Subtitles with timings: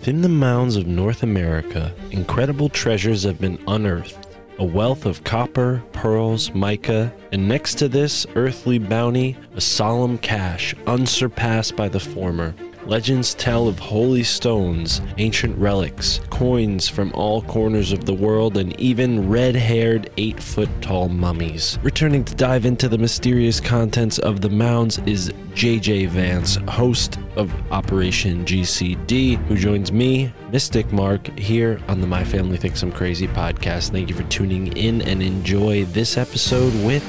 [0.00, 4.28] Within the mounds of North America, incredible treasures have been unearthed.
[4.58, 10.74] A wealth of copper, pearls, mica, and next to this earthly bounty, a solemn cache
[10.86, 12.54] unsurpassed by the former.
[12.86, 18.78] Legends tell of holy stones, ancient relics, coins from all corners of the world, and
[18.80, 21.78] even red haired, eight foot tall mummies.
[21.82, 27.52] Returning to dive into the mysterious contents of the mounds is JJ Vance, host of
[27.70, 33.28] Operation GCD, who joins me, Mystic Mark, here on the My Family Thinks I'm Crazy
[33.28, 33.90] podcast.
[33.90, 37.04] Thank you for tuning in and enjoy this episode with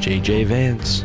[0.00, 1.04] JJ Vance.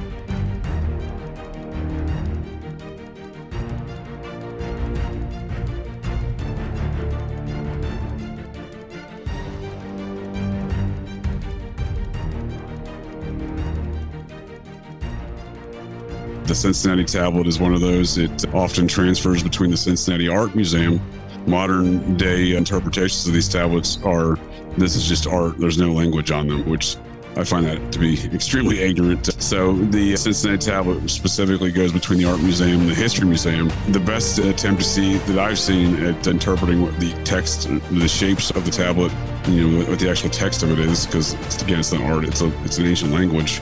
[16.52, 18.18] The Cincinnati tablet is one of those.
[18.18, 21.00] It often transfers between the Cincinnati Art Museum.
[21.48, 24.38] Modern day interpretations of these tablets are
[24.78, 26.98] this is just art, there's no language on them, which
[27.38, 29.42] I find that to be extremely ignorant.
[29.42, 33.72] So, the Cincinnati tablet specifically goes between the Art Museum and the History Museum.
[33.88, 38.52] The best attempt to see that I've seen at interpreting what the text, the shapes
[38.52, 39.14] of the tablet,
[39.48, 41.34] you know, what the actual text of it is, because
[41.64, 43.62] again, it's not art, it's, a, it's an ancient language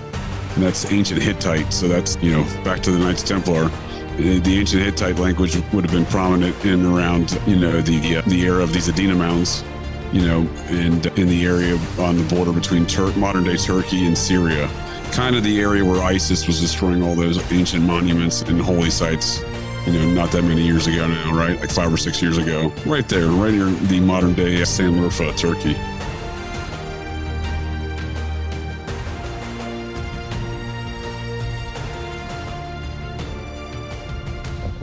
[0.55, 1.71] and that's ancient Hittite.
[1.71, 3.69] So that's you know back to the Knights Templar.
[4.17, 8.41] The ancient Hittite language would have been prominent in around you know the uh, the
[8.41, 9.63] era of these Adena mounds,
[10.11, 14.17] you know, and in the area on the border between Tur- modern day Turkey and
[14.17, 14.67] Syria,
[15.11, 19.41] kind of the area where ISIS was destroying all those ancient monuments and holy sites.
[19.85, 21.57] You know, not that many years ago now, right?
[21.59, 25.75] Like five or six years ago, right there, right near the modern day Sanliurfa, Turkey.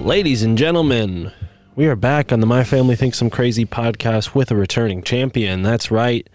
[0.07, 1.33] Ladies and gentlemen,
[1.75, 5.63] we are back on the My Family Thinks I'm Crazy podcast with a returning champion.
[5.63, 6.31] That's right.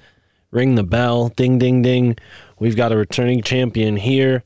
[0.51, 1.29] Ring the bell.
[1.29, 2.17] Ding, ding, ding.
[2.59, 4.43] We've got a returning champion here.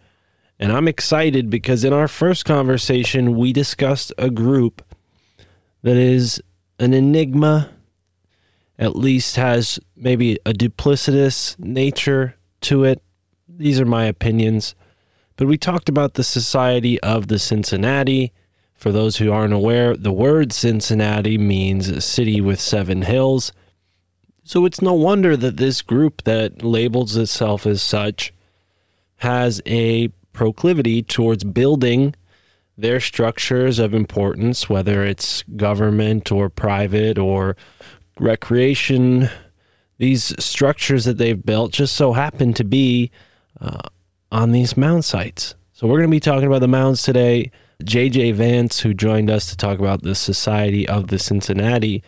[0.60, 4.84] And I'm excited because in our first conversation, we discussed a group
[5.82, 6.40] that is
[6.78, 7.72] an enigma,
[8.78, 13.02] at least has maybe a duplicitous nature to it.
[13.50, 14.76] These are my opinions.
[15.36, 18.32] But we talked about the Society of the Cincinnati.
[18.86, 23.52] For those who aren't aware, the word Cincinnati means city with seven hills.
[24.44, 28.32] So it's no wonder that this group that labels itself as such
[29.16, 32.14] has a proclivity towards building
[32.78, 37.58] their structures of importance, whether it's government or private or
[38.20, 39.32] recreation.
[39.98, 43.10] These structures that they've built just so happen to be
[43.60, 43.90] uh,
[44.32, 45.56] on these mound sites.
[45.74, 47.50] So we're going to be talking about the mounds today.
[47.84, 52.04] JJ Vance, who joined us to talk about the Society of the Cincinnati,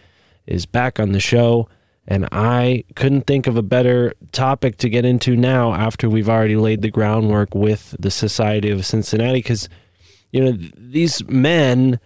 [0.45, 1.67] is back on the show.
[2.07, 6.55] And I couldn't think of a better topic to get into now after we've already
[6.55, 9.39] laid the groundwork with the Society of Cincinnati.
[9.39, 9.67] Because,
[10.31, 11.99] you know, these men,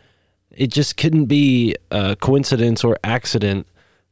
[0.50, 3.68] it just couldn't be a coincidence or accident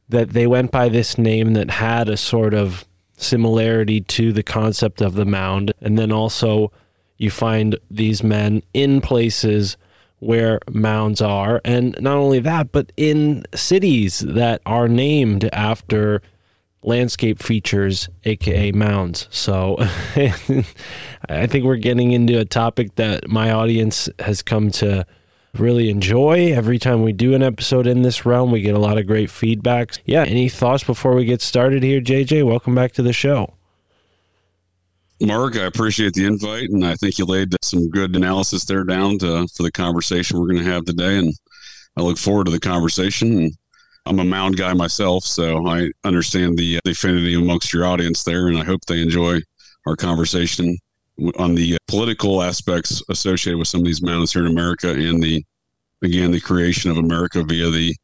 [0.08, 2.84] that they went by this name that had a sort of
[3.16, 5.72] similarity to the concept of the mound.
[5.80, 6.70] And then also,
[7.20, 9.76] you find these men in places
[10.20, 11.60] where mounds are.
[11.66, 16.22] And not only that, but in cities that are named after
[16.82, 19.28] landscape features, aka mounds.
[19.30, 19.76] So
[21.28, 25.04] I think we're getting into a topic that my audience has come to
[25.52, 26.52] really enjoy.
[26.54, 29.30] Every time we do an episode in this realm, we get a lot of great
[29.30, 29.92] feedback.
[30.06, 32.46] Yeah, any thoughts before we get started here, JJ?
[32.46, 33.59] Welcome back to the show.
[35.22, 39.18] Mark, I appreciate the invite, and I think you laid some good analysis there down
[39.18, 41.18] to, for the conversation we're going to have today.
[41.18, 41.34] And
[41.96, 43.50] I look forward to the conversation.
[44.06, 48.24] I'm a mound guy myself, so I understand the, uh, the affinity amongst your audience
[48.24, 49.40] there, and I hope they enjoy
[49.86, 50.78] our conversation
[51.36, 55.22] on the uh, political aspects associated with some of these mounds here in America, and
[55.22, 55.44] the
[56.02, 57.94] again the creation of America via the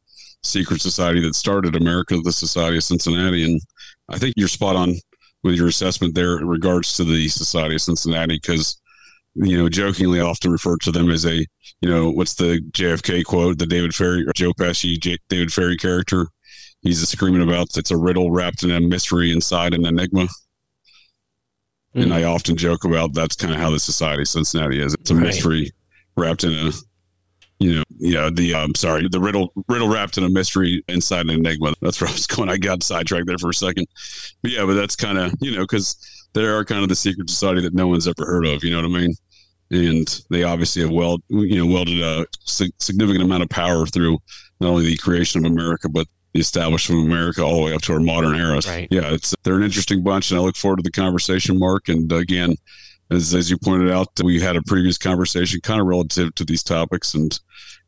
[0.43, 3.43] secret society that started America, the Society of Cincinnati.
[3.43, 3.59] And
[4.07, 4.93] I think you're spot on
[5.43, 8.79] with your assessment there in regards to the Society of Cincinnati, because
[9.39, 11.45] you know, jokingly, I often refer to them as a,
[11.81, 15.77] you know, what's the JFK quote, the David Ferrie or Joe Pesci, J- David Ferrie
[15.77, 16.27] character?
[16.81, 20.27] He's screaming about it's a riddle wrapped in a mystery inside an enigma.
[21.95, 22.03] Mm.
[22.03, 24.95] And I often joke about that's kind of how the Society of Cincinnati is.
[24.95, 25.25] It's a right.
[25.25, 25.71] mystery
[26.15, 26.71] wrapped in a,
[27.59, 31.31] you know, yeah, the um, sorry, the riddle riddle wrapped in a mystery inside an
[31.31, 31.73] enigma.
[31.81, 32.49] That's where I was going.
[32.49, 33.87] I got sidetracked there for a second,
[34.41, 35.95] but yeah, but that's kind of you know because
[36.33, 38.63] they are kind of the secret society that no one's ever heard of.
[38.63, 39.15] You know what I mean?
[39.71, 44.17] and they obviously have weld, you know, welded a significant amount of power through
[44.59, 47.81] not only the creation of America, but the establishment of America all the way up
[47.81, 48.59] to our modern era.
[48.65, 48.87] Right.
[48.89, 51.89] Yeah, it's they're an interesting bunch, and I look forward to the conversation, Mark.
[51.89, 52.55] And again,
[53.11, 56.63] as as you pointed out, we had a previous conversation kind of relative to these
[56.63, 57.39] topics, and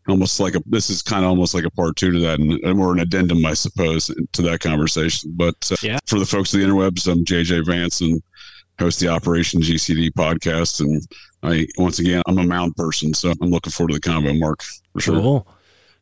[0.08, 2.78] almost like a this is kind of almost like a part two to that, and,
[2.78, 5.32] more an addendum, I suppose, to that conversation.
[5.36, 6.00] But uh, yeah.
[6.08, 8.22] for the folks of the interwebs, I'm JJ Vance and
[8.80, 11.02] host the Operation GCD podcast, and
[11.44, 14.64] I once again I'm a mound person, so I'm looking forward to the combo, Mark,
[14.94, 15.20] for sure.
[15.20, 15.48] Cool.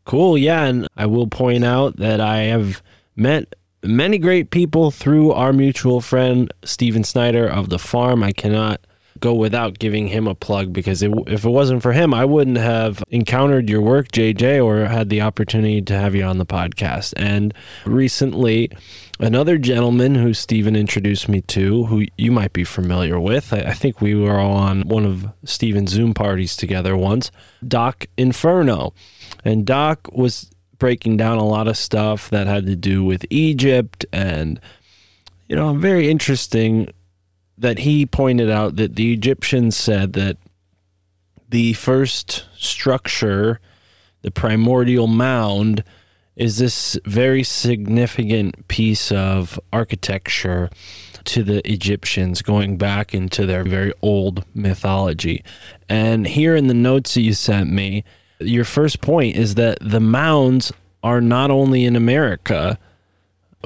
[0.05, 2.81] Cool, yeah, and I will point out that I have
[3.17, 8.23] met many great people through our mutual friend Steven Snyder of the farm.
[8.23, 8.79] I cannot
[9.19, 12.57] go without giving him a plug because it, if it wasn't for him, I wouldn't
[12.57, 17.13] have encountered your work, JJ, or had the opportunity to have you on the podcast.
[17.17, 17.53] And
[17.85, 18.71] recently,
[19.19, 23.73] another gentleman who Stephen introduced me to, who you might be familiar with, I, I
[23.73, 27.31] think we were all on one of Stephen's Zoom parties together once,
[27.67, 28.93] Doc Inferno.
[29.43, 34.05] And Doc was breaking down a lot of stuff that had to do with Egypt
[34.13, 34.59] and
[35.47, 36.91] you know, very interesting
[37.57, 40.37] that he pointed out that the Egyptians said that
[41.49, 43.59] the first structure,
[44.21, 45.83] the primordial mound,
[46.35, 50.69] is this very significant piece of architecture
[51.23, 55.43] to the Egyptians going back into their very old mythology.
[55.89, 58.03] And here in the notes that you sent me,
[58.39, 60.71] your first point is that the mounds
[61.03, 62.77] are not only in America.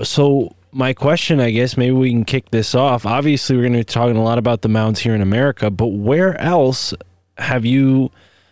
[0.03, 3.05] So my question, I guess, maybe we can kick this off.
[3.05, 5.87] Obviously, we're going to be talking a lot about the mounds here in America, but
[5.87, 6.93] where else
[7.37, 8.11] have you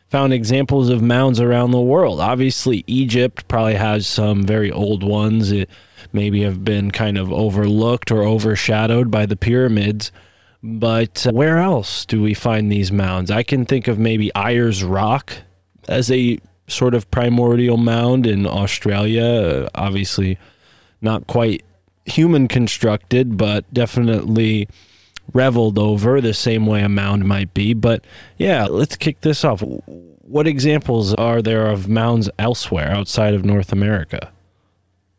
[0.10, 2.19] found examples of mounds around the world?
[2.19, 5.51] Obviously, Egypt probably has some very old ones.
[5.51, 5.69] It
[6.12, 10.12] maybe have been kind of overlooked or overshadowed by the pyramids.
[10.62, 13.31] But where else do we find these mounds?
[13.31, 15.33] I can think of maybe Ayers Rock
[15.88, 19.69] as a sort of primordial mound in Australia.
[19.74, 20.38] Obviously,
[21.01, 21.63] not quite
[22.09, 24.68] human constructed, but definitely
[25.33, 27.73] reveled over the same way a mound might be.
[27.73, 28.04] But
[28.37, 29.61] yeah, let's kick this off.
[29.61, 34.31] What examples are there of mounds elsewhere outside of North America?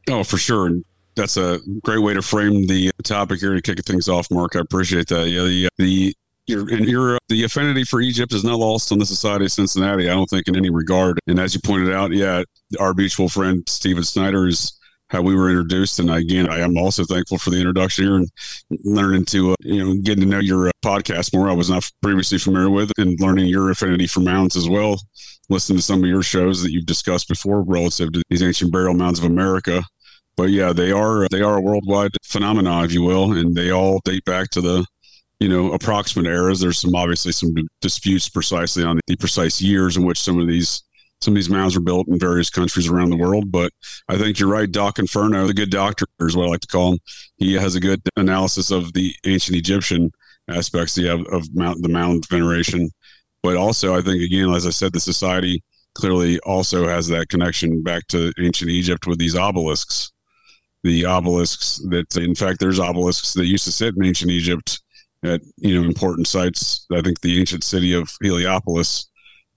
[0.08, 0.70] Oh, for sure.
[1.16, 4.56] That's a great way to frame the topic here to kick things off, Mark.
[4.56, 5.28] I appreciate that.
[5.28, 6.14] Yeah, the uh, the
[6.46, 9.52] your, and your uh, the affinity for Egypt is not lost on the Society of
[9.52, 10.08] Cincinnati.
[10.08, 11.18] I don't think in any regard.
[11.26, 12.42] And as you pointed out, yeah,
[12.78, 14.79] our mutual friend Steven Snyder is
[15.10, 15.98] how we were introduced.
[15.98, 18.30] And again, I am also thankful for the introduction here and
[18.84, 21.50] learning to, uh, you know, getting to know your uh, podcast more.
[21.50, 25.00] I was not previously familiar with and learning your affinity for mounds as well.
[25.48, 28.94] Listening to some of your shows that you've discussed before relative to these ancient burial
[28.94, 29.82] mounds of America.
[30.36, 34.00] But yeah, they are they are a worldwide phenomenon, if you will, and they all
[34.04, 34.86] date back to the
[35.40, 36.60] you know approximate eras.
[36.60, 40.84] There's some obviously some disputes precisely on the precise years in which some of these
[41.22, 43.52] some of these mounds were built in various countries around the world.
[43.52, 43.72] But
[44.08, 44.70] I think you're right.
[44.70, 46.98] Doc Inferno, the good doctor is what I like to call him.
[47.36, 50.10] He has a good analysis of the ancient Egyptian
[50.48, 52.90] aspects of, of mount, the mound veneration.
[53.42, 55.62] But also, I think, again, as I said, the society
[55.94, 60.12] clearly also has that connection back to ancient Egypt with these obelisks.
[60.82, 64.80] The obelisks that, in fact, there's obelisks that used to sit in ancient Egypt
[65.22, 66.86] at, you know, important sites.
[66.90, 69.09] I think the ancient city of Heliopolis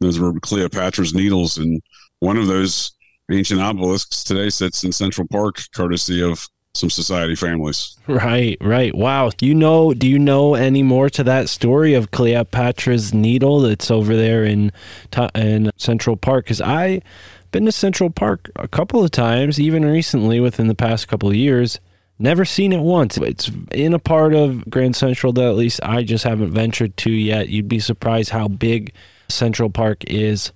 [0.03, 1.81] those were Cleopatra's needles, and
[2.19, 2.91] one of those
[3.31, 7.95] ancient obelisks today sits in Central Park, courtesy of some society families.
[8.07, 8.93] Right, right.
[8.95, 9.29] Wow.
[9.29, 13.91] Do you know do you know any more to that story of Cleopatra's needle that's
[13.91, 14.72] over there in
[15.36, 17.01] in Central Park cuz I
[17.51, 21.36] been to Central Park a couple of times even recently within the past couple of
[21.36, 21.79] years.
[22.17, 23.17] Never seen it once.
[23.17, 27.12] It's in a part of Grand Central that at least I just haven't ventured to
[27.12, 27.50] yet.
[27.50, 28.93] You'd be surprised how big
[29.29, 30.51] Central Park is.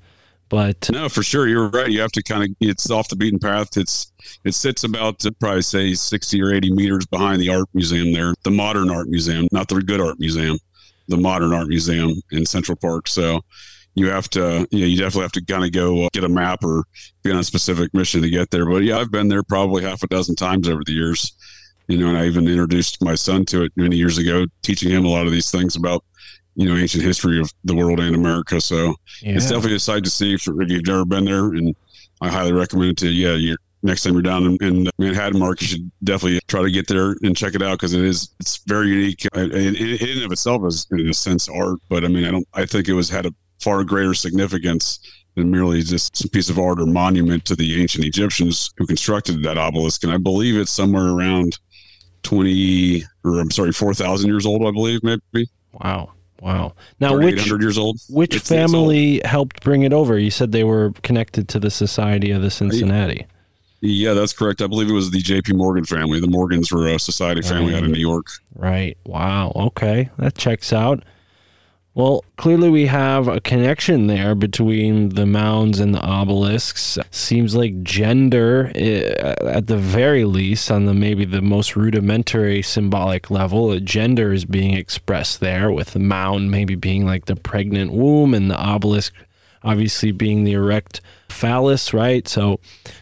[0.49, 1.91] But No, for sure, you're right.
[1.91, 3.75] You have to kind of it's off the beaten path.
[3.75, 4.13] It's
[4.45, 8.33] it sits about uh, probably say sixty or eighty meters behind the art museum there,
[8.43, 10.57] the modern art museum, not the good art museum,
[11.09, 13.09] the modern art museum in Central Park.
[13.09, 13.41] So
[13.95, 16.29] you have to, you know, you definitely have to kind of go uh, get a
[16.29, 16.83] map or
[17.23, 18.65] be on a specific mission to get there.
[18.65, 21.33] But yeah, I've been there probably half a dozen times over the years.
[21.87, 25.05] You know, and I even introduced my son to it many years ago, teaching him
[25.05, 26.03] a lot of these things about
[26.57, 28.59] you know ancient history of the world and America.
[28.59, 29.35] So yeah.
[29.35, 31.75] it's definitely a sight to see if, you've never been there, and
[32.19, 33.35] I highly recommend it to yeah.
[33.35, 36.87] You're, next time you're down in, in Manhattan, Mark, you should definitely try to get
[36.87, 39.25] there and check it out because it is it's very unique.
[39.35, 42.31] In, in, in and of itself is in a sense art, but I mean I
[42.31, 44.99] don't I think it was had a far greater significance
[45.35, 49.43] than merely just a piece of art or monument to the ancient Egyptians who constructed
[49.43, 50.03] that obelisk.
[50.03, 51.59] And I believe it's somewhere around
[52.23, 54.65] twenty or I'm sorry, four thousand years old.
[54.65, 55.47] I believe maybe.
[55.73, 56.13] Wow.
[56.41, 56.73] Wow.
[56.99, 57.99] Now, which 800 years old.
[58.09, 58.71] which It's- it's old.
[58.71, 60.17] family helped bring it over?
[60.19, 63.25] You said they were connected to the Society of the Cincinnati.
[63.81, 64.61] Yeah, that's correct.
[64.61, 65.53] I believe it was the J.P.
[65.53, 66.19] Morgan family.
[66.19, 68.25] The Morgans were a society family out of New York.
[68.55, 68.97] Right.
[69.05, 69.51] Wow.
[69.55, 70.09] Okay.
[70.17, 71.03] That checks out.
[71.97, 76.99] Well, clearly we have a connection there between the mounds and the obelisks.
[77.09, 83.31] Seems like gender, eh, at the very least, on the maybe the most rudimentary symbolic
[83.31, 88.35] level, gender is being expressed there, with the mound maybe being like the pregnant womb
[88.35, 89.11] and the obelisk
[89.63, 92.27] obviously being the erect phallus, right?
[92.27, 92.59] So,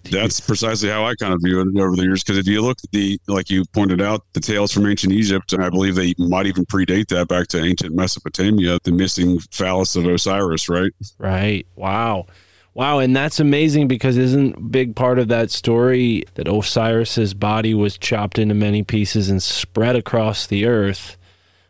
[0.10, 2.24] That's precisely how I kind of view it over the years.
[2.24, 5.53] Because if you look at the, like you pointed out, the tales from ancient Egypt,
[5.53, 9.96] and I believe they might even predate that back to ancient Mesopotamia, the missing phallus
[9.96, 10.91] of Osiris, right?
[11.17, 11.67] Right.
[11.75, 12.27] Wow.
[12.74, 17.74] Wow, and that's amazing because isn't a big part of that story that Osiris's body
[17.74, 21.15] was chopped into many pieces and spread across the earth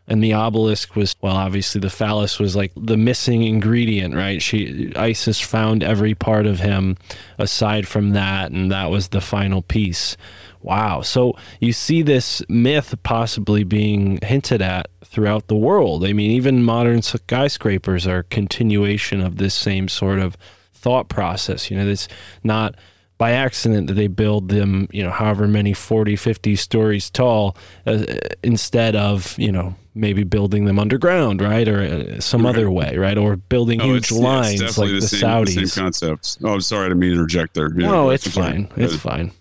[0.08, 4.40] and the obelisk was well obviously the phallus was like the missing ingredient, right?
[4.40, 6.96] She Isis found every part of him
[7.38, 10.16] aside from that and that was the final piece.
[10.62, 11.02] Wow.
[11.02, 16.04] So you see this myth possibly being hinted at throughout the world.
[16.04, 20.36] I mean, even modern skyscrapers are a continuation of this same sort of
[20.74, 21.70] thought process.
[21.70, 22.08] You know, it's
[22.42, 22.74] not
[23.18, 28.04] by accident that they build them, you know, however many 40, 50 stories tall uh,
[28.42, 31.66] instead of, you know, maybe building them underground, right?
[31.66, 32.50] Or uh, some Right.
[32.54, 33.16] other way, right?
[33.18, 35.54] Or building Oh, huge it's- yeah, lines like definitely the, same, Saudis.
[35.54, 36.38] The same concept.
[36.44, 37.70] Oh, I'm sorry, I didn't mean to interject there.
[37.76, 38.52] Yeah, no, it's sorry.
[38.52, 38.68] fine.
[38.76, 39.32] It's Uh, fine.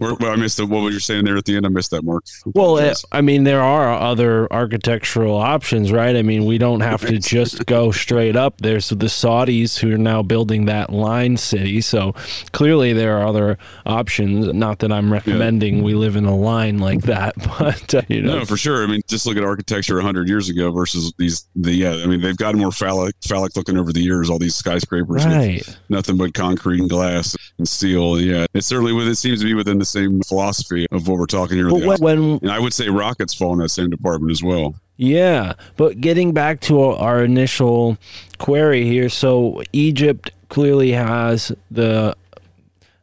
[0.00, 1.66] Well, I missed the, what was you saying there at the end?
[1.66, 2.24] I missed that, Mark.
[2.44, 6.16] Well, I mean, there are other architectural options, right?
[6.16, 8.60] I mean, we don't have to just go straight up.
[8.60, 11.80] There's the Saudis who are now building that line city.
[11.80, 12.12] So
[12.52, 14.52] clearly, there are other options.
[14.52, 18.38] Not that I'm recommending we live in a line like that, but uh, you know,
[18.40, 18.82] No, for sure.
[18.84, 21.46] I mean, just look at architecture 100 years ago versus these.
[21.56, 24.30] The yeah, I mean, they've gotten more phallic, phallic looking over the years.
[24.30, 25.78] All these skyscrapers, with right?
[25.88, 28.20] nothing but concrete and glass and steel.
[28.20, 31.26] Yeah, it's certainly with it seems to be within the same philosophy of what we're
[31.26, 31.68] talking here.
[31.68, 34.74] But when, when and I would say rockets fall in that same department as well.
[34.96, 37.98] Yeah, but getting back to our initial
[38.38, 42.16] query here, so Egypt clearly has the,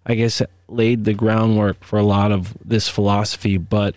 [0.05, 3.95] I guess, laid the groundwork for a lot of this philosophy, but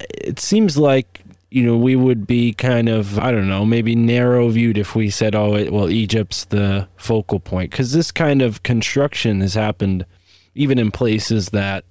[0.00, 4.48] it seems like you know we would be kind of I don't know maybe narrow
[4.48, 8.62] viewed if we said oh it, well Egypt's the focal point because this kind of
[8.62, 10.06] construction has happened
[10.54, 11.84] even in places that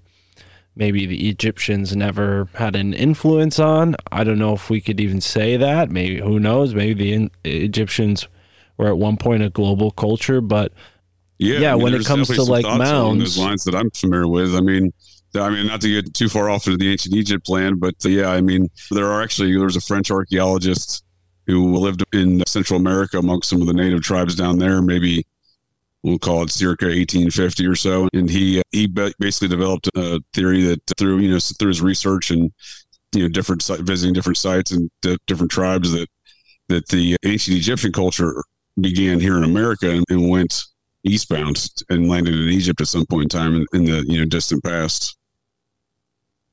[0.76, 3.96] maybe the Egyptians never had an influence on.
[4.12, 5.90] I don't know if we could even say that.
[5.90, 6.74] Maybe who knows?
[6.74, 8.28] Maybe the in- Egyptians
[8.78, 10.72] were at one point a global culture, but
[11.38, 14.28] Yeah, Yeah, I mean, when it comes to, like, mounds- those lines that I'm familiar
[14.28, 14.56] with.
[14.56, 14.94] I mean,
[15.36, 18.10] I mean, not to get too far off into the ancient Egypt land, but uh,
[18.10, 21.04] yeah, I mean, there are actually there's a French archaeologist
[21.48, 25.26] who lived in Central America amongst some of the native tribes down there, maybe
[26.04, 30.64] we'll call it circa 1850 or so, and he uh, he basically developed a theory
[30.64, 32.52] that through you know through his research and
[33.14, 36.08] you know different visiting different sites and di- different tribes that
[36.70, 38.44] that the ancient Egyptian culture
[38.80, 40.64] began here in America and, and went
[41.04, 44.26] eastbound and landed in Egypt at some point in time in, in the you know
[44.26, 45.18] distant past.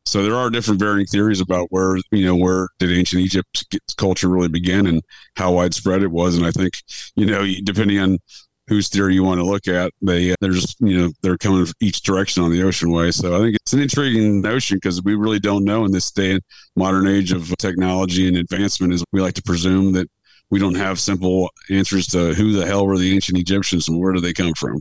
[0.07, 4.29] So there are different varying theories about where you know where did ancient Egypt culture
[4.29, 5.03] really begin and
[5.37, 6.75] how widespread it was, and I think
[7.15, 8.19] you know depending on
[8.69, 9.93] whose theory you want to look at.
[10.03, 13.11] They uh, they're just you know they're coming each direction on the ocean way.
[13.11, 16.33] So I think it's an intriguing notion because we really don't know in this day
[16.33, 16.43] and
[16.77, 18.93] modern age of technology and advancement.
[18.93, 20.09] Is we like to presume that
[20.51, 24.13] we don't have simple answers to who the hell were the ancient Egyptians and where
[24.13, 24.81] do they come from.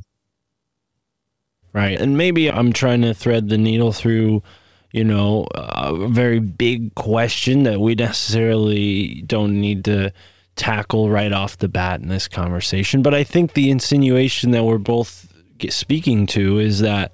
[1.73, 1.99] Right.
[1.99, 4.41] And maybe I'm trying to thread the needle through,
[4.91, 10.13] you know, a very big question that we necessarily don't need to
[10.57, 13.01] tackle right off the bat in this conversation.
[13.01, 15.33] But I think the insinuation that we're both
[15.69, 17.11] speaking to is that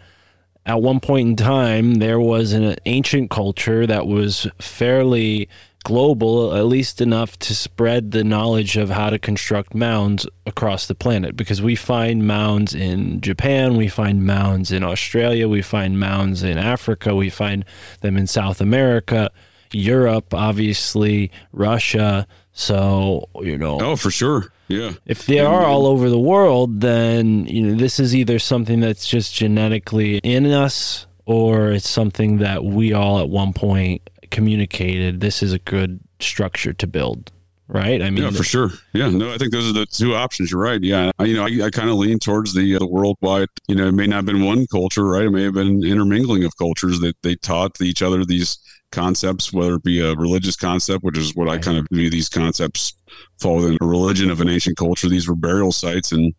[0.66, 5.50] at one point in time, there was an ancient culture that was fairly
[5.84, 10.96] global, at least enough to spread the knowledge of how to construct mounds across the
[10.96, 11.36] planet.
[11.36, 16.58] Because we find mounds in Japan, we find mounds in Australia, we find mounds in
[16.58, 17.66] Africa, we find
[18.00, 19.30] them in South America,
[19.74, 22.28] Europe, obviously, Russia.
[22.54, 24.52] So, you know, Oh, for sure.
[24.68, 24.94] Yeah.
[25.06, 29.08] if they are all over the world, then you know this is either something that's
[29.08, 35.20] just genetically in us, or it's something that we all at one point communicated.
[35.20, 37.32] This is a good structure to build,
[37.68, 38.02] right?
[38.02, 38.72] I mean, yeah, for sure.
[38.94, 40.52] Yeah, no, I think those are the two options.
[40.52, 40.82] You're right.
[40.82, 43.50] Yeah, I, you know, I, I kind of lean towards the uh, the worldwide.
[43.68, 45.26] You know, it may not have been one culture, right?
[45.26, 48.58] It may have been intermingling of cultures that they taught each other these
[48.94, 52.30] concepts, whether it be a religious concept, which is what I kind of view these
[52.30, 52.94] concepts
[53.42, 55.10] fall within a religion of an ancient culture.
[55.10, 56.34] These were burial sites, and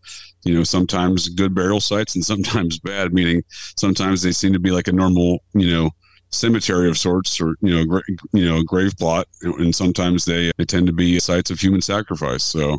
[0.45, 3.13] you know, sometimes good burial sites and sometimes bad.
[3.13, 3.43] Meaning,
[3.77, 5.91] sometimes they seem to be like a normal, you know,
[6.31, 10.51] cemetery of sorts, or you know, gra- you know, a grave plot, and sometimes they,
[10.57, 12.45] they tend to be sites of human sacrifice.
[12.45, 12.79] So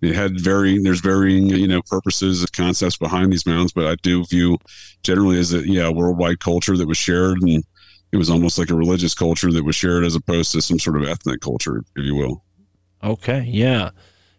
[0.00, 3.96] it had varying there's varying you know purposes and concepts behind these mounds but i
[3.96, 4.56] do view
[5.02, 7.64] generally as a yeah worldwide culture that was shared and
[8.12, 10.96] it was almost like a religious culture that was shared as opposed to some sort
[10.96, 12.42] of ethnic culture if you will
[13.02, 13.90] Okay, yeah.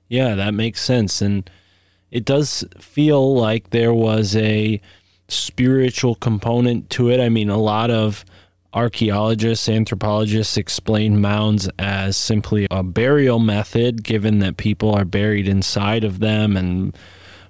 [0.08, 1.22] Yeah, that makes sense.
[1.22, 1.50] And
[2.12, 4.82] it does feel like there was a
[5.28, 7.20] spiritual component to it.
[7.20, 8.26] I mean, a lot of
[8.74, 16.04] archaeologists, anthropologists explain mounds as simply a burial method, given that people are buried inside
[16.04, 16.58] of them.
[16.58, 16.98] And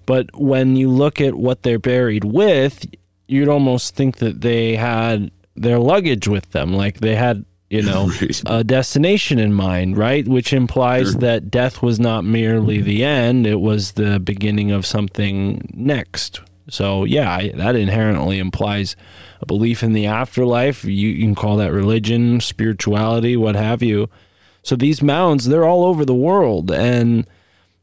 [0.05, 2.85] but when you look at what they're buried with,
[3.27, 8.11] you'd almost think that they had their luggage with them, like they had, you know,
[8.45, 10.27] a destination in mind, right?
[10.27, 11.21] Which implies Sure.
[11.21, 16.41] that death was not merely the end, it was the beginning of something next.
[16.69, 18.95] So, yeah, I, that inherently implies
[19.41, 20.85] a belief in the afterlife.
[20.85, 24.07] You, you can call that religion, spirituality, what have you.
[24.61, 26.69] So, these mounds, they're all over the world.
[26.69, 27.25] And,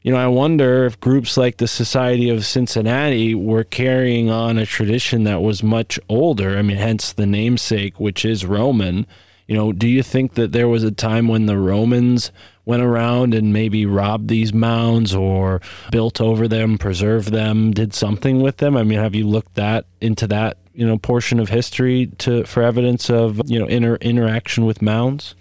[0.07, 4.65] you know, I wonder if groups like the Society of Cincinnati were carrying on a
[4.65, 6.57] tradition that was much older.
[6.57, 9.05] I mean, hence the namesake, which is Roman.
[9.47, 12.31] You know, do you think that there was a time when the Romans
[12.63, 15.59] went around and maybe robbed these mounds or
[15.91, 18.77] built over them, preserved them, did something with them?
[18.77, 22.63] I mean, have you looked that into that, you know, portion of history to for
[22.63, 25.35] evidence of, you know, inter- interaction with mounds?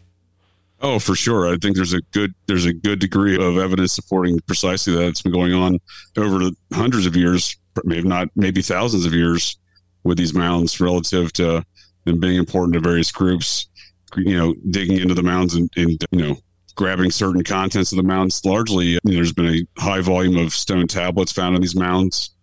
[0.80, 1.48] Oh, for sure.
[1.48, 5.08] I think there's a good there's a good degree of evidence supporting precisely that.
[5.08, 5.78] It's been going on
[6.16, 9.58] over hundreds of years, maybe not maybe thousands of years,
[10.04, 11.64] with these mounds relative to
[12.04, 13.68] them being important to various groups.
[14.16, 16.36] You know, digging into the mounds and, and you know
[16.74, 18.44] grabbing certain contents of the mounds.
[18.44, 22.35] Largely, you know, there's been a high volume of stone tablets found in these mounds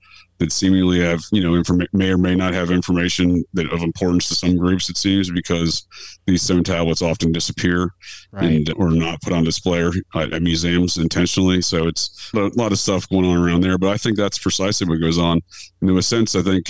[0.44, 4.28] that seemingly have you know informa- may or may not have information that of importance
[4.28, 4.90] to some groups.
[4.90, 5.88] It seems because
[6.26, 7.92] these stone tablets often disappear
[8.34, 11.62] and or not put on display or at, at museums intentionally.
[11.62, 13.78] So it's a lot of stuff going on around there.
[13.78, 15.40] But I think that's precisely what goes on.
[15.80, 16.66] And in a sense, I think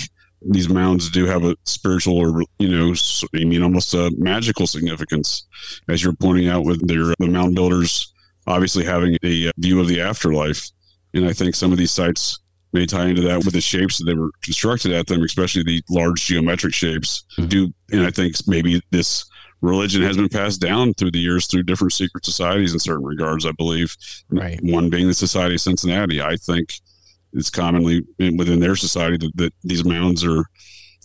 [0.46, 2.94] these mounds do have a spiritual or you know,
[3.34, 5.46] i mean, almost a magical significance,
[5.88, 8.14] as you're pointing out with their the mound builders
[8.46, 10.70] obviously having a uh, view of the afterlife.
[11.14, 12.40] And I think some of these sites
[12.74, 15.82] may tie into that with the shapes that they were constructed at them, especially the
[15.88, 17.24] large geometric shapes.
[17.38, 17.48] Mhm.
[17.48, 19.24] Do and I think maybe this
[19.60, 23.46] religion has been passed down through the years through different secret societies in certain regards.
[23.46, 23.96] I believe
[24.28, 24.60] Right.
[24.62, 26.20] one being the Society of Cincinnati.
[26.20, 26.74] I think
[27.32, 28.02] it's commonly
[28.36, 30.44] within their society that, that these mounds are,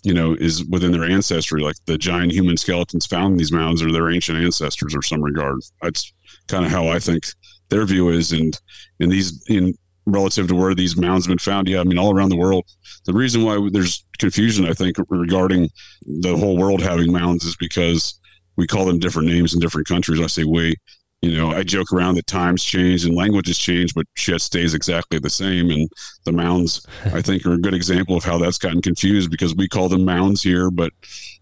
[0.04, 1.62] you know, is within their ancestry.
[1.62, 5.22] Like the giant human skeletons found in these mounds are their ancient ancestors or some
[5.22, 5.58] regard.
[5.82, 6.12] That's
[6.48, 7.24] kind of how I think
[7.70, 8.32] their view is.
[8.32, 8.58] And
[8.98, 9.74] in these, in
[10.12, 12.64] relative to where these mounds have been found, yeah, I mean, all around the world.
[13.06, 15.70] The reason why there's confusion, I think, regarding
[16.06, 18.20] the whole world having mounds is because
[18.56, 20.20] we call them different names in different countries.
[20.20, 20.76] I say we,
[21.22, 25.18] you know, I joke around that times change and languages change, but shit stays exactly
[25.18, 25.70] the same.
[25.70, 25.88] And
[26.24, 29.68] the mounds, I think, are a good example of how that's gotten confused because we
[29.68, 30.92] call them mounds here, but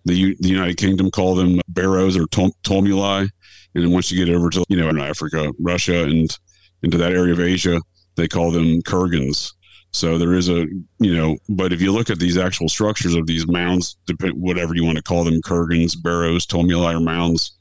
[0.04, 3.28] the, the United Kingdom call them barrows or tom- tumuli.
[3.74, 6.36] And then once you get over to, you know, in Africa, Russia, and
[6.82, 7.80] into that area of Asia,
[8.18, 9.52] they call them kurgans.
[9.92, 10.66] So there is a,
[10.98, 13.96] you know, but if you look at these actual structures of these mounds,
[14.34, 17.56] whatever you want to call them, kurgans, barrows, tumuli, or mounds,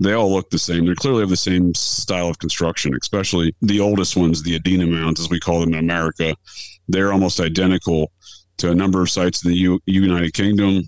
[0.00, 0.86] they all look the same.
[0.86, 5.20] They clearly have the same style of construction, especially the oldest ones, the Adena mounds,
[5.20, 6.34] as we call them in America.
[6.88, 8.12] They're almost identical
[8.58, 10.82] to a number of sites in the U- United Kingdom.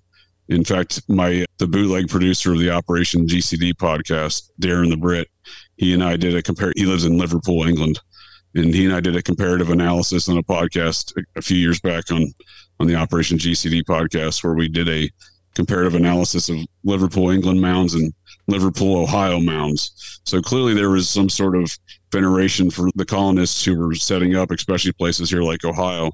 [0.48, 5.28] In fact, my the bootleg producer of the Operation GCD podcast, Darren the Brit,
[5.76, 6.72] he and I did a compare.
[6.76, 8.00] He lives in Liverpool, England,
[8.54, 12.10] and he and I did a comparative analysis on a podcast a, few years back
[12.10, 12.32] on
[12.78, 15.10] on the Operation GCD podcast, where we did a
[15.54, 18.12] comparative analysis of Liverpool, England mounds and
[18.46, 20.20] Liverpool, Ohio mounds.
[20.24, 21.70] So clearly there was some sort of
[22.10, 26.10] veneration for the colonists who were setting up, especially places here like Ohio,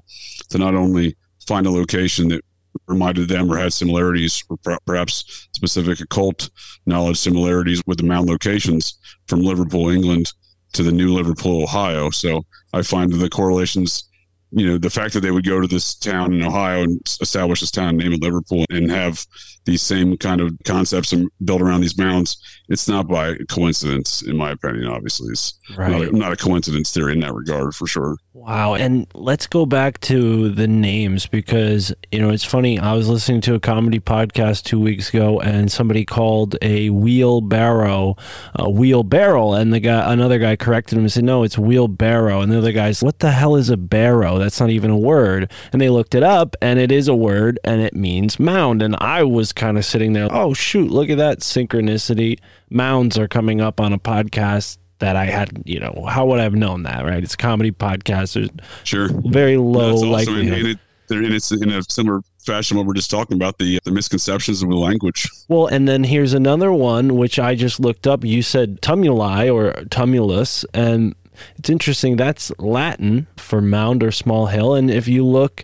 [0.49, 1.15] to not only
[1.47, 2.43] find a location that
[2.87, 6.49] reminded them or had similarities or per- perhaps specific occult
[6.85, 10.31] knowledge similarities with the mound locations from Liverpool, England
[10.77, 12.11] to the new Liverpool, Ohio.
[12.11, 14.06] So I find the correlations
[14.51, 17.61] you know the fact that they would go to this town in Ohio and establish
[17.61, 19.25] this town named Liverpool and have
[19.67, 22.37] these same kind of concepts and build around these mounds,
[22.69, 24.87] it's not by coincidence, in my opinion.
[24.87, 28.17] Obviously, it's not, a, not a coincidence theory in that regard for sure.
[28.33, 28.75] Wow.
[28.75, 32.79] And let's go back to the names because, you know, it's funny.
[32.79, 38.15] I was listening to a comedy podcast two weeks ago and somebody called a wheelbarrow
[38.55, 39.53] a wheelbarrow.
[39.53, 42.41] And the guy, another guy corrected him and said, no, it's wheelbarrow.
[42.41, 44.36] And the other guy's, what the hell is a barrow?
[44.37, 45.51] That's not even a word.
[45.71, 48.81] And they looked it up and it is a word and it means mound.
[48.81, 52.39] And I was kind of sitting there, oh, shoot, look at that synchronicity.
[52.69, 56.43] Mounds are coming up on a podcast that I had, you know, how would I
[56.43, 57.23] have known that, right?
[57.23, 58.33] It's a comedy podcast.
[58.33, 58.49] There's
[58.83, 59.09] Sure.
[59.25, 60.09] very low awesome.
[60.11, 60.79] likelihood.
[61.09, 64.61] There- and it's in a similar fashion what we're just talking about the the misconceptions
[64.61, 65.25] of the language.
[65.47, 68.25] Well, and then here's another one which I just looked up.
[68.25, 71.15] You said tumuli or tumulus, and
[71.57, 72.15] it's interesting.
[72.17, 74.73] That's Latin for mound or small hill.
[74.73, 75.63] And if you look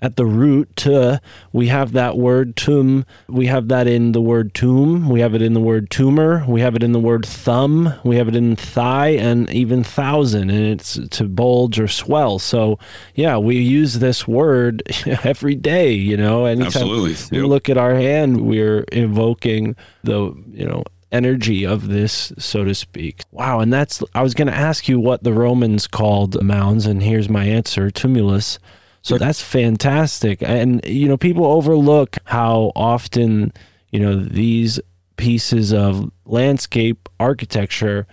[0.00, 1.18] at the root to,
[1.52, 3.06] we have that word tum.
[3.28, 5.08] We have that in the word tomb.
[5.08, 6.44] We have it in the word tumor.
[6.46, 7.94] We have it in the word thumb.
[8.04, 12.38] We have it in thigh and even thousand, and it's to bulge or swell.
[12.38, 12.78] So,
[13.14, 15.92] yeah, we use this word every day.
[15.94, 17.14] You know, anytime Absolutely.
[17.30, 17.48] we Yep.
[17.48, 20.82] look at our hand, we're invoking the, you know,
[21.14, 23.22] energy of this, so to speak.
[23.30, 23.60] Wow.
[23.60, 27.28] And that's, I was going to ask you what the Romans called mounds, and here's
[27.28, 28.58] my answer tumulus.
[29.02, 30.42] So that's fantastic.
[30.42, 33.52] And, you know, people overlook how often,
[33.90, 34.80] you know, these
[35.16, 38.06] pieces of landscape architecture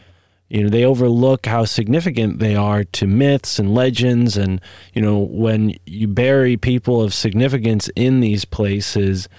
[0.50, 4.62] you know they overlook how significant they are to myths and legends and
[4.94, 9.30] you know when you bury people of significance in these places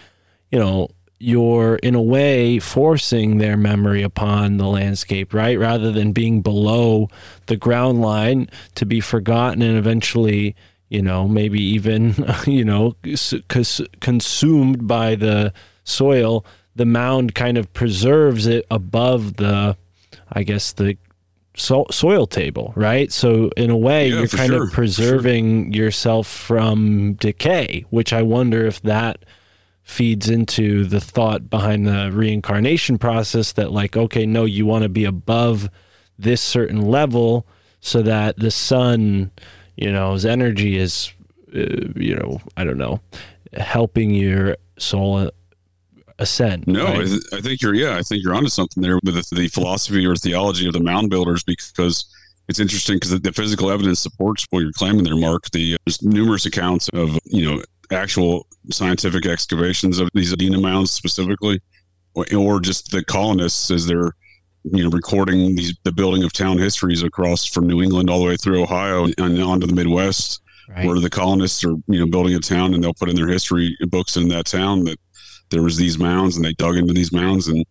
[0.50, 0.88] you know
[1.22, 7.08] you're in a way forcing their memory upon the landscape right rather than being below
[7.46, 10.54] the ground line to be forgotten and eventually
[10.88, 12.14] you know maybe even
[12.46, 12.94] you know
[13.48, 15.52] cons- consumed by the
[15.84, 19.76] soil the mound kind of preserves it above the
[20.32, 20.96] I guess the
[21.54, 23.12] so- soil table, right?
[23.12, 28.22] So in a way, Yeah, you're kind sure, of preserving yourself from decay, which I
[28.22, 29.18] wonder if that
[29.82, 34.88] feeds into the thought behind the reincarnation process that like okay no you want to
[34.88, 35.68] be above
[36.18, 37.46] this certain level
[37.80, 39.30] so that the sun
[39.76, 41.12] you know his energy is
[41.54, 43.00] uh, you know i don't know
[43.54, 45.28] helping your soul
[46.18, 47.00] ascend No, right?
[47.00, 47.74] I, th- I think you're.
[47.74, 50.80] Yeah, I think you're onto something there with the, the philosophy or theology of the
[50.80, 52.06] mound builders because
[52.48, 55.50] it's interesting because the, physical evidence supports what you're claiming there, Mark.
[55.50, 61.60] The there's numerous accounts of you know actual scientific excavations of these Adena mounds specifically,
[62.14, 64.12] or, or just the colonists as they're
[64.64, 68.26] you know recording these the building of town histories across from New England all the
[68.26, 70.86] way through Ohio and onto the Midwest right.
[70.86, 73.76] where the colonists are you know building a town and they'll put in their history
[73.88, 74.98] books in that town that
[75.50, 77.64] there was these mounds and they dug into these mounds and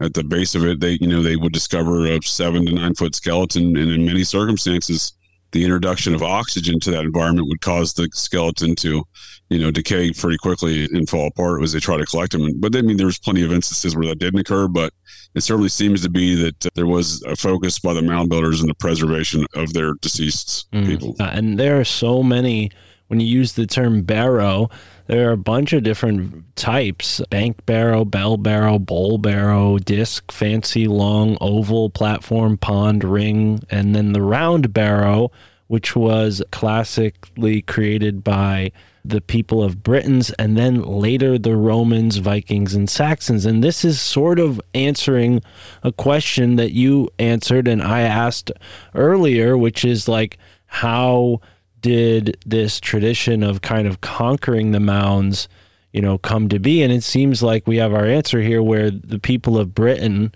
[0.00, 2.94] at the base of it they you know they would discover a seven to nine
[2.94, 5.14] foot skeleton and in many circumstances
[5.52, 9.04] the introduction of oxygen to that environment would cause the skeleton to
[9.48, 12.74] you know decay pretty quickly and fall apart as they try to collect them but
[12.76, 14.92] i mean there was plenty of instances where that didn't occur but
[15.34, 18.66] it certainly seems to be that there was a focus by the mound builders in
[18.66, 20.86] the preservation of their deceased Mm.
[20.86, 22.70] people Uh, and there are so many
[23.08, 24.68] when you use the term barrow
[25.06, 30.86] there are a bunch of different types bank barrow bell barrow bowl barrow disc fancy
[30.86, 35.30] long oval platform pond ring and then the round barrow
[35.68, 38.70] which was classically created by
[39.04, 43.46] the people of Britons and then later the Romans, Vikings, and Saxons.
[43.46, 45.42] And this is sort of answering
[45.84, 48.50] a question that you answered and I asked
[48.94, 51.40] earlier, which is like, how
[51.80, 55.48] did this tradition of kind of conquering the mounds,
[55.92, 56.82] you know, come to be?
[56.82, 60.34] And it seems like we have our answer here where the people of Britain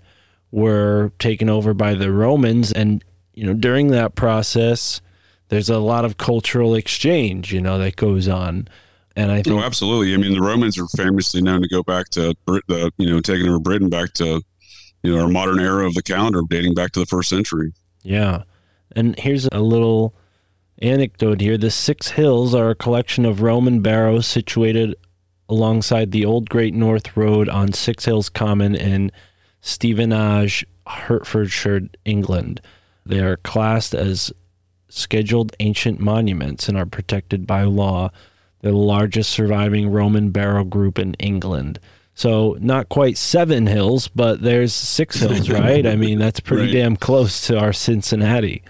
[0.51, 2.71] were taken over by the Romans.
[2.71, 5.01] And, you know, during that process,
[5.49, 8.67] there's a lot of cultural exchange, you know, that goes on.
[9.15, 10.13] And I think, Oh, absolutely.
[10.13, 13.47] I mean, the Romans are famously known to go back to the you know, taking
[13.47, 14.41] over Britain back to,
[15.03, 17.73] you know, our modern era of the calendar, dating back to the first century.
[18.03, 18.43] yeah.
[18.93, 20.13] And here's a little
[20.81, 21.57] anecdote here.
[21.57, 24.95] The Six Hills are a collection of Roman barrows situated
[25.49, 29.11] alongside the old Great North Road on Six Hills Common in
[29.61, 32.61] Stevenage, Hertfordshire, England.
[33.05, 34.31] They are classed as
[34.89, 38.11] scheduled ancient monuments and are protected by law.
[38.61, 41.79] They're the largest surviving Roman barrow group in England.
[42.13, 45.87] So not quite seven hills, but there's six hills, right?
[45.87, 46.73] I mean, that's pretty Right.
[46.73, 48.61] damn close to our Cincinnati.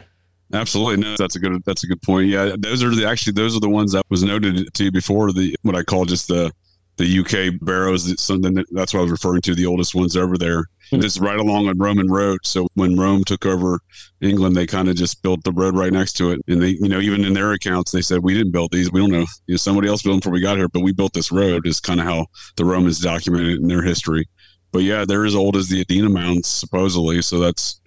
[0.53, 2.27] Absolutely, no, that's a good that's a good point.
[2.27, 5.31] Yeah, those are the actually those are the ones that was noted to you before
[5.31, 6.51] the what I call just the
[6.97, 8.21] the UK barrows.
[8.21, 9.55] Something that, that's what I was referring to.
[9.55, 10.65] The oldest ones over there.
[10.89, 10.99] Hmm.
[10.99, 12.39] This is right along a Roman road.
[12.43, 13.79] So when Rome took over
[14.19, 16.41] England, they kind of just built the road right next to it.
[16.47, 18.91] And they, you know, even in their accounts, they said we didn't build these.
[18.91, 19.25] We don't know.
[19.47, 21.65] You know somebody else built them before we got here, but we built this road.
[21.65, 24.27] Is kind of how the Romans documented in their history.
[24.71, 27.21] But yeah, they're as old as the Adena mounds supposedly.
[27.21, 27.79] So that's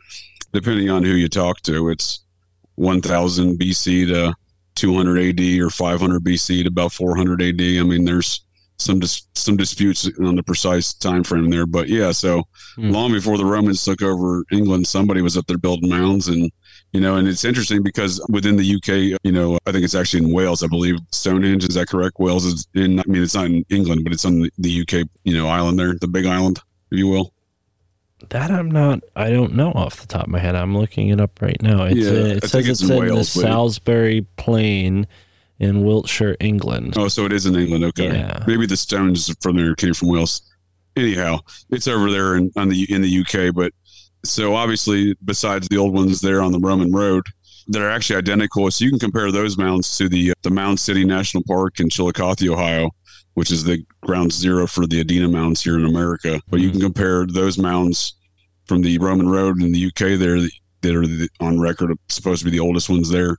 [0.53, 1.89] depending on who you talk to.
[1.91, 2.24] It's
[2.77, 4.35] 1000 BC to
[4.75, 7.61] 200 AD or 500 BC to about 400 AD.
[7.61, 8.45] I mean, there's
[8.79, 12.11] some dis- some disputes on the precise time frame there, but yeah.
[12.13, 12.43] So
[12.77, 12.91] Hmm.
[12.91, 16.51] long before the Romans took over England, somebody was up there building mounds, and
[16.93, 20.25] you know, and it's interesting because within the UK, you know, I think it's actually
[20.25, 21.65] in Wales, I believe Stonehenge.
[21.69, 22.19] Is that correct?
[22.19, 22.99] Wales is in.
[23.01, 25.95] I mean, it's not in England, but it's on the UK, you know, island there,
[26.01, 26.59] the Big Island,
[26.91, 27.33] if you will.
[28.31, 29.01] That I'm not.
[29.17, 30.55] I don't know off the top of my head.
[30.55, 31.85] I'm looking it up right now.
[31.85, 35.07] It's, Yeah, uh, it think says it's it's in Wales, the Salisbury Plain
[35.59, 36.95] in Wiltshire, England.
[36.97, 37.85] Oh, so it is in England.
[37.85, 38.43] Okay, Yeah.
[38.47, 40.43] maybe the stones from there came from Wales.
[40.97, 43.55] Anyhow, it's over there in on the in the UK.
[43.55, 43.73] But
[44.25, 47.25] so obviously, besides the old ones there on the Roman road,
[47.69, 48.71] that are actually identical.
[48.71, 52.49] So you can compare those mounds to the the Mound City National Park in Chillicothe,
[52.49, 52.91] Ohio,
[53.35, 56.41] which is the ground zero for the Adena mounds here in America.
[56.49, 56.87] But you can mm-hmm.
[56.87, 58.15] compare those mounds
[58.67, 62.45] from the Roman road in the UK there that are the, on record supposed to
[62.45, 63.37] be the oldest ones there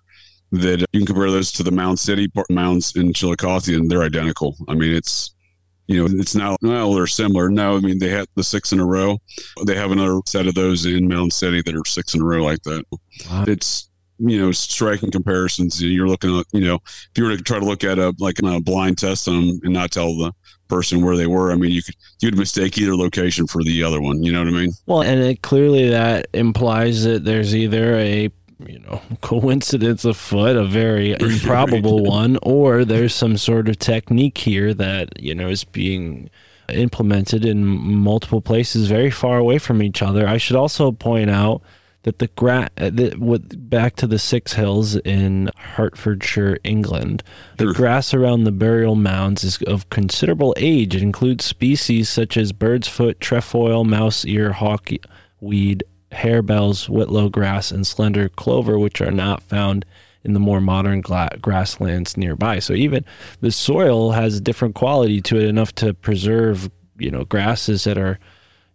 [0.51, 4.55] that you can compare those to the Mound City mounds in Chillicothe, and they're identical.
[4.67, 5.33] I mean, it's
[5.87, 7.49] you know, it's now well, they're similar.
[7.49, 9.19] No, I mean they had the six in a row.
[9.65, 12.43] They have another set of those in Mound City that are six in a row
[12.43, 12.83] like that.
[13.29, 13.45] Wow.
[13.47, 15.81] It's you know striking comparisons.
[15.81, 18.39] You're looking at you know if you were to try to look at a like
[18.43, 20.33] a blind test them and not tell the
[20.67, 21.51] person where they were.
[21.51, 24.23] I mean, you could you'd mistake either location for the other one.
[24.23, 24.71] You know what I mean?
[24.85, 28.29] Well, and it clearly that implies that there's either a
[28.65, 34.73] you know coincidence afoot, a very improbable one, or there's some sort of technique here
[34.73, 36.29] that you know is being
[36.69, 40.27] implemented in multiple places very far away from each other.
[40.27, 41.61] I should also point out
[42.05, 47.23] that the gra- uh, the, with, back to the Six Hills in Hertfordshire, England,
[47.57, 50.95] the grass around the burial mounds is of considerable age.
[50.95, 54.91] It includes species such as bird's foot, trefoil, mouse ear, hawk
[55.41, 59.83] weed, harebells, whitlow grass, and slender clover, which are not found
[60.23, 62.59] in the more modern gla- grasslands nearby.
[62.59, 63.03] So even
[63.41, 67.97] the soil has a different quality to it, enough to preserve, you know, grasses that
[67.97, 68.19] are,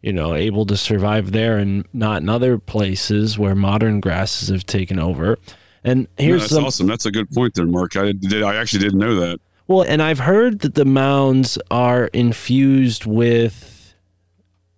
[0.02, 4.64] you know, able to survive there and not in other places where modern grasses have
[4.64, 5.36] taken over.
[5.84, 6.86] And No, here's that's some, awesome.
[6.86, 7.96] That's a good point there, Mark.
[7.96, 8.42] I did.
[8.42, 9.40] I actually didn't know that.
[9.66, 13.94] well, and I've heard that the mounds are infused with,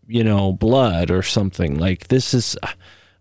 [0.07, 1.79] you know, blood or something.
[1.79, 2.57] Like this is,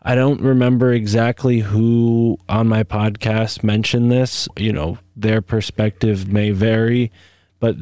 [0.02, 4.48] I don't remember exactly who on my podcast mentioned this.
[4.58, 7.12] You know, their perspective may vary,
[7.60, 7.76] but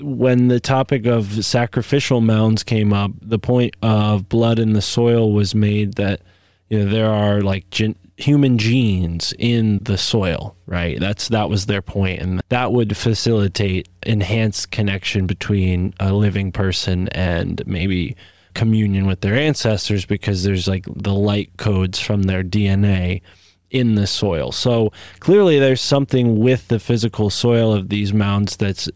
[0.00, 5.32] when the topic of sacrificial mounds came up, the point of blood in the soil
[5.32, 6.20] was made that
[6.68, 11.66] you know there are like gen- human genes in the soil right that's that was
[11.66, 18.16] their point and that would facilitate enhanced connection between a living person and maybe
[18.54, 23.22] communion with their ancestors because there's like the light codes from their DNA
[23.70, 24.50] in the soil.
[24.50, 28.88] So clearly there's something with the physical soil of these mounds that's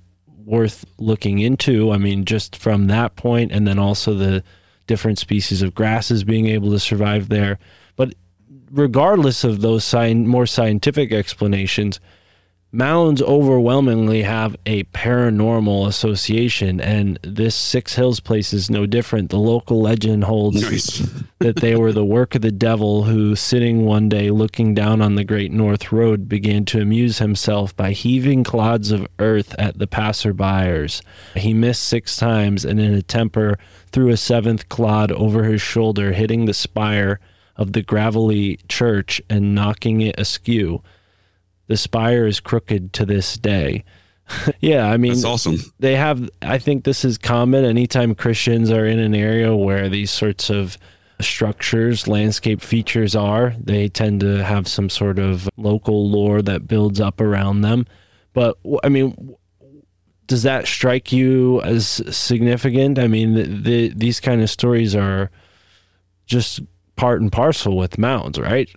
[0.44, 1.90] worth looking into.
[1.90, 4.42] I mean, just from that point, and then also the
[4.86, 7.58] different species of grasses being able to survive there.
[7.96, 8.14] But
[8.70, 12.00] regardless of those sci- more scientific explanations,
[12.74, 19.28] mounds overwhelmingly have a paranormal association, and this Six Hills place is no different.
[19.28, 21.06] The local legend holds Nice.
[21.38, 25.16] that they were the work of the devil who, sitting one day looking down on
[25.16, 29.86] the Great North Road, began to amuse himself by heaving clods of earth at the
[29.86, 31.02] passerbyers.
[31.34, 33.58] He missed six times and, in a temper,
[33.90, 37.20] threw a seventh clod over his shoulder, hitting the spire
[37.54, 40.82] of the Graveley church and knocking it askew.
[41.66, 43.84] The spire is crooked to this day.
[44.60, 45.58] yeah, I mean, That's awesome.
[45.78, 50.10] they have i think this is common anytime christians are in an area where these
[50.10, 50.78] sorts of
[51.20, 57.00] structures landscape features are they tend to have some sort of local lore that builds
[57.00, 57.86] up around them
[58.32, 59.34] but I mean
[60.26, 65.30] does that strike you as significant i mean the, the, these kind of stories are
[66.26, 66.60] just
[66.96, 68.68] part and parcel with mounds right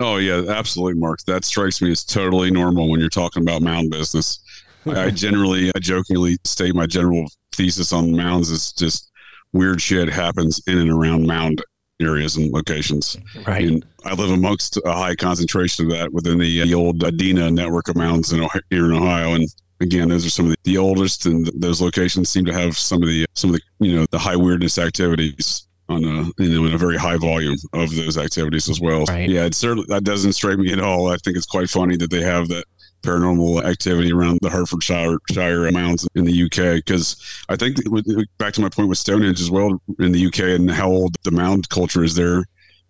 [0.00, 1.20] Oh yeah, absolutely, Mark.
[1.26, 4.40] That strikes me as totally normal when you're talking about mound business.
[4.86, 9.12] I generally, I jokingly state my general thesis on mounds is just
[9.52, 11.62] weird shit happens in and around mound
[12.00, 13.16] areas and locations.
[13.46, 17.00] right And I live amongst a high concentration of that within the, uh, the old
[17.00, 19.34] Adena network of mounds in Ohio, here in Ohio.
[19.34, 19.46] And
[19.80, 23.02] again, those are some of the, the oldest, and those locations seem to have some
[23.02, 26.66] of the some of the you know the high weirdness activities on a you know
[26.66, 29.04] in a very high volume of those activities as well.
[29.06, 29.28] Right.
[29.28, 31.08] Yeah, it certainly that doesn't strike me at all.
[31.08, 32.64] I think it's quite funny that they have that
[33.02, 37.16] paranormal activity around the Hertfordshire Shire mounds in the UK because
[37.48, 38.06] I think with-
[38.38, 41.30] back to my point with Stonehenge as well in the UK and how old the
[41.30, 42.44] mound culture is there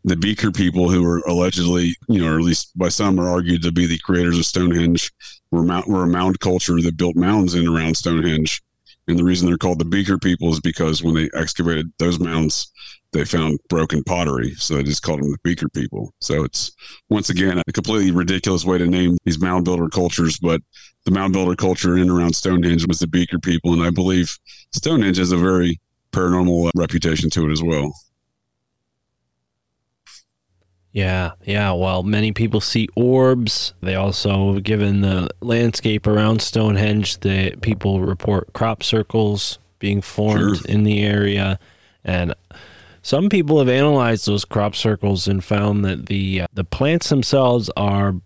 [0.05, 3.63] the Beaker people, who were allegedly, you know, or at least by some are argued
[3.63, 5.13] to be the creators of Stonehenge,
[5.51, 8.63] were, mount, were a mound culture that built mounds in around Stonehenge.
[9.11, 12.73] And the reason they're called the Beaker people is because when they excavated those mounds,
[13.13, 14.55] they found broken pottery.
[14.55, 16.13] So they just called them the Beaker people.
[16.21, 16.73] So it's,
[17.09, 20.39] once again, a completely ridiculous way to name these mound builder cultures.
[20.39, 20.61] But
[21.05, 23.73] the mound builder culture in and around Stonehenge was the Beaker people.
[23.73, 24.39] And I believe
[24.73, 25.81] Stonehenge has a very
[26.13, 27.93] paranormal uh, reputation to it as well.
[30.93, 31.71] Yeah, yeah.
[31.73, 33.75] Well, many people see orbs.
[33.81, 40.67] They also, given the landscape around Stonehenge, the people report crop circles being formed Sure.
[40.69, 41.59] in the area,
[42.05, 42.35] and
[43.03, 47.71] some people have analyzed those crop circles and found that the uh, the plants themselves
[47.77, 48.17] are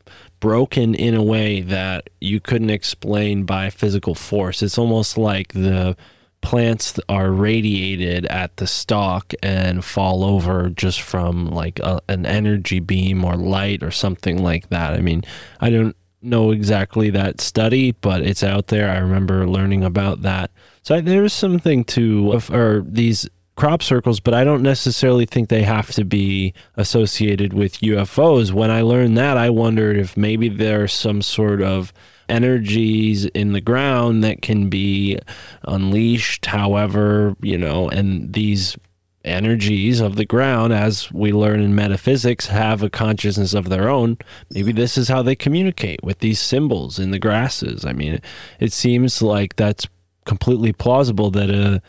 [0.40, 4.62] broken in a way that you couldn't explain by physical force.
[4.62, 5.96] It's almost like the
[6.44, 12.80] plants are radiated at the stalk and fall over just from like a, an energy
[12.80, 14.92] beam or light or something like that.
[14.92, 15.24] I mean,
[15.60, 18.90] I don't know exactly that study, but it's out there.
[18.90, 20.50] I remember learning about that.
[20.82, 23.26] So I, there's something to or these
[23.56, 28.52] crop circles, but I don't necessarily think they have to be associated with UFOs.
[28.52, 31.92] When I learned that, I wondered if maybe there's some sort of
[32.28, 35.18] energies in the ground that can be
[35.64, 38.76] unleashed however you know and these
[39.24, 44.18] energies of the ground as we learn in metaphysics have a consciousness of their own.
[44.50, 47.84] Maybe this is how they communicate with these symbols in the grasses.
[47.84, 48.20] I mean
[48.60, 49.86] it seems like that's
[50.24, 51.82] completely plausible that a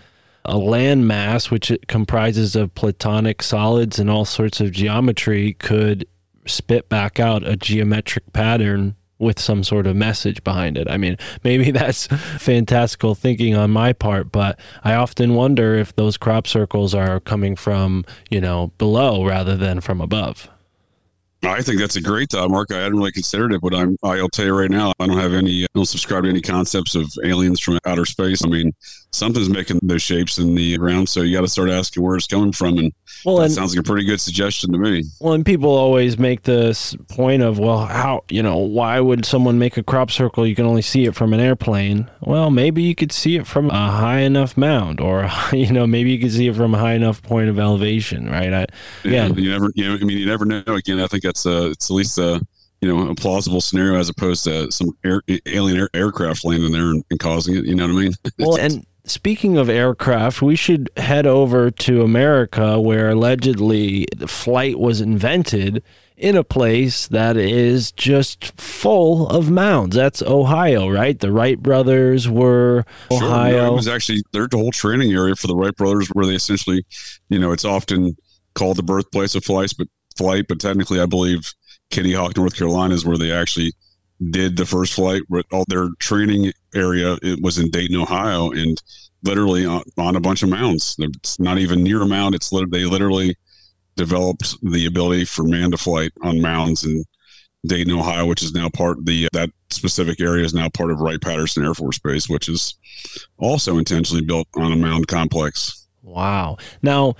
[0.47, 6.07] a land mass which it comprises of platonic solids and all sorts of geometry could
[6.45, 10.89] spit back out a geometric pattern with some sort of message behind it.
[10.89, 16.17] I mean, maybe that's fantastical thinking on my part, but I often wonder if those
[16.17, 20.49] crop circles are coming from, you know, below rather than from above.
[21.43, 22.71] I think that's a great thought, Mark.
[22.71, 25.33] I hadn't really considered it, but I'm, I'll tell you right now, I don't have
[25.33, 28.43] any, I don't subscribe to any concepts of aliens from outer space.
[28.43, 28.73] I mean,
[29.11, 32.27] something's making those shapes in the ground, so you got to start asking where it's
[32.27, 32.77] coming from.
[32.77, 32.91] And
[33.23, 35.03] Well, that and sounds like a pretty good suggestion to me.
[35.19, 39.57] Well, and people always make this point of, well, how, you know, why would someone
[39.57, 40.45] make a crop circle?
[40.45, 42.09] You can only see it from an airplane.
[42.21, 46.11] Well, maybe you could see it from a high enough mound, or, you know, maybe
[46.11, 48.53] you could see it from a high enough point of elevation, right?
[48.53, 48.65] I,
[49.03, 50.63] Yeah, you never, you know, I mean, you never know.
[50.67, 52.45] Again, I think that's uh it's at least a,
[52.81, 56.91] you know, a plausible scenario as opposed to some air, alien air, aircraft landing there
[56.91, 57.65] and, and causing it.
[57.65, 58.13] You know what I mean?
[58.39, 64.79] well, and speaking of aircraft, we should head over to America where allegedly the flight
[64.79, 65.83] was invented
[66.17, 69.95] in a place that is just full of mounds.
[69.95, 71.19] That's Ohio, right?
[71.19, 73.73] The Wright brothers were Sure, no, Ohio.
[73.73, 76.85] it was actually their whole training area for the Wright brothers, where they essentially,
[77.29, 78.15] you know, it's often
[78.53, 79.87] called the birthplace of flights, but
[80.17, 81.53] flight, but technically, I believe
[81.91, 83.73] Kitty Hawk, North Carolina, is where they actually
[84.31, 85.21] did the first flight.
[85.27, 88.81] Where all their training area it was in Dayton, Ohio, and
[89.23, 90.95] literally on, on a bunch of mounds.
[90.99, 92.35] It's not even near a mound.
[92.35, 93.35] It's they literally
[93.95, 97.03] developed the ability for man to flight on mounds in
[97.65, 100.99] Dayton, Ohio, which is now part of the that specific area is now part of
[100.99, 102.75] Wright Patterson Air Force Base, which is
[103.37, 105.87] also intentionally built on a mound complex.
[106.03, 106.57] Wow.
[106.81, 107.15] Now,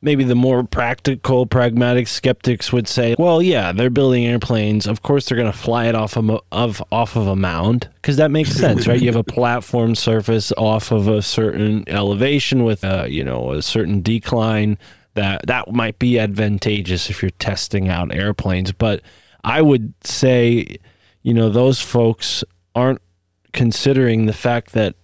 [0.00, 4.86] maybe the more practical, pragmatic skeptics would say, well, yeah, they're building airplanes.
[4.86, 8.16] Of course, they're going to fly it off a of off of a mound because
[8.16, 9.00] that makes sense, right?
[9.00, 13.62] You have a platform surface off of a certain elevation with a you know a
[13.62, 14.78] certain decline.
[15.14, 19.02] That that might be advantageous if you're testing out airplanes, but
[19.42, 20.76] I would say,
[21.22, 22.44] you know, those folks
[22.74, 23.00] aren't
[23.52, 24.94] considering the fact that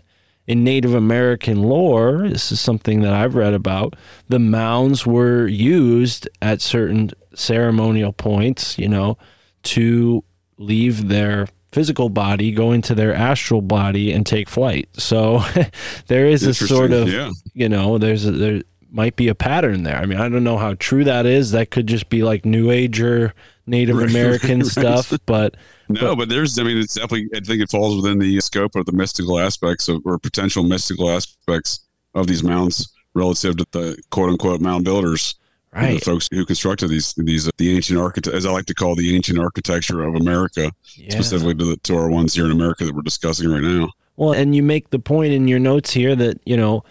[0.46, 3.96] in Native American lore, this is something that I've read about,
[4.28, 9.16] the mounds were used at certain ceremonial points, you know,
[9.64, 10.22] to
[10.58, 14.88] leave their physical body, go into their astral body and take flight.
[14.94, 15.42] So
[16.06, 17.30] there is a sort of, yeah.
[17.54, 19.96] you know, there's a, there might be a pattern there.
[19.96, 21.50] I mean, I don't know how true that is.
[21.50, 23.34] That could just be like New Ager
[23.66, 24.68] Native Right, American right.
[24.68, 25.56] stuff, but
[25.88, 28.86] No, but there's, I mean, it's definitely, I think it falls within the scope of
[28.86, 31.80] the mystical aspects of, or potential mystical aspects
[32.14, 35.34] of these mounds relative to the quote unquote mound builders,
[35.72, 39.14] the folks who constructed these, these, the ancient architect, as I like to call the
[39.14, 41.10] ancient architecture of America, Yeah.
[41.10, 43.90] specifically to, the, to our ones here in America that we're discussing right now.
[44.16, 46.84] Well, and you make the point in your notes here that, you know,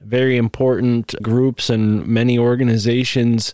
[0.00, 3.52] very important groups and many organizations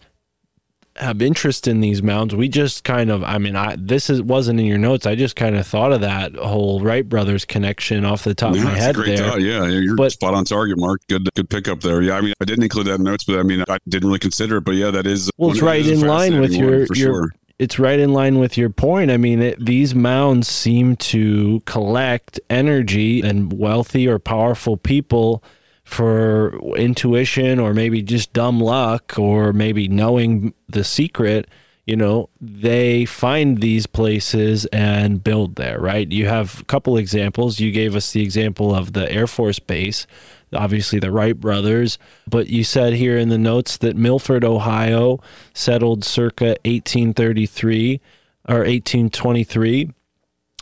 [0.97, 2.35] have interest in these mounds.
[2.35, 5.07] We just kind of, I mean, I this is wasn't in your notes.
[5.07, 8.61] I just kind of thought of that whole Wright brothers connection off the top Yeah,
[8.61, 9.29] of my head great there.
[9.31, 9.41] thought.
[9.41, 11.01] Yeah, you're But- spot on target, Mark.
[11.09, 12.01] Good, good pickup there.
[12.03, 14.19] Yeah, I mean, I didn't include that in notes, but I mean, I didn't really
[14.21, 14.65] consider it.
[14.65, 16.77] But yeah, that is Well, it's right it is a in line with one, your-
[16.79, 17.31] your- sure.
[17.59, 19.13] It's right in line with your point.
[19.13, 25.43] I mean, it, these mounds seem to collect energy and wealthy or powerful people
[25.85, 31.49] for intuition or maybe just dumb luck or maybe knowing the secret.
[31.87, 36.11] You know, they find these places and build there, right?
[36.11, 37.61] You have a couple examples.
[37.61, 40.07] You gave us the example of the Air Force Base,
[40.55, 45.21] obviously the Wright brothers, but you said here in the notes that Milford, Ohio,
[45.53, 48.01] settled circa 1833
[48.49, 49.91] or 1823.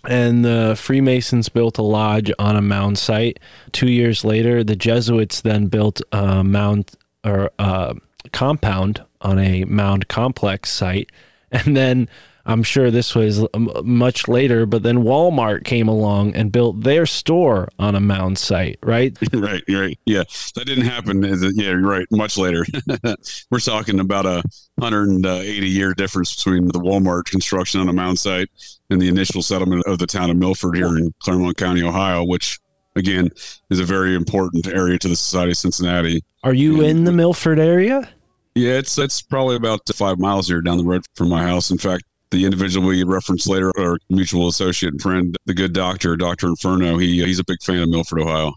[0.09, 3.39] And the Freemasons built a lodge on a mound site.
[3.71, 6.93] Two years later, the Jesuits then built a mound
[7.25, 7.95] or a
[8.33, 11.11] compound on a mound complex site.
[11.55, 12.09] And then
[12.45, 17.07] I'm sure this was um, much later, but then Walmart came along and built their
[17.07, 19.17] store on a mound site, right?
[19.33, 19.99] right, right.
[20.05, 20.25] Yeah,
[20.57, 21.23] that didn't happen.
[21.23, 22.07] Yeah, you're right.
[22.11, 22.65] Much later,
[23.51, 24.43] we're talking about a
[24.77, 28.49] 180 year difference between the Walmart construction on a mound site
[28.91, 32.59] and the initial settlement of the town of Milford here in Clermont County, Ohio, which
[32.97, 33.29] again
[33.71, 36.23] is a very important area to the Society of Cincinnati.
[36.43, 38.09] Are you in the Milford area?
[38.55, 41.71] Yeah, it's it's probably about five miles here down the road from my house.
[41.71, 46.17] In fact, the individual we referenced later, our mutual associate and friend, the good doctor,
[46.17, 48.53] Doctor Inferno, he uh, he's a big fan of Milford, Ohio.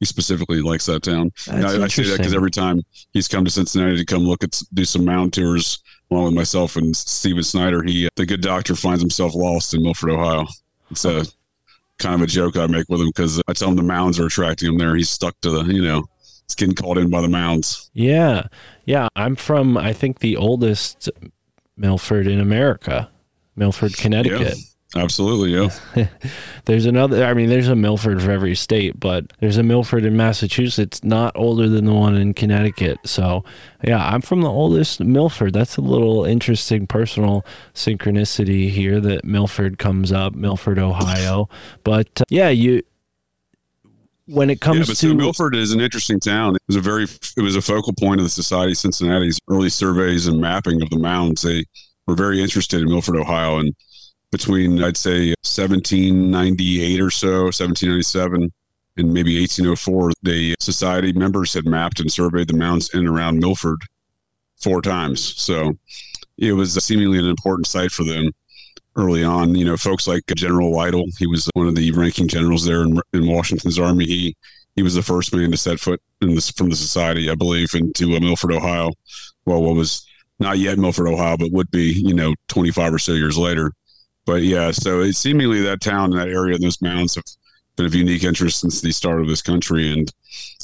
[0.00, 1.30] He specifically likes that town.
[1.50, 4.60] I, I say that because every time he's come to Cincinnati to come look at
[4.72, 8.74] do some mound tours, along with myself and Steven Snyder, he uh, the good doctor
[8.74, 10.46] finds himself lost in Milford, Ohio.
[10.90, 11.24] It's a
[11.98, 14.26] kind of a joke I make with him because I tell him the mounds are
[14.26, 14.94] attracting him there.
[14.94, 16.04] He's stuck to the you know,
[16.44, 17.90] it's getting called in by the mounds.
[17.92, 18.46] Yeah.
[18.84, 19.08] Yeah.
[19.16, 21.10] I'm from, I think, the oldest
[21.76, 23.10] Milford in America,
[23.56, 24.56] Milford, Connecticut.
[24.94, 26.06] Absolutely, yeah.
[26.64, 30.16] There's another, I mean, there's a Milford for every state, but there's a Milford in
[30.16, 32.98] Massachusetts, not older than the one in Connecticut.
[33.04, 33.44] So,
[33.84, 35.52] yeah, I'm from the oldest Milford.
[35.52, 37.44] That's a little interesting personal
[37.74, 41.48] synchronicity here that Milford comes up, Milford, Ohio.
[41.84, 42.82] But uh, yeah, you,
[44.26, 46.56] when it comes yeah, but to so Milford is an interesting town.
[46.56, 47.04] It was a very,
[47.36, 50.90] it was a focal point of the Society of Cincinnati's early surveys and mapping of
[50.90, 51.42] the mounds.
[51.42, 51.64] They
[52.06, 53.74] were very interested in Milford, Ohio, and
[54.30, 58.52] between I'd say 1798 or so, 1797,
[58.98, 63.38] and maybe 1804, the society members had mapped and surveyed the mounds in and around
[63.38, 63.80] Milford
[64.56, 65.20] four times.
[65.40, 65.74] So
[66.38, 68.30] it was seemingly an important site for them
[68.96, 69.54] early on.
[69.54, 73.00] You know, folks like General Lytle, he was one of the ranking generals there in,
[73.12, 74.06] in Washington's army.
[74.06, 74.36] He
[74.74, 77.74] he was the first man to set foot in this from the society, I believe,
[77.74, 78.92] into uh, Milford, Ohio.
[79.46, 80.06] Well, what was
[80.38, 83.72] not yet Milford, Ohio, but would be, you know, 25 or so years later.
[84.26, 87.24] But yeah, so it's seemingly that town, and that area, and those mounds have
[87.76, 90.10] been of unique interest since the start of this country, and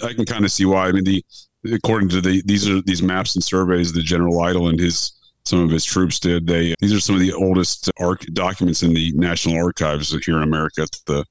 [0.02, 0.88] I can kind of see why.
[0.88, 1.24] I mean, the
[1.72, 5.12] according to the these are these maps and surveys that General Lytle and his
[5.44, 6.46] some of his troops did.
[6.46, 10.42] They these are some of the oldest arch documents in the National Archives here in
[10.42, 10.86] America.
[11.06, 11.24] The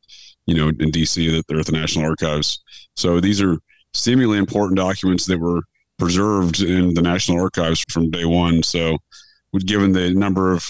[0.46, 1.30] you know in D.C.
[1.36, 2.64] that they're at the National Archives.
[2.96, 3.58] So these are
[3.94, 5.62] seemingly important documents that were
[6.02, 8.64] preserved in the National Archives from day one.
[8.64, 8.98] So,
[9.68, 10.66] given the number of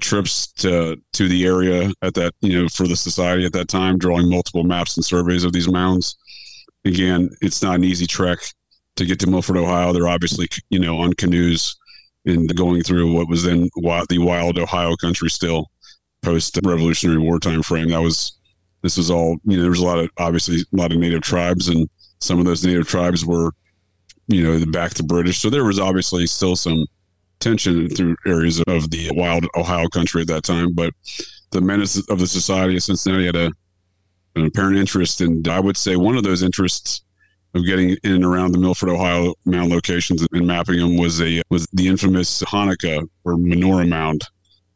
[0.00, 3.98] trips to to the area at that you know for the society at that time,
[3.98, 6.16] drawing multiple maps and surveys of these mounds.
[6.86, 8.38] Again, it's not an easy trek
[8.96, 9.92] to get to Milford, Ohio.
[9.92, 11.76] They're obviously you know on canoes
[12.24, 13.68] and going through what was then
[14.08, 15.66] the wild Ohio country still
[16.22, 17.90] post Revolutionary War time frame.
[17.90, 18.38] That was
[18.80, 19.62] this was all you know.
[19.62, 21.86] There was a lot of obviously a lot of native tribes, and
[22.20, 23.52] some of those native tribes were
[24.30, 25.38] you know back to British.
[25.38, 26.86] So there was obviously still some
[27.40, 30.72] tension through areas of the wild Ohio country at that time.
[30.72, 30.92] But
[31.50, 33.52] the menace of the Society of Cincinnati had a
[34.36, 37.02] an apparent interest, and I would say one of those interests
[37.54, 41.42] of getting in and around the Milford, Ohio mound locations and mapping them was a
[41.50, 44.24] was the infamous Hanukkah or menorah mound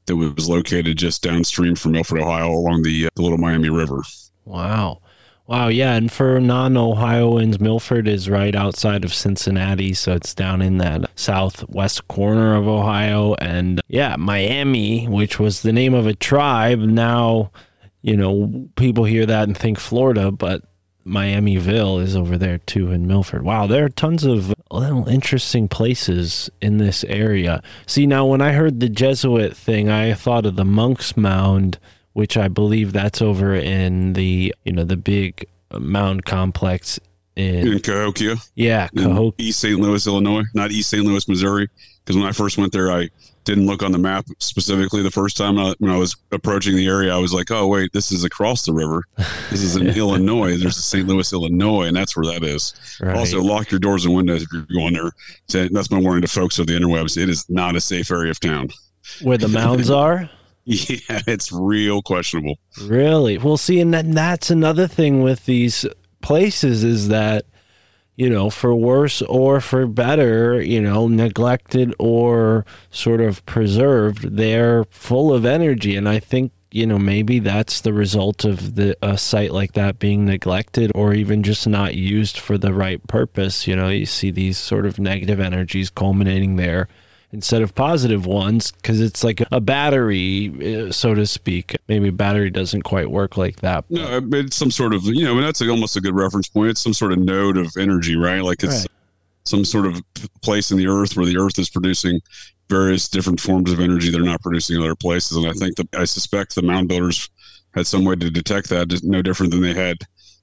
[0.07, 4.03] that was located just downstream from Milford, Ohio, along the, the Little Miami River.
[4.45, 5.01] Wow.
[5.47, 10.79] Wow, yeah, and for non-Ohioans, Milford is right outside of Cincinnati, so it's down in
[10.79, 13.35] that southwest corner of Ohio.
[13.35, 17.51] And yeah, Miami, which was the name of a tribe, now
[18.01, 20.63] you know people hear that and think Florida, but
[21.07, 23.43] Miamiville is over there too in Milford.
[23.43, 27.63] Wow, there are tons of little interesting places in this area.
[27.87, 31.79] See, now when I heard the Jesuit thing, I thought of the Monk's Mound,
[32.15, 35.47] which I believe that's over in the you know the big
[35.79, 36.99] mound complex
[37.37, 39.33] in In Cahokia, yeah Cahokia.
[39.39, 39.79] East St.
[39.81, 41.05] Louis, Illinois, not East St.
[41.05, 41.69] Louis, Missouri.
[42.05, 43.09] Because when I first went there, I
[43.45, 46.87] didn't look on the map specifically the first time I, when I was approaching the
[46.87, 47.15] area.
[47.15, 49.05] I was like, oh, wait, this is across the river.
[49.51, 50.59] This is in Illinois.
[50.59, 51.09] There's a St.
[51.09, 52.75] Louis, Illinois, and that's where that is.
[53.01, 53.17] Right.
[53.17, 55.13] Also, lock your doors and windows if you're going there.
[55.71, 57.17] That's my warning to folks of the interwebs.
[57.17, 58.69] It is not a safe area of town.
[59.23, 60.29] where the mounds are.
[60.67, 62.59] Yeah, it's real questionable.
[62.83, 63.37] Really?
[63.37, 65.85] Well, see, and that's another thing with these
[66.23, 67.45] places is that,
[68.17, 74.85] you know, for worse or for better, you know, neglected or sort of preserved, they're
[74.85, 75.97] full of energy.
[75.97, 79.99] And I think, you know, maybe that's the result of the a site like that
[79.99, 83.67] being neglected or even just not used for the right purpose.
[83.67, 86.89] You know, you see these sort of negative energies culminating there
[87.35, 91.77] instead of positive ones because it's like a battery, uh, so to speak.
[91.89, 93.85] Maybe battery doesn't quite work like that.
[93.91, 96.71] No, it's some sort of you know, and that's almost a good reference point.
[96.71, 98.43] It's some sort of node of energy, right?
[98.43, 98.87] Like it's Right.
[99.45, 100.01] some sort of
[100.43, 102.21] place in the earth where the earth is producing
[102.71, 105.37] various different forms of energy they're not producing in other places.
[105.37, 107.29] And I think that I suspect the mound builders
[107.75, 109.99] had some way to detect that, no different than they had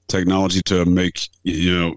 [0.08, 1.94] technology to make you know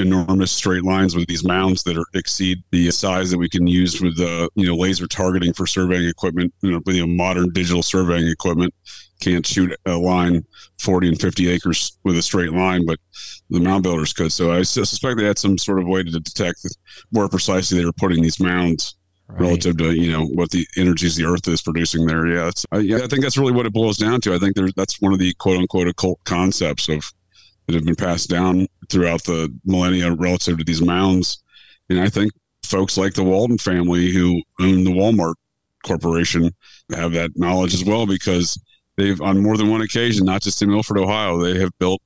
[0.00, 4.00] enormous straight lines with these mounds that are exceed the size that we can use
[4.00, 6.52] with uh, you know laser targeting for surveying equipment.
[6.62, 8.74] You know, with you know, modern digital surveying equipment,
[9.20, 10.44] can't shoot a line
[10.80, 12.98] 40 and 50 acres with a straight line, but
[13.50, 14.32] the mound builders could.
[14.32, 16.66] So I suspect they had some sort of way to detect
[17.12, 18.96] more precisely they were putting these mounds
[19.30, 19.42] Right.
[19.42, 22.26] relative to you know what the energies the earth is producing there.
[22.26, 24.34] Yeah, it's, I, yeah, I think that's really what it boils down to.
[24.34, 27.12] I think there's that's one of the quote unquote occult concepts of
[27.70, 31.42] that have been passed down throughout the millennia relative to these mounds.
[31.88, 32.32] And I think
[32.64, 35.34] folks like the Walton family who own the Walmart
[35.84, 36.50] Corporation
[36.94, 38.60] have that knowledge as well because
[38.96, 42.02] they've on more than one occasion, not just in Milford, Ohio, they have built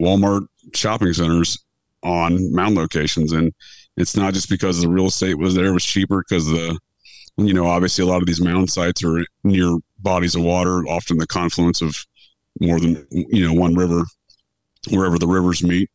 [0.00, 1.58] Walmart shopping centers
[2.02, 3.32] on mound locations.
[3.32, 3.52] And
[3.96, 6.78] it's not just because the real estate was there, was cheaper because the
[7.38, 11.18] you know, obviously a lot of these mound sites are near bodies of water, often
[11.18, 11.96] the confluence of
[12.60, 14.02] more than you know one river,
[14.90, 15.90] wherever the rivers meet.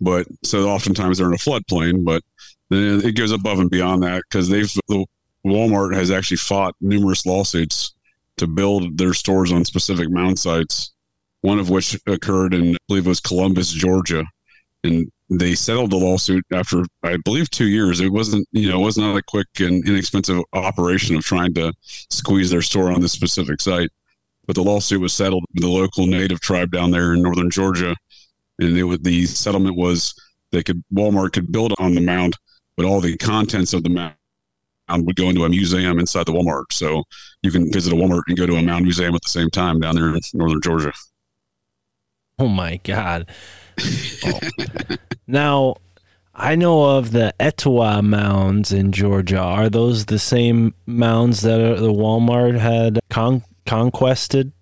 [0.00, 2.22] But so oftentimes they're in a floodplain, but
[2.70, 5.06] then it goes above and beyond that because they've the
[5.46, 7.94] Walmart has actually fought numerous lawsuits
[8.38, 10.92] to build their stores on specific mound sites.
[11.42, 14.24] One of which occurred in I believe it was Columbus, Georgia,
[14.82, 18.00] and they settled the lawsuit after I believe two years.
[18.00, 21.72] It wasn't you know it was not a quick and inexpensive operation of trying to
[22.10, 23.90] squeeze their store on this specific site.
[24.46, 27.96] But the lawsuit was settled the local native tribe down there in northern Georgia,
[28.58, 30.14] and it was, the settlement was
[30.52, 32.36] they could Walmart could build on the mound,
[32.76, 34.14] but all the contents of the mound
[34.88, 36.72] would go into a museum inside the Walmart.
[36.72, 37.04] So
[37.42, 39.80] you can visit a Walmart and go to a mound museum at the same time
[39.80, 40.92] down there in northern Georgia.
[42.38, 43.30] Oh my God.
[44.24, 44.40] Oh.
[45.26, 45.76] now,
[46.34, 49.38] I know of the Etowah mounds in Georgia.
[49.38, 54.52] Are those the same mounds that the Walmart had con- conquested?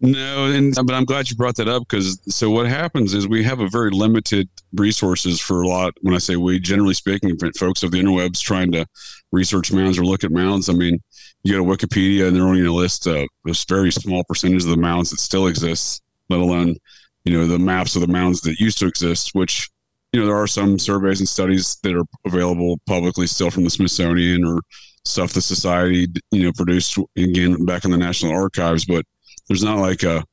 [0.00, 3.42] No, and but I'm glad you brought that up because so what happens is we
[3.42, 5.92] have a very limited resources for a lot.
[6.02, 8.86] When I say we, generally speaking, folks of the interwebs trying to
[9.32, 10.68] research mounds or look at mounds.
[10.68, 11.00] I mean,
[11.42, 14.62] you go to Wikipedia and they're only going to list uh, a very small percentage
[14.62, 16.76] of the mounds that still exist, let alone
[17.24, 19.68] you know the maps of the mounds that used to exist, which
[20.12, 23.70] you know, there are some surveys and studies that are available publicly still from the
[23.70, 24.60] Smithsonian or
[25.04, 29.04] stuff the society, you know, produced again back in the National Archives, but
[29.48, 30.24] there's not like a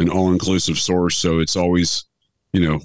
[0.00, 1.16] an all inclusive source.
[1.16, 2.04] So it's always,
[2.52, 2.80] you know,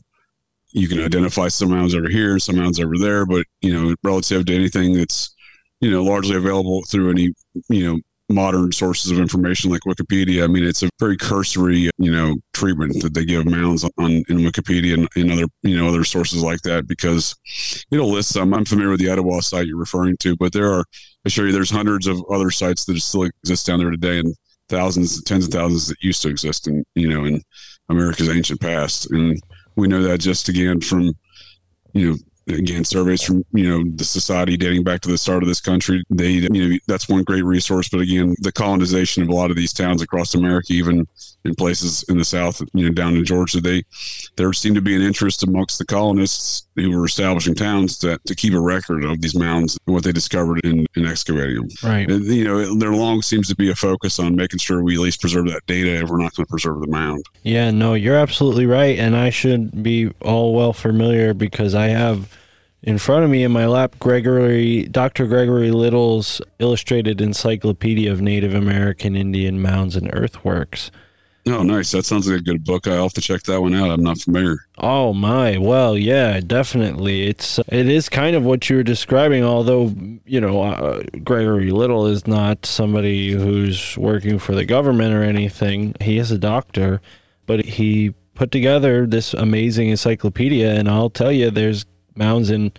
[0.72, 4.46] you can identify some mounds over here, some mounds over there, but you know, relative
[4.46, 5.36] to anything that's,
[5.82, 7.34] you know, largely available through any,
[7.70, 8.00] you know,
[8.32, 10.44] modern sources of information like Wikipedia.
[10.44, 14.38] I mean, it's a very cursory, you know, treatment that they give mounds on in
[14.40, 17.36] Wikipedia and, and other, you know, other sources like that because
[17.92, 18.54] it'll list some.
[18.54, 20.84] I'm familiar with the Etowah site you're referring to, but there are, I
[21.26, 24.36] assure you, there's hundreds of other sites that still exist down there today, and
[24.70, 27.42] thousands, tens of thousands that used to exist in, you know, in
[27.90, 29.40] America's ancient past, and
[29.76, 31.14] we know that just again from,
[31.94, 32.18] you know,
[32.54, 36.04] again surveys from you know the society dating back to the start of this country.
[36.10, 37.90] They you know that's one great resource.
[37.90, 41.08] But again the colonization of a lot of these towns across america even
[41.46, 43.84] in places in the south you know down in georgia they
[44.36, 48.36] there seemed to be an interest amongst the colonists who were establishing towns to, to
[48.36, 52.10] keep a record of these mounds and what they discovered in, in excavating them Right.
[52.10, 55.02] And, you know there long seems to be a focus on making sure we at
[55.02, 58.18] least preserve that data if we're not going to preserve the mound Yeah, no, you're
[58.18, 58.98] absolutely right.
[58.98, 62.36] And I should be all well familiar because I have
[62.82, 65.28] in front of me in my lap Gregory, Dr.
[65.28, 70.92] Gregory Little's Illustrated Encyclopedia of Native American Indian Mounds and Earthworks.
[71.48, 73.90] Oh nice that sounds like a good book i'll have to check that one out
[73.90, 77.28] i'm not familiar Oh my, well, yeah, definitely.
[77.28, 79.44] It's it is kind of what you were describing.
[79.44, 79.94] Although
[80.26, 85.96] you know, uh, Gregory Little is not somebody who's working for the government or anything.
[86.00, 87.02] He is a doctor,
[87.46, 91.86] but he put together this amazing encyclopedia, and I'll tell you, there's
[92.16, 92.72] mounds in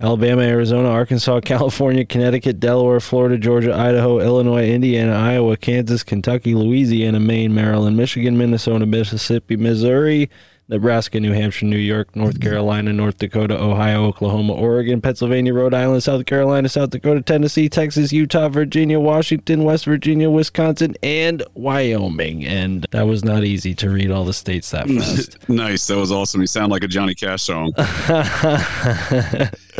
[0.00, 7.20] Alabama, Arizona, Arkansas, California, Connecticut, Delaware, Florida, Georgia, Idaho, Illinois, Indiana, Iowa, Kansas, Kentucky, Louisiana,
[7.20, 10.30] Maine, Maryland, Michigan, Minnesota, Mississippi, Missouri,
[10.70, 16.02] Nebraska, New Hampshire, New York, North Carolina, North Dakota, Ohio, Oklahoma, Oregon, Pennsylvania, Rhode Island,
[16.02, 22.44] South Carolina, South Dakota, Tennessee, Texas, Utah, Virginia, Washington, West Virginia, Wisconsin, and Wyoming.
[22.44, 25.48] And that was not easy to read all the states that fast.
[25.48, 27.72] nice that was awesome you sound like a johnny cash song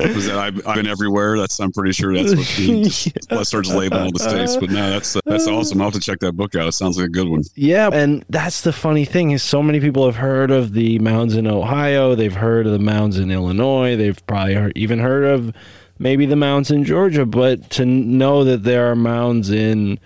[0.03, 1.39] that I've, I've been everywhere.
[1.39, 4.91] That's i'm pretty sure that's what he just let's labeling all the states but no
[4.91, 5.81] that's that's awesome.
[5.81, 6.67] I'll have to check that book out.
[6.67, 7.43] It sounds like a good one.
[7.55, 11.37] Yeah, and that's the funny thing is so many people have heard of the mounds
[11.37, 15.53] in Ohio, they've heard of the mounds in Illinois, they've probably heard, even heard of
[15.99, 19.99] maybe the mounds in Georgia, but to know that there are mounds in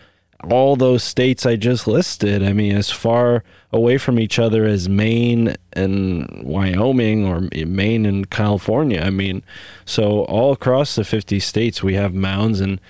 [0.51, 4.89] all those states I just listed, I mean, as far away from each other as
[4.89, 9.43] Maine and Wyoming or Maine and California, I mean,
[9.85, 12.81] so all across the 50 states we have mounds and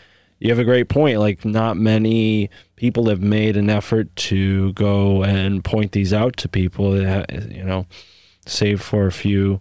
[0.43, 1.21] you have a great point.
[1.21, 6.49] Like, not many people have made an effort to go and point these out to
[6.49, 6.95] people.
[6.95, 7.87] Eh, you know,
[8.45, 9.61] save for a few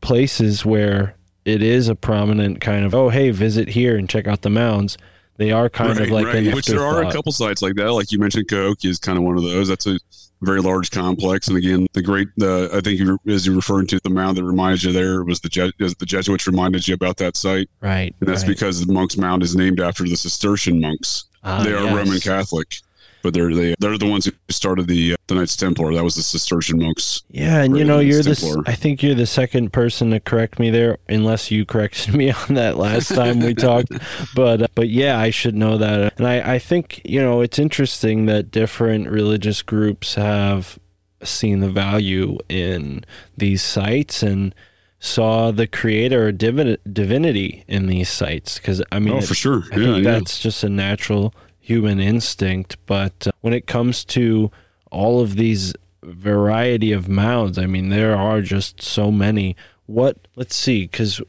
[0.00, 4.42] places where it is a prominent kind of, oh, hey, visit here and check out
[4.42, 4.98] the mounds.
[5.36, 7.92] They are kind of like an which there are a couple sites like that.
[7.92, 9.68] Like you mentioned Cahokia is kind of one of those.
[9.68, 9.98] That's a
[10.42, 11.48] very large complex.
[11.48, 14.44] And again the great the i think you as you're referring to the mound that
[14.44, 17.68] reminded you there was the Je- the jesuits reminded you about that site.
[17.80, 18.14] Right.
[18.20, 18.48] and that's right.
[18.48, 21.24] because the monk's mound is named after the cistercian monks.
[21.42, 21.94] Ah, they are yes.
[21.94, 22.76] roman catholic
[23.24, 26.14] but they're they, they're the ones who started the uh, the knights templar that was
[26.14, 28.62] the cistercian monks Yeah, and you know, you're the.
[28.66, 32.54] I think you're the second person to correct me there, unless you corrected me on
[32.54, 33.90] that last time we talked.
[34.36, 36.18] But uh, but yeah, I should know that.
[36.18, 40.78] And I I think you know it's interesting that different religious groups have
[41.22, 43.02] seen the value in
[43.36, 44.54] these sites and
[44.98, 49.34] saw the creator or divin- divinity in these sites because I mean oh it- for
[49.34, 50.12] sure I yeah, think yeah.
[50.12, 52.76] that's just a natural human instinct.
[52.86, 54.50] But uh, when it comes to
[54.90, 59.56] all of these variety of mounds, I mean, there are just so many.
[59.86, 61.20] What, let's see, because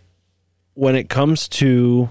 [0.73, 2.09] when it comes to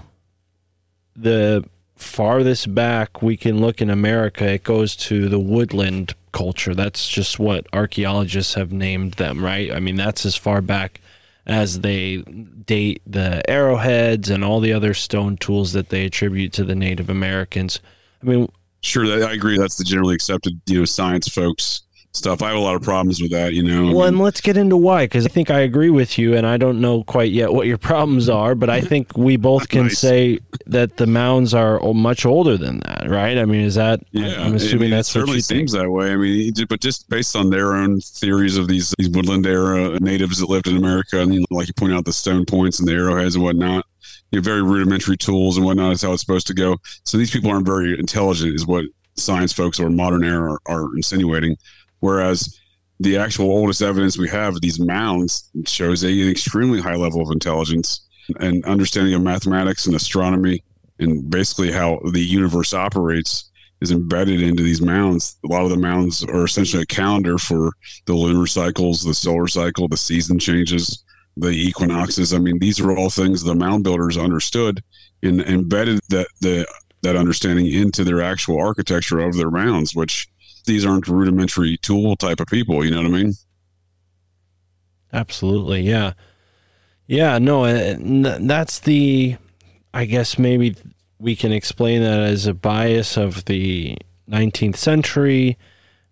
[1.15, 1.63] the
[1.95, 6.75] farthest back we can look in America, it goes to the woodland culture.
[6.75, 9.71] That's just what archaeologists have named them, right?
[9.71, 10.99] I mean, that's as far back
[11.45, 16.63] as they date the arrowheads and all the other stone tools that they attribute to
[16.63, 17.79] the Native Americans.
[18.25, 18.51] I mean,
[18.81, 21.81] sure that, i agree that's the generally accepted you know science folks
[22.13, 24.39] stuff i have a lot of problems with that you know I well, and let's
[24.41, 27.31] get into why, because I think I agree with you, and I don't know quite
[27.31, 29.99] yet what your problems are, but I think we both can Nice.
[29.99, 33.37] say that the mounds are much older than that, right?
[33.37, 33.99] I mean, is that?
[34.11, 35.59] Yeah, I'm assuming I mean, that's it what certainly you think.
[35.59, 36.13] seems that way.
[36.13, 40.39] I mean, but just based on their own theories of these these woodland era natives
[40.39, 43.35] that lived in America, and like you point out, the stone points and the arrowheads
[43.35, 43.85] and whatnot,
[44.31, 46.77] you know, very rudimentary tools and whatnot is how it's supposed to go.
[47.03, 50.95] So these people aren't very intelligent, is what science folks or modern era are, are
[50.95, 51.57] insinuating.
[51.99, 52.59] Whereas
[52.99, 57.21] the actual oldest evidence we have of these mounds shows a, an extremely high level
[57.21, 58.07] of intelligence
[58.39, 60.63] and understanding of mathematics and astronomy
[60.99, 63.51] and basically how the universe operates
[63.81, 65.37] is embedded into these mounds.
[65.45, 67.71] A lot of the mounds are essentially a calendar for
[68.05, 71.03] the lunar cycles, the solar cycle, the season changes,
[71.37, 72.33] the equinoxes.
[72.33, 74.83] I mean, these are all things the mound builders understood
[75.21, 76.67] and embedded that the
[77.01, 80.27] that understanding into their actual architecture of their mounds, which
[80.65, 83.33] these aren't rudimentary tool type of people, you know what I mean?
[85.13, 86.13] Absolutely, yeah,
[87.07, 87.37] yeah.
[87.37, 87.95] No, uh,
[88.39, 89.37] that's the.
[89.93, 90.75] I guess maybe
[91.19, 93.97] we can explain that as a bias of the
[94.29, 95.57] 19th century,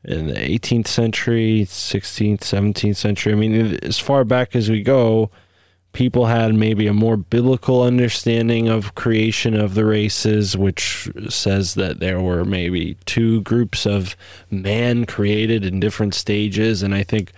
[0.04, 3.34] in the 18th century, 16th, 17th century.
[3.34, 5.32] I mean, as far back as we go,
[5.94, 12.00] people had maybe a more biblical understanding of creation of the races, which says that
[12.00, 14.16] there were maybe two groups of
[14.52, 16.84] man created in different stages.
[16.84, 17.32] And I think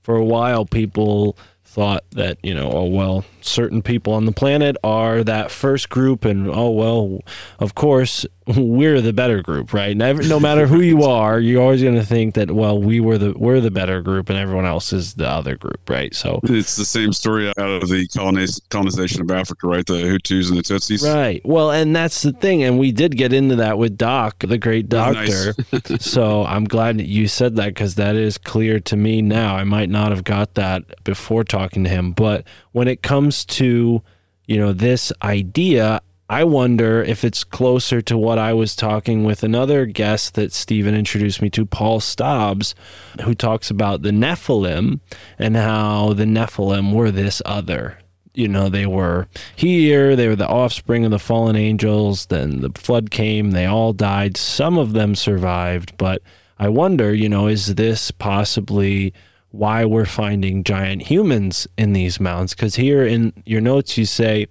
[0.00, 4.76] for a while, people thought that you know oh well certain people on the planet
[4.84, 7.20] are that first group and oh well
[7.58, 8.24] of course
[8.56, 12.04] we're the better group right Never, no matter who you are you're always going to
[12.04, 15.28] think that well we were the we're the better group and everyone else is the
[15.28, 19.66] other group right so It's the same story out of the coloniz- colonization of Africa,
[19.66, 19.86] right?
[19.86, 21.02] The Hutus and the Tutsis.
[21.14, 21.40] Right.
[21.44, 22.62] Well, and that's the thing.
[22.62, 25.54] And we did get into that with Doc, the great Oh, nice.
[25.54, 25.98] doctor.
[26.00, 29.56] so I'm glad that you said that because that is clear to me now.
[29.56, 32.12] I might not have got that before talking to him.
[32.12, 34.02] But when it comes to,
[34.46, 39.42] you know, this idea, I wonder if it's closer to what I was talking with
[39.42, 42.74] another guest that Stephen introduced me to, Paul Stobbs,
[43.22, 45.00] who talks about the Nephilim
[45.38, 47.98] and how the Nephilim were this other.
[48.34, 52.70] You know they were here they were the offspring of the fallen angels then the
[52.70, 56.22] flood came they all died some of them survived but
[56.58, 59.12] i wonder you know is this possibly
[59.52, 64.46] why we're finding giant humans in these mounds because here in your notes you say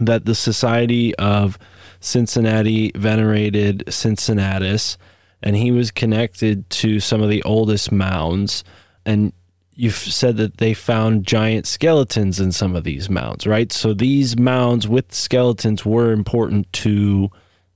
[0.00, 1.58] that the society of
[2.00, 4.98] cincinnati venerated cincinnatus
[5.42, 8.64] and he was connected to some of the oldest mounds
[9.06, 9.32] and
[9.80, 13.72] you've said that they found giant skeletons in some of these mounds, right?
[13.72, 17.30] So these mounds with skeletons were important to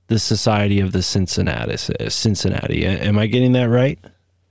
[0.05, 2.85] the Society of the Cincinnatus, uh, Cincinnati.
[2.85, 3.97] Am I getting that right?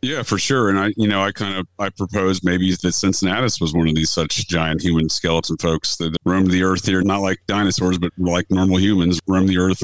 [0.05, 0.69] Yeah, for sure.
[0.69, 3.95] And I, you know, I kind of I proposed maybe that Cincinnatus was one of
[3.95, 8.13] these such giant human skeleton folks that roamed the earth here, not like dinosaurs, but
[8.19, 9.83] like normal humans roamed the earth,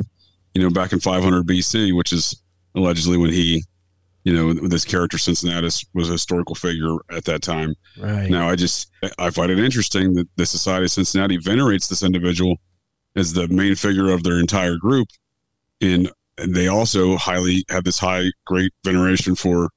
[0.54, 2.42] you know, back in 500 BC, which is
[2.74, 3.64] allegedly when he,
[4.24, 7.74] you know, this character Cincinnatus was a historical figure at that time.
[7.98, 8.28] Right.
[8.28, 12.56] Now, I just I find it interesting that the Society of Cincinnati venerates this individual
[13.16, 15.08] as the main figure of their entire group,
[15.80, 16.10] and
[16.46, 19.70] they also highly have this high, great veneration for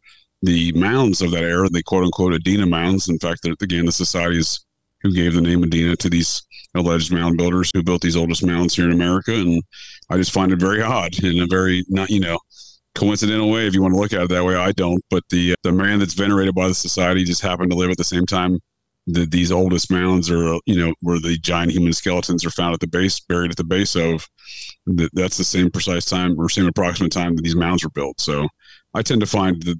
[0.43, 3.07] the mounds of that era, the quote unquote Adena mounds.
[3.07, 4.63] In fact, again, the society is
[5.01, 6.43] who gave the name Adena to these
[6.75, 9.63] alleged mound builders who built these oldest mounds here in America, and
[10.09, 12.37] I just find it very odd and a very not you know
[12.93, 14.55] coincidental way if you want to look at it that way.
[14.55, 17.91] I don't, but the the man that's venerated by the society just happened to live
[17.91, 18.59] at the same time
[19.07, 22.79] that these oldest mounds are, you know, where the giant human skeletons are found at
[22.79, 24.27] the base, buried at the base of.
[24.85, 28.19] That's the same precise time or same approximate time that these mounds were built.
[28.19, 28.47] So
[28.93, 29.79] I tend to find that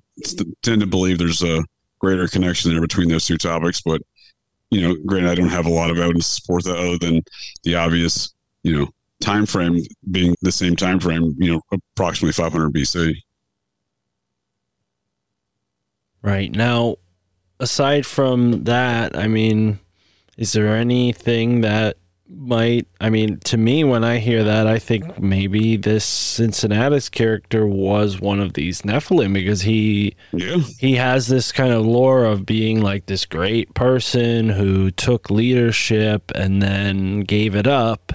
[0.61, 1.63] tend to believe there's a
[1.99, 4.01] greater connection there between those two topics, but.
[4.71, 7.21] You know, granted, I don't have a lot of evidence to support that other than
[7.61, 8.33] the obvious,
[8.63, 8.87] you know,
[9.21, 11.61] time frame being the same time frame, you know,
[11.95, 13.13] approximately 500 BC.
[16.23, 16.51] Right.
[16.51, 16.95] Now,
[17.59, 19.77] aside from that, I mean,
[20.37, 21.97] is there anything that
[22.29, 27.67] might, I mean, to me, when I hear that, I think maybe this Cincinnatus character
[27.67, 32.45] was one of these Nephilim because he Yeah, he has this kind of lore of
[32.45, 38.13] being like this great person who took leadership and then gave it up.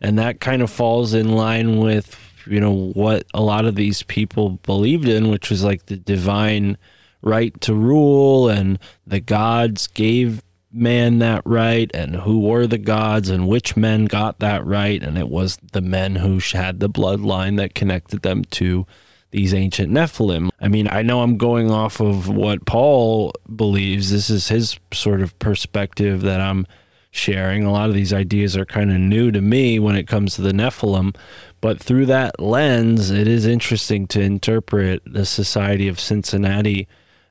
[0.00, 4.02] And that kind of falls in line with you know what a lot of these
[4.04, 6.78] people believed in which was like the divine
[7.22, 10.42] right to rule and the gods gave
[10.72, 15.18] man that right and who were the gods and which men got that right and
[15.18, 18.86] it was the men who had the bloodline that connected them to
[19.30, 20.50] these ancient Nephilim.
[20.60, 24.10] I mean, I know I'm going off of what Paul believes.
[24.10, 26.66] This is his sort of perspective that I'm
[27.10, 27.64] sharing.
[27.64, 30.42] A lot of these ideas are kind of new to me when it comes to
[30.42, 31.14] the Nephilim,
[31.60, 36.88] but through that lens, it is interesting to interpret the Society of Cincinnati.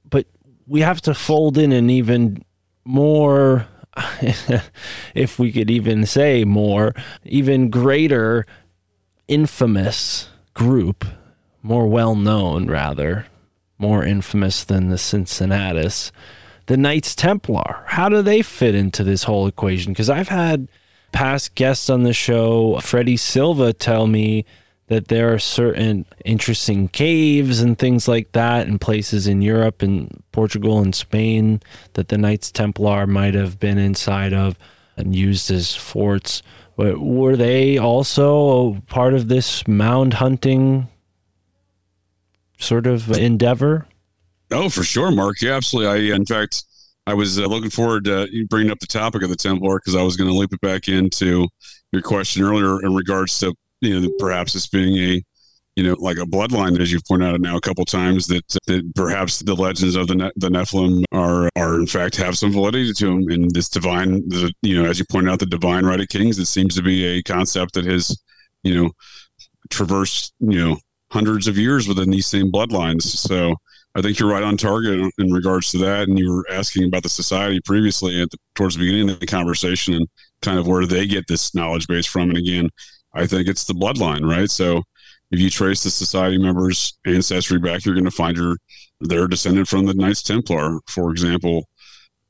[0.10, 0.26] But
[0.68, 2.44] we have to fold in an even
[2.90, 3.68] more,
[5.14, 8.46] if we could even say more, even greater
[9.28, 11.06] infamous group,
[11.62, 13.28] more well known rather,
[13.78, 16.12] more infamous than the Cincinnatus.
[16.66, 19.94] The Knights Templar, how do they fit into this whole equation?
[19.94, 20.68] Because I've had
[21.12, 24.46] past guests on the show, Freddie Silva, tell me
[24.90, 30.24] that there are certain interesting caves and things like that in places in Europe and
[30.32, 31.62] Portugal and Spain
[31.94, 34.58] that the Knights Templar might have been inside of
[34.98, 36.42] and used as forts.
[36.76, 40.88] But were they also part of this mound hunting
[42.58, 43.86] sort of endeavor?
[44.52, 45.40] Oh, for sure, Mark.
[45.40, 46.12] Yeah, absolutely.
[46.12, 46.64] I, in fact,
[47.06, 50.02] I was uh, looking forward to bringing up the topic of the Templar because I
[50.02, 51.48] was going to loop it back into
[51.92, 55.22] your question earlier in regards to you know perhaps this being a
[55.76, 58.92] you know like a bloodline as you've pointed out now a couple times that that
[58.96, 62.94] perhaps the legends of the ne- the Nephilim are are in fact have some validity
[62.94, 66.02] to them and this divine the you know as you pointed out the divine right
[66.02, 68.18] of kings it seems to be a concept that has
[68.64, 68.92] you know
[69.70, 70.78] traversed you know
[71.12, 73.56] hundreds of years within these same bloodlines so
[73.96, 76.08] I think you're right on target in regards to that.
[76.08, 79.26] And you were asking about the society previously at the, towards the beginning of the
[79.26, 80.08] conversation and
[80.42, 82.30] kind of where they get this knowledge base from.
[82.30, 82.70] And again,
[83.20, 84.50] I think it's the bloodline, right?
[84.50, 84.84] So
[85.32, 88.56] if you trace the society members' ancestry back, you're going to find your
[89.02, 90.80] they're descended from the Knights Templar.
[90.88, 91.68] For example,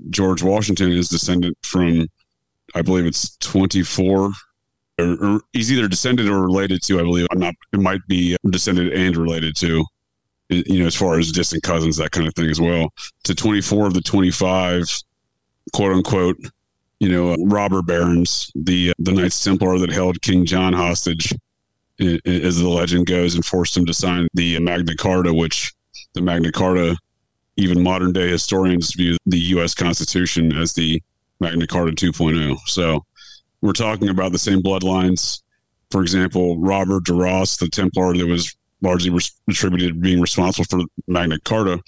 [0.10, 2.08] George Washington is descended from,
[2.76, 4.32] I believe it's 24
[5.00, 7.00] or, or, he's either descended or related to.
[7.00, 7.56] I believe I'm not.
[7.74, 9.86] It might be uh, descended and related to
[10.50, 12.92] you know, as far as distant cousins, that kind of thing as well.
[13.26, 14.84] To 24 of the 25,
[15.74, 16.38] quote unquote,
[17.00, 21.34] you know, robber barons, the the Knights Templar that held King John hostage,
[22.00, 25.74] as the legend goes, and forced him to sign the Magna Carta, which
[26.14, 26.98] the Magna Carta,
[27.58, 29.74] even modern day historians view the U.S.
[29.74, 31.02] Constitution as the
[31.40, 32.58] Magna Carta 2.0.
[32.66, 33.06] So
[33.62, 35.42] we're talking about the same bloodlines.
[35.92, 39.18] For example, Robert de Ros, the Templar that was largely
[39.50, 41.82] attributed being responsible for Magna Carta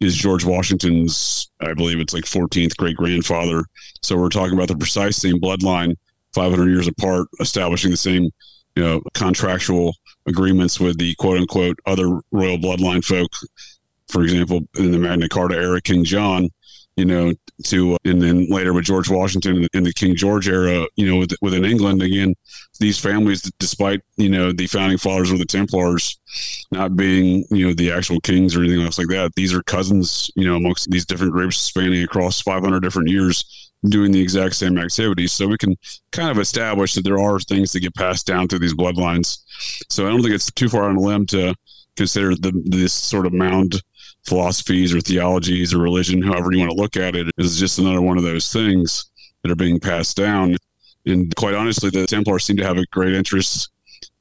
[0.00, 3.64] is George Washington's, I believe it's like 14th great grandfather.
[4.02, 5.96] So we're talking about the precise same bloodline,
[6.34, 8.30] 500 years apart, establishing the same,
[8.74, 9.94] you know, contractual
[10.26, 13.30] agreements with the quote unquote other royal bloodline folk.
[14.08, 16.50] For example, in the Magna Carta era, King John,
[16.96, 17.32] you know,
[17.64, 21.26] to uh, and then later with George Washington in the King George era, you know,
[21.42, 22.34] within England again,
[22.80, 26.18] these families, despite you know the founding fathers or the Templars
[26.72, 30.30] not being you know the actual kings or anything else like that, these are cousins,
[30.36, 34.78] you know, amongst these different groups spanning across 500 different years, doing the exact same
[34.78, 35.32] activities.
[35.32, 35.76] So we can
[36.12, 39.38] kind of establish that there are things that get passed down through these bloodlines.
[39.90, 41.54] So I don't think it's too far on a limb to
[41.96, 43.82] consider the this sort of mound
[44.26, 48.02] philosophies or theologies or religion, however you want to look at it, is just another
[48.02, 49.10] one of those things
[49.42, 50.56] that are being passed down.
[51.06, 53.70] And quite honestly, the Templars seem to have a great interest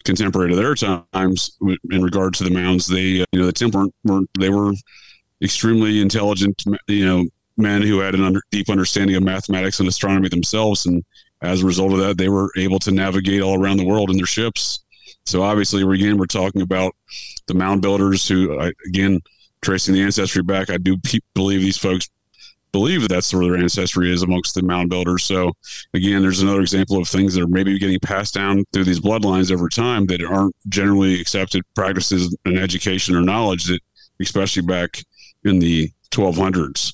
[0.03, 1.57] contemporary to their times
[1.91, 2.85] in regard to the mounds.
[2.87, 4.73] They, uh, you know, the Templar were they were
[5.41, 7.25] extremely intelligent, you know,
[7.57, 11.03] men who had an under, deep understanding of mathematics and astronomy themselves, and
[11.41, 14.17] as a result of that, they were able to navigate all around the world in
[14.17, 14.83] their ships.
[15.25, 16.95] So obviously, again, we're talking about
[17.47, 19.19] the mound builders who, again,
[19.65, 22.09] tracing the ancestry back, I do pe- believe these folks
[22.71, 25.23] believe that that's where their ancestry is amongst the mound builders.
[25.23, 25.53] So
[25.93, 29.51] again, there's another example of things that are maybe getting passed down through these bloodlines
[29.51, 33.79] over time that aren't generally accepted practices and education or knowledge that,
[34.19, 35.01] especially back
[35.45, 36.93] in the 1200s.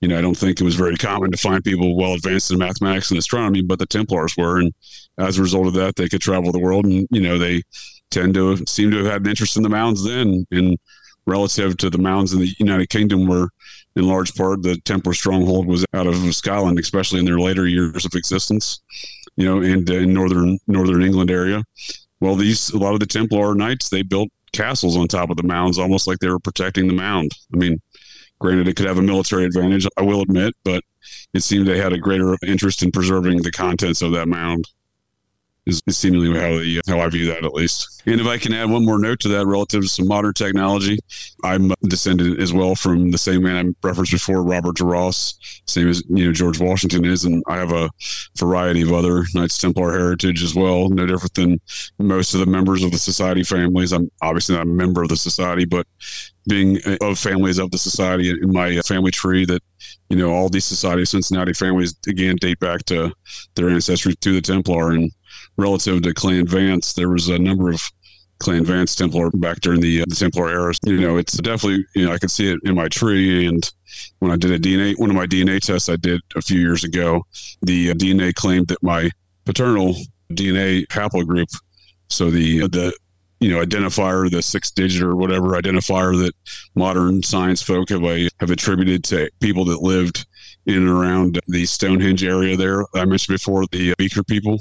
[0.00, 2.58] You know, I don't think it was very common to find people well advanced in
[2.58, 4.72] mathematics and astronomy, but the Templars were, and
[5.18, 7.62] as a result of that, they could travel the world, and you know, they
[8.10, 10.78] tend to seem to have had an interest in the mounds then, and
[11.26, 13.48] relative to the mounds in the United Kingdom, where
[13.96, 18.04] in large part the Templar stronghold was out of Scotland, especially in their later years
[18.04, 18.80] of existence,
[19.36, 21.62] you know, and in northern northern England area.
[22.20, 25.42] Well, these a lot of the Templar knights they built castles on top of the
[25.42, 27.32] mounds, almost like they were protecting the mound.
[27.54, 27.80] I mean,
[28.40, 30.82] granted, it could have a military advantage, I will admit, but
[31.34, 34.66] it seemed they had a greater interest in preserving the contents of that mound
[35.70, 38.02] is, is seemingly how the, how I view that at least.
[38.06, 40.98] And if I can add one more note to that relative to some modern technology,
[41.44, 45.88] I'm descended as well from the same man I referenced before, Robert de Ros, same
[45.88, 47.90] as you know George Washington is, and I have a
[48.38, 50.88] variety of other Knights Templar heritage as well.
[50.88, 51.60] No different than
[51.98, 53.92] most of the members of the society families.
[53.92, 55.86] I'm obviously not a member of the society, but
[56.48, 59.62] being of families of the society in my family tree that
[60.08, 63.12] you know all these society cincinnati families again date back to
[63.54, 65.12] their ancestry to the templar and
[65.56, 67.82] relative to Clan Vance, there was a number of
[68.38, 70.74] Clan Vance Templar back during the, uh, the Templar era.
[70.84, 73.46] You know, it's definitely, you know, I can see it in my tree.
[73.46, 73.70] And
[74.20, 76.82] when I did a DNA, one of my DNA tests I did a few years
[76.82, 77.26] ago,
[77.62, 79.10] the uh, DNA claimed that my
[79.44, 79.94] paternal
[80.32, 81.48] DNA haplogroup,
[82.08, 82.92] so the, the
[83.40, 86.34] you know identifier, the six digit or whatever identifier that
[86.74, 90.26] modern science folk have uh, have attributed to people that lived
[90.66, 92.84] in and around the Stonehenge area there.
[92.94, 94.60] I mentioned before the Beaker people,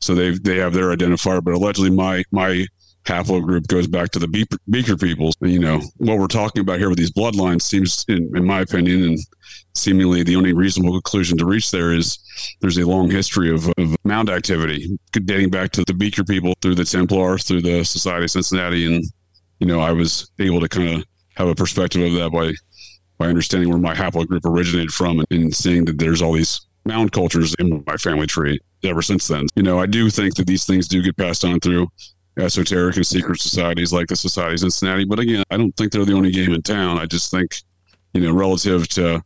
[0.00, 2.66] so they they have their identifier, but allegedly my my
[3.04, 5.34] haplogroup goes back to the Beaker, Beaker peoples.
[5.40, 9.04] You know what we're talking about here with these bloodlines seems, in, in my opinion,
[9.04, 9.18] and
[9.74, 12.18] seemingly the only reasonable conclusion to reach there is
[12.60, 16.74] there's a long history of, of mound activity dating back to the Beaker people through
[16.74, 19.04] the Templars, through the Society of Cincinnati, and
[19.58, 21.04] you know I was able to kind of
[21.36, 22.52] have a perspective of that by
[23.22, 27.12] by understanding where my haplogroup originated from and, and seeing that there's all these mound
[27.12, 29.46] cultures in my family tree ever since then.
[29.54, 31.86] You know, I do think that these things do get passed on through
[32.36, 35.04] esoteric and secret societies like the Society of Cincinnati.
[35.04, 36.98] But again, I don't think they're the only game in town.
[36.98, 37.54] I just think,
[38.12, 39.22] you know, relative to,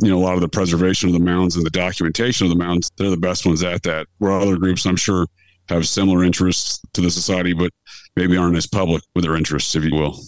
[0.00, 2.64] you know, a lot of the preservation of the mounds and the documentation of the
[2.64, 4.06] mounds, they're the best ones at that.
[4.18, 5.26] Where other groups, I'm sure,
[5.68, 7.72] have similar interests to the society, but
[8.14, 10.20] maybe aren't as public with their interests, if you will.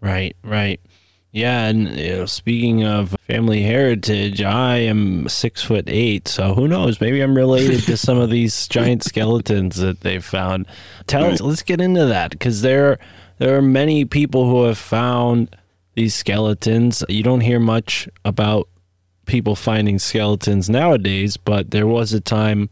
[0.00, 0.80] Right, right.
[1.36, 6.66] Yeah, and you know, speaking of family heritage, I am six foot eight, so who
[6.66, 6.98] knows?
[6.98, 10.66] Maybe I'm related to some of these giant skeletons that they've found.
[11.06, 12.98] Tell us, let's get into that because there
[13.36, 15.54] there are many people who have found
[15.92, 17.04] these skeletons.
[17.06, 18.70] You don't hear much about
[19.26, 22.70] people finding skeletons nowadays, but there was a time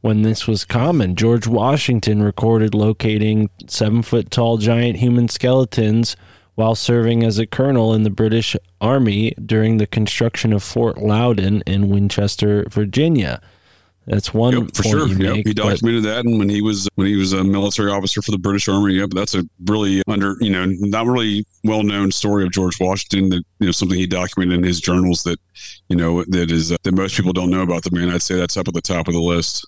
[0.00, 1.14] when this was common.
[1.14, 6.16] George Washington recorded locating seven foot tall giant human skeletons
[6.60, 11.62] while serving as a colonel in the British Army during the construction of Fort Loudon
[11.66, 13.40] in Winchester, Virginia.
[14.06, 15.08] That's one Yep, for sure.
[15.08, 18.20] Yep, make, he documented that, and when he was when he was a military officer
[18.20, 22.12] for the British Army, yep, that's a really under you know not really well known
[22.12, 23.30] story of George Washington.
[23.30, 25.40] That you know something he documented in his journals that
[25.88, 28.10] you know that is uh, that most people don't know about the man.
[28.10, 29.66] I'd say that's up at the top of the list.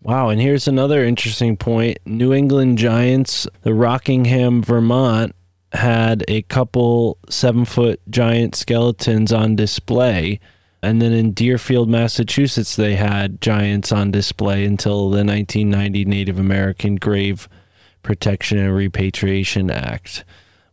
[0.00, 1.98] Wow, and here's another interesting point.
[2.06, 5.34] New England Giants, the Rockingham, Vermont,
[5.74, 10.40] had a couple seven foot giant skeletons on display.
[10.82, 16.96] And then in Deerfield, Massachusetts, they had giants on display until the 1990 Native American
[16.96, 17.48] Grave
[18.02, 20.24] Protection and Repatriation Act,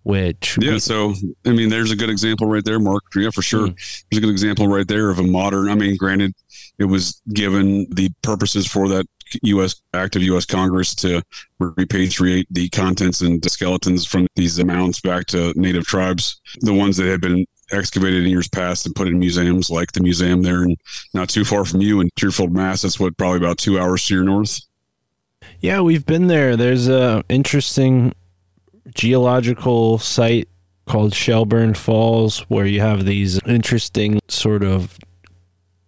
[0.04, 1.14] which Yeah, we- so
[1.45, 3.04] I mean, there's a good example right there, Mark.
[3.16, 3.68] Yeah, for sure.
[3.68, 3.74] Hmm.
[4.12, 5.70] There's a good example right there of a modern.
[5.70, 6.34] I mean, granted,
[6.78, 9.06] it was given the purposes for that
[9.44, 9.82] U.S.
[9.94, 10.46] act of U.S.
[10.46, 11.22] Congress to
[11.62, 16.98] repatriate the contents and the skeletons from these mounds back to native tribes, the ones
[16.98, 20.64] that had been excavated in years past and put in museums, like the museum there,
[20.64, 20.78] and
[21.14, 22.82] not too far from you in Deerfield, Mass.
[22.82, 24.62] That's what probably about two hours to your north.
[25.60, 26.56] Yeah, we've been there.
[26.58, 28.14] There's a interesting
[28.94, 30.50] geological site
[30.86, 34.98] called Shelburne Falls where you have these interesting sort of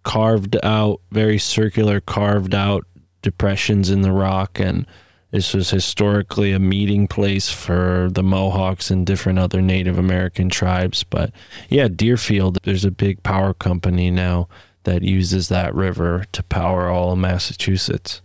[0.04, 2.86] carved out, very circular carved out
[3.24, 4.86] depressions in the rock and
[5.32, 11.02] this was historically a meeting place for the Mohawks and different other Native American tribes.
[11.02, 11.32] But
[11.68, 14.46] yeah, Deerfield, there's a big power company now
[14.84, 18.22] that uses that river to power all of Massachusetts.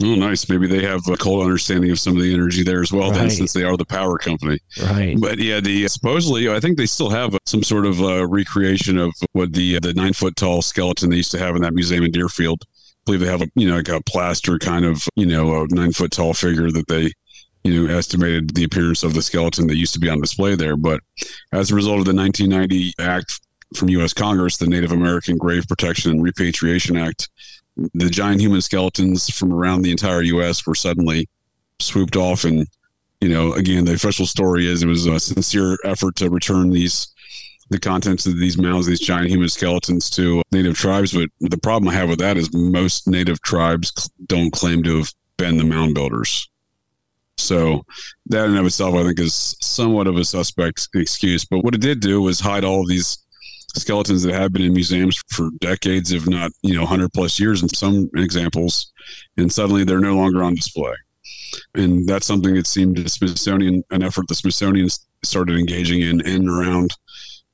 [0.00, 0.48] Oh, nice.
[0.48, 3.30] Maybe they have a cold understanding of some of the energy there as well, then,
[3.30, 4.60] since they are the power company.
[4.80, 5.16] Right.
[5.20, 9.12] But yeah, the supposedly I think they still have some sort of uh, recreation of
[9.32, 12.12] what the the nine foot tall skeleton they used to have in that museum in
[12.12, 12.64] Deerfield.
[13.04, 15.92] Believe they have a you know like a plaster kind of you know a nine
[15.92, 17.12] foot tall figure that they
[17.62, 20.76] you know estimated the appearance of the skeleton that used to be on display there.
[20.76, 21.00] But
[21.52, 23.40] as a result of the 1990 act
[23.76, 24.12] from U.S.
[24.12, 27.28] Congress, the Native American Grave Protection and Repatriation Act,
[27.94, 30.66] the giant human skeletons from around the entire U.S.
[30.66, 31.28] were suddenly
[31.80, 32.66] swooped off and
[33.24, 37.13] you know, again, the official story is it was a sincere effort to return these
[37.70, 41.12] the contents of these mounds, these giant human skeletons to native tribes.
[41.12, 45.12] But the problem I have with that is most native tribes don't claim to have
[45.36, 46.48] been the mound builders.
[47.36, 47.84] So
[48.26, 51.44] that in of itself, I think, is somewhat of a suspect excuse.
[51.44, 53.18] But what it did do was hide all of these
[53.76, 57.62] skeletons that have been in museums for decades, if not, you know, 100 plus years
[57.62, 58.92] in some examples.
[59.36, 60.94] And suddenly they're no longer on display
[61.74, 64.88] and that's something that seemed the Smithsonian an effort the Smithsonian
[65.22, 66.92] started engaging in in and around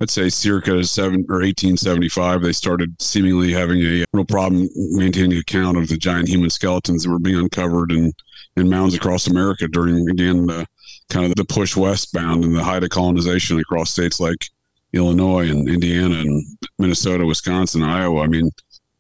[0.00, 5.76] let's say circa seven or 1875 they started seemingly having a real problem maintaining account
[5.76, 8.12] of the giant human skeletons that were being uncovered in
[8.56, 10.66] in mounds across America during again the
[11.10, 14.46] kind of the push westbound and the height of colonization across states like
[14.92, 16.44] Illinois and Indiana and
[16.78, 18.22] Minnesota, Wisconsin, Iowa.
[18.22, 18.50] I mean,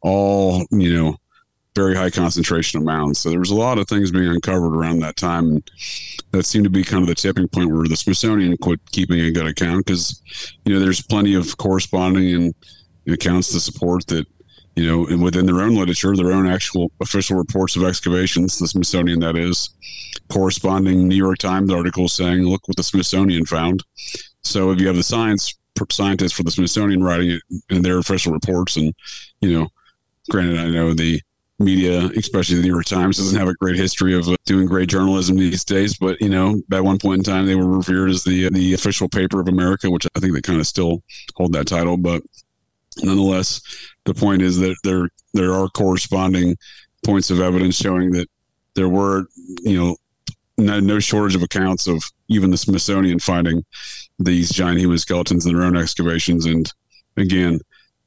[0.02, 1.16] all you know
[1.74, 3.18] very high concentration of mounds.
[3.18, 5.46] So there was a lot of things being uncovered around that time.
[5.46, 5.70] And
[6.32, 9.30] that seemed to be kind of the tipping point where the Smithsonian quit keeping a
[9.30, 10.20] good account because,
[10.64, 12.54] you know, there's plenty of corresponding and
[13.08, 14.26] accounts to support that,
[14.76, 18.66] you know, and within their own literature, their own actual official reports of excavations, the
[18.66, 19.70] Smithsonian that is,
[20.28, 23.82] corresponding New York Times articles saying, "Look what the Smithsonian found."
[24.42, 25.56] So if you have the science
[25.90, 28.94] scientists for the Smithsonian writing it in their official reports, and
[29.40, 29.68] you know,
[30.30, 31.20] granted, I know the
[31.60, 34.88] media, especially the New York Times, doesn't have a great history of uh, doing great
[34.88, 35.96] journalism these days.
[35.96, 39.08] But you know, at one point in time, they were revered as the the official
[39.08, 41.02] paper of America, which I think they kind of still
[41.36, 41.96] hold that title.
[41.96, 42.22] But
[43.02, 43.60] nonetheless,
[44.04, 46.56] the point is that there there are corresponding
[47.04, 48.28] points of evidence showing that
[48.74, 49.26] there were,
[49.62, 49.96] you know,
[50.58, 53.64] no, no shortage of accounts of even the Smithsonian finding
[54.18, 56.72] these giant human skeletons in their own excavations, and
[57.16, 57.60] again,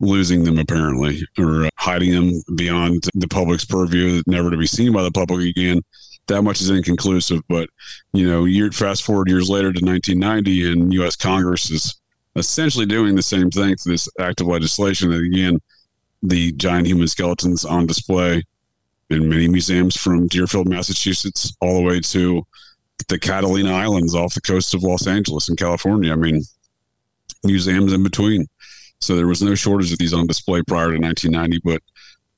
[0.03, 4.91] losing them apparently or uh, hiding them beyond the public's purview, never to be seen
[4.91, 5.81] by the public again.
[6.27, 7.69] That much is inconclusive, but
[8.13, 11.15] you know, year fast forward years later to 1990, and U.S.
[11.15, 11.99] Congress is
[12.35, 15.11] essentially doing the same thing to this act of legislation.
[15.11, 15.59] And again,
[16.21, 18.43] the giant human skeletons on display
[19.09, 22.45] in many museums from Deerfield, Massachusetts, all the way to
[23.09, 26.13] the Catalina Islands off the coast of Los Angeles in California.
[26.13, 26.41] I mean,
[27.43, 28.47] museums in between.
[29.01, 31.81] So there was no shortage of these on display prior to 1990, but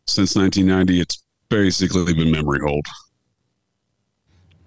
[0.08, 2.86] since 1990, it's basically been memory hold.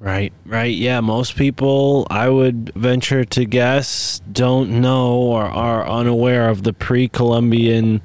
[0.01, 0.73] Right, right.
[0.73, 6.73] Yeah, most people, I would venture to guess, don't know or are unaware of the
[6.73, 8.01] pre Columbian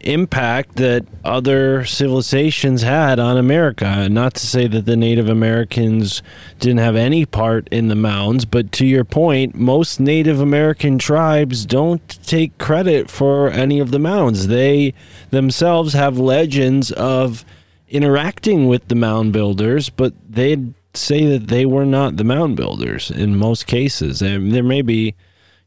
[0.00, 4.08] impact that other civilizations had on America.
[4.08, 6.22] Not to say that the Native Americans
[6.58, 11.66] didn't have any part in the mounds, but to your point, most Native American tribes
[11.66, 14.46] don't take credit for any of the mounds.
[14.46, 14.94] They
[15.30, 17.44] themselves have legends of
[17.88, 23.10] interacting with the mound builders, but they'd say that they were not the mound builders
[23.10, 24.22] in most cases.
[24.22, 25.14] And there may be,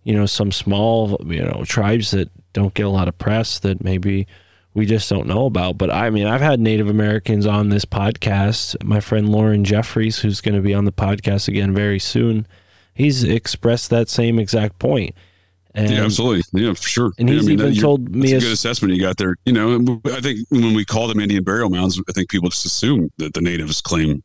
[0.04, 3.84] you know, some small, you know, tribes that don't get a lot of press that
[3.84, 4.28] maybe
[4.74, 5.78] we just don't know about.
[5.78, 8.82] But I mean, I've had Native Americans on this podcast.
[8.84, 12.48] My friend Lauren Jeffries, who's going to be on the podcast again very soon,
[12.94, 15.14] he's expressed that same exact point.
[15.76, 16.44] And yeah, absolutely.
[16.62, 17.12] Yeah, for sure.
[17.18, 19.18] And Yeah, he's I mean, even that- told me That's a good assessment you got
[19.18, 19.36] there.
[19.46, 22.66] You know, I think when we call them Indian burial mounds, I think people just
[22.66, 24.22] assume that the natives claim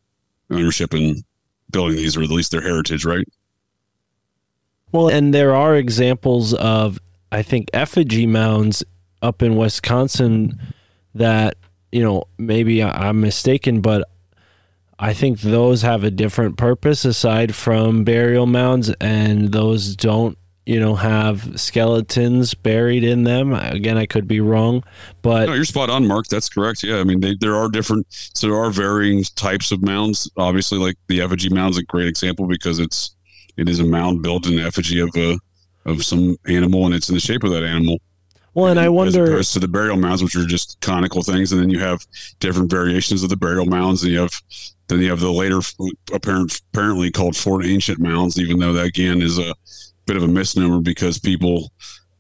[0.51, 1.23] ownership in
[1.71, 3.27] building these, or at least their heritage, right?
[4.93, 6.99] Well, and there are examples of,
[7.31, 8.85] I think, effigy mounds
[9.23, 10.59] up in Wisconsin
[11.15, 11.57] that,
[11.93, 14.09] you know, maybe I'm mistaken, but
[14.99, 20.81] I think those have a different purpose aside from burial mounds, and those don't, you
[20.81, 23.55] know, have skeletons buried in them.
[23.55, 24.83] Again, I could be wrong,
[25.23, 26.27] but No, you're spot on, Mark.
[26.27, 26.83] That's correct.
[26.83, 30.31] Yeah, I mean, they, there are different, so there are varying types of mounds.
[30.37, 33.15] Obviously, like the effigy mound's a great example because it's
[33.57, 35.39] it is a mound built in effigy of a
[35.89, 38.01] of some animal, and it's in the shape of that animal.
[38.55, 39.25] well, and I as wonder.
[39.25, 42.07] opposed to the burial mounds, which are just conical things, and then you have
[42.41, 44.33] different variations of the burial mounds, and you have
[44.89, 45.61] then you have the later
[46.13, 49.55] apparent apparently called Fort Ancient mounds, even though that again is a
[50.07, 51.71] bit of a misnomer because people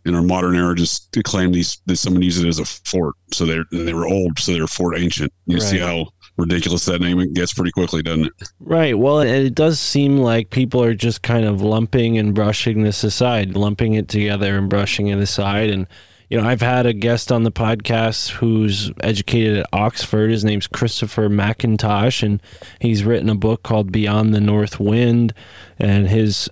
[0.04, 3.44] in our modern era just claim these that someone used it as a fort, so
[3.44, 5.32] they're they were old, so they're Fort Ancient.
[5.46, 6.08] You see how
[6.38, 8.32] ridiculous that name gets pretty quickly, doesn't it?
[8.60, 8.96] Right.
[8.96, 13.56] Well, it does seem like people are just kind of lumping and brushing this aside,
[13.56, 15.68] lumping it together and brushing it aside.
[15.68, 15.86] And,
[16.30, 20.30] you know, I've had a guest on the podcast who's educated at Oxford.
[20.30, 22.40] His name's Christopher McIntosh, and
[22.80, 25.34] he's written a book called Beyond the North Wind.
[25.78, 26.48] And his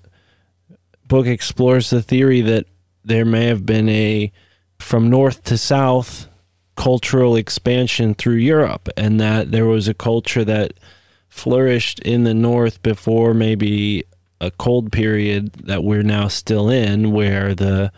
[1.07, 2.67] book explores the theory that
[3.05, 4.33] there may have been a
[4.79, 6.29] from north to south
[6.77, 10.75] cultural expansion through Europe, and that there was a culture that
[11.29, 14.05] flourished in the north before maybe
[14.41, 17.91] a cold period that we're now still in, where the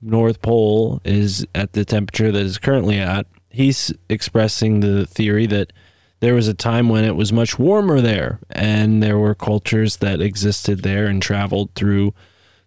[0.00, 3.26] North Pole is at the temperature that is currently at.
[3.50, 5.72] He's expressing the theory that
[6.20, 10.20] there was a time when it was much warmer there, and there were cultures that
[10.20, 12.14] existed there and traveled through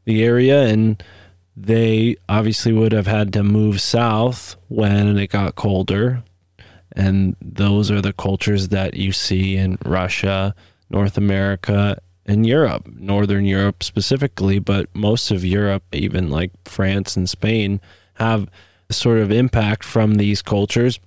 [0.04, 1.02] the area, and
[1.56, 6.24] they obviously would have had to move south when it got colder
[6.96, 10.56] and those are the cultures that you see in Russia,
[10.90, 17.30] North America, and Europe, Northern Europe specifically, but most of Europe, even like France and
[17.30, 17.82] Spain,
[18.16, 18.50] have
[18.90, 21.00] sort of impact from these cultures.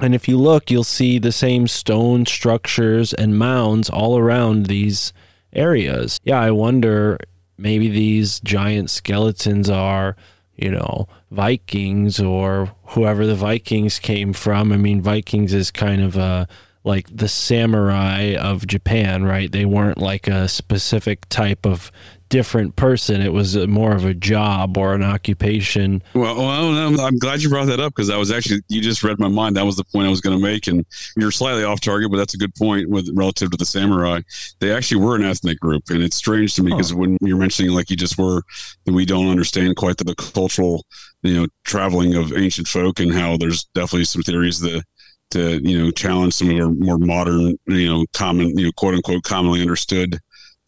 [0.00, 5.12] And if you look, you'll see the same stone structures and mounds all around these
[5.52, 6.18] areas.
[6.24, 7.18] Yeah, I wonder
[7.60, 10.16] maybe these giant skeletons are,
[10.56, 14.72] you know, Vikings or whoever the Vikings came from.
[14.72, 16.48] I mean, Vikings is kind of a
[16.82, 19.52] like the samurai of Japan, right?
[19.52, 21.92] They weren't like a specific type of
[22.30, 23.20] different person.
[23.20, 26.02] It was more of a job or an occupation.
[26.14, 29.02] Well, well I'm, I'm glad you brought that up because I was actually you just
[29.02, 29.56] read my mind.
[29.56, 30.86] That was the point I was going to make, and
[31.16, 34.20] you're slightly off target, but that's a good point with relative to the samurai.
[34.60, 37.72] They actually were an ethnic group, and it's strange to me because when you're mentioning
[37.72, 38.42] like you just were,
[38.86, 40.86] that we don't understand quite the, the cultural,
[41.22, 44.84] you know, traveling of ancient folk and how there's definitely some theories that
[45.30, 48.94] to you know challenge some of our more modern you know common you know quote
[48.94, 50.18] unquote commonly understood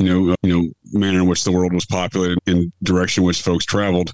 [0.03, 3.27] you know uh, you know manner in which the world was populated and direction in
[3.27, 4.12] which folks traveled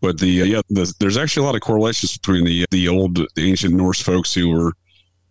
[0.00, 3.16] but the uh, yeah the, there's actually a lot of correlations between the the old
[3.16, 4.72] the ancient Norse folks who were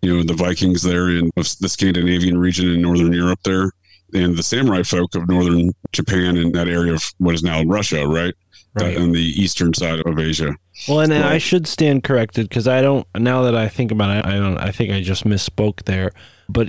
[0.01, 3.71] you know the Vikings there in the Scandinavian region in northern Europe there
[4.13, 8.07] and the samurai folk of northern Japan in that area of what is now Russia
[8.07, 8.33] right,
[8.73, 8.97] Right.
[8.97, 10.55] On the eastern side of Asia
[10.87, 13.07] Well, and, and I should stand corrected because I don't.
[13.15, 14.59] Now that I think about it, I don't.
[14.59, 16.11] I think I just misspoke there.
[16.47, 16.67] But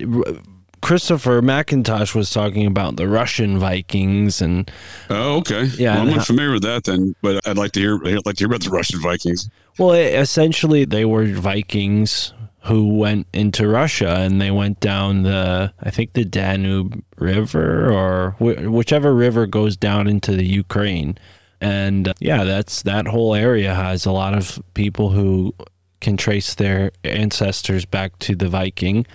[0.80, 4.70] Christopher McIntosh was talking about the Russian Vikings, and
[5.10, 5.64] Oh, okay.
[5.76, 7.94] Yeah, well, I'm and how- unfamiliar with that then, but I'd like to hear.
[8.06, 9.48] I'd like to hear about the Russian Vikings.
[9.78, 12.32] well, essentially they were Vikings
[12.62, 18.32] who went into Russia and they went down the, I think the Danube River or
[18.38, 21.16] wh- whichever river goes down into the Ukraine,
[21.60, 25.54] and uh, yeah, that's that whole area has a lot of people who
[26.00, 29.06] can trace their ancestors back to the Viking,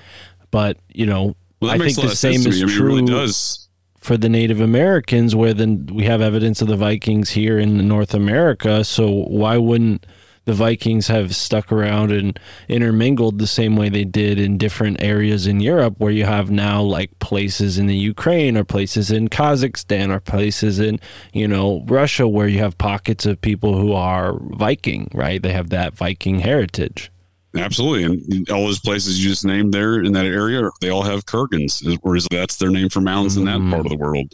[0.51, 1.35] but you know.
[1.63, 2.61] Well, I think the same is.
[2.61, 3.67] I mean, true really does.
[3.97, 8.13] for the Native Americans, where then we have evidence of the Vikings here in North
[8.13, 8.83] America.
[8.83, 10.05] So why wouldn't
[10.45, 12.37] the Vikings have stuck around and
[12.67, 16.81] intermingled the same way they did in different areas in Europe, where you have now
[16.81, 20.99] like places in the Ukraine or places in Kazakhstan or places in
[21.31, 25.41] you know Russia, where you have pockets of people who are Viking, right?
[25.41, 27.09] They have that Viking heritage.
[27.55, 31.25] Absolutely, and all those places you just named there in that area, they all have
[31.25, 33.69] kurgans, or is that's their name for mountains in that Mm.
[33.69, 34.33] part of the world.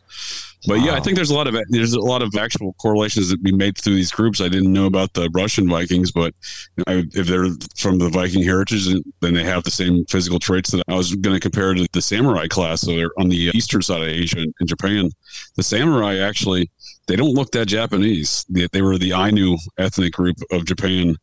[0.68, 3.42] But yeah, I think there's a lot of there's a lot of actual correlations that
[3.42, 4.42] we made through these groups.
[4.42, 6.34] I didn't know about the Russian Vikings, but
[6.88, 7.48] I, if they're
[7.78, 8.88] from the Viking heritage,
[9.22, 12.02] then they have the same physical traits that I was going to compare to the
[12.02, 12.82] samurai class.
[12.82, 15.10] So they're on the eastern side of Asia in Japan.
[15.56, 16.70] The samurai actually
[17.08, 18.46] they don't look that Japanese.
[18.50, 21.16] They, they were the Ainu ethnic group of Japan,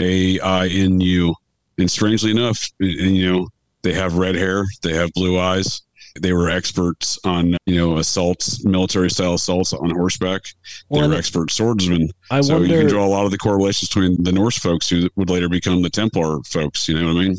[0.00, 1.34] A I N U,
[1.78, 3.48] and strangely enough, you know
[3.82, 5.82] they have red hair, they have blue eyes.
[6.20, 10.42] They were experts on, you know, assaults, military style assaults on horseback.
[10.90, 12.10] They Well, were expert swordsmen.
[12.28, 12.56] I wonder.
[12.56, 15.30] so you can draw a lot of the correlations between the Norse folks who would
[15.30, 16.88] later become the Templar folks.
[16.88, 17.36] You know what I mean?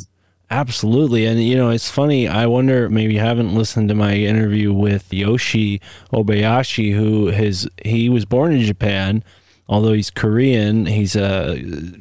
[0.50, 1.26] Absolutely.
[1.26, 2.30] And, you know, it's funny.
[2.30, 5.82] I wonder, maybe you haven't listened to my interview with Yoshi
[6.14, 9.26] Obayashi, who his, he was born in Japan,
[9.70, 10.86] although he's Korean.
[10.88, 11.56] He's a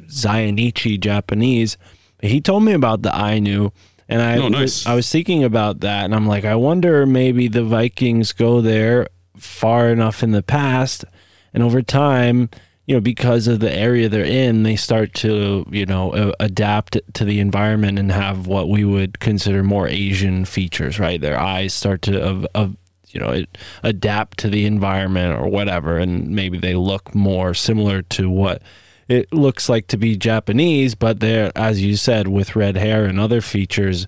[0.09, 1.77] Zainichi Japanese.
[2.21, 3.69] He told me about the Ainu.
[4.09, 4.85] And I, Oh, was, nice.
[4.87, 9.07] I was thinking about that, and I'm like, I wonder maybe the Vikings go there
[9.37, 11.05] far enough in the past,
[11.53, 12.49] and over time,
[12.87, 17.23] you know, because of the area they're in, they start to, you know, adapt to
[17.23, 21.21] the environment and have what we would consider more Asian features, right?
[21.21, 22.75] Their eyes start to, of, of
[23.13, 23.43] you know,
[23.83, 28.61] adapt to the environment or whatever, and maybe they look more similar to what
[29.07, 33.19] it looks like to be Japanese, but they're, as you said, with red hair and
[33.19, 34.05] other features.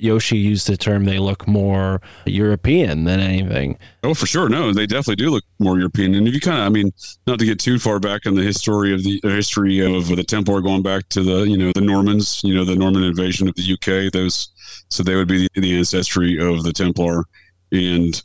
[0.00, 3.76] Yoshi used the term they look more European than anything.
[4.04, 4.48] Oh, for sure.
[4.48, 6.14] No, they definitely do look more European.
[6.14, 6.92] And if you kind of, I mean,
[7.26, 10.60] not to get too far back in the history of the history of the Templar,
[10.60, 13.72] going back to the, you know, the Normans, you know, the Norman invasion of the
[13.72, 14.12] UK.
[14.12, 14.48] Those,
[14.88, 17.24] so they would be the ancestry of the Templar,
[17.72, 18.22] and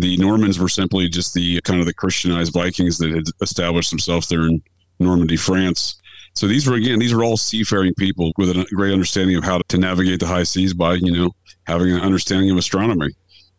[0.00, 4.28] the Normans were simply just the kind of the Christianized Vikings that had established themselves
[4.28, 4.60] there in
[4.98, 6.00] Normandy, France.
[6.34, 9.60] So these were again, these were all seafaring people with a great understanding of how
[9.68, 11.30] to navigate the high seas by, you know,
[11.66, 13.10] having an understanding of astronomy.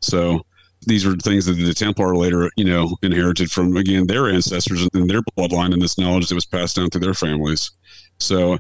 [0.01, 0.45] So
[0.85, 5.09] these are things that the Templar later, you know, inherited from again their ancestors and
[5.09, 7.71] their bloodline, and this knowledge that was passed down through their families.
[8.19, 8.57] So,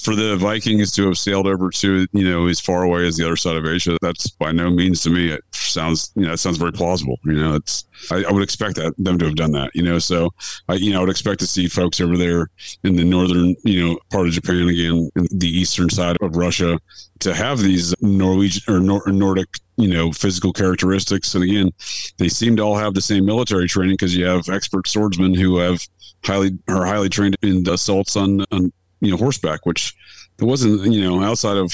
[0.00, 3.24] for the Vikings to have sailed over to you know as far away as the
[3.24, 5.30] other side of Asia, that's by no means to me.
[5.30, 7.18] It sounds you know it sounds very plausible.
[7.24, 9.70] You know, it's I, I would expect that them to have done that.
[9.74, 10.30] You know, so
[10.68, 12.48] I you know I would expect to see folks over there
[12.82, 16.80] in the northern you know part of Japan again, in the eastern side of Russia,
[17.20, 21.70] to have these Norwegian or Nor- Nordic you know physical characteristics and again
[22.16, 25.58] they seem to all have the same military training because you have expert swordsmen who
[25.58, 25.86] have
[26.24, 29.94] highly are highly trained in assaults on, on you know horseback which
[30.38, 31.72] there wasn't you know outside of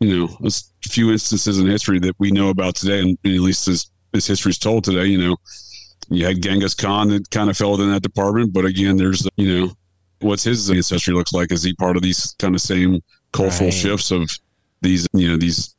[0.00, 0.50] you know a
[0.88, 4.26] few instances in history that we know about today and, and at least as, as
[4.26, 5.36] history's told today you know
[6.10, 9.48] you had Genghis Khan that kind of fell within that department but again there's you
[9.60, 9.72] know
[10.20, 13.00] what's his ancestry looks like is he part of these kind of same
[13.32, 13.74] cultural Right.
[13.74, 14.28] shifts of
[14.82, 15.74] these you know these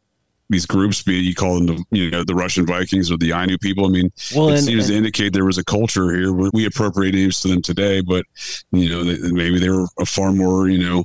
[0.53, 3.57] these groups, be you call them the you know the Russian Vikings or the Ainu
[3.57, 3.85] people.
[3.85, 6.31] I mean, Well, it and, seems to indicate there was a culture here.
[6.31, 8.25] We appropriate names to them today, but
[8.71, 11.03] you know they, maybe they were a far more you know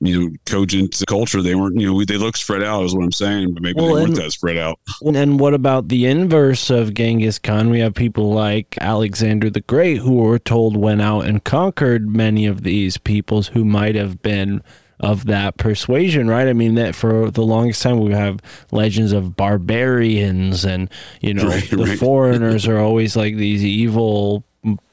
[0.00, 1.42] you know cogent culture.
[1.42, 3.88] They weren't you know they look spread out is what I'm saying, but maybe Well,
[3.88, 4.78] they weren't and- that spread out.
[5.04, 7.70] And what about the inverse of Genghis Khan?
[7.70, 12.46] We have people like Alexander the Great who were told went out and conquered many
[12.46, 14.62] of these peoples who might have been
[15.00, 16.48] of that persuasion, right?
[16.48, 18.40] I mean, that for the longest time we have
[18.72, 20.88] legends of barbarians, and
[21.20, 21.98] you know, Right, the right.
[21.98, 24.42] foreigners are always like these evil,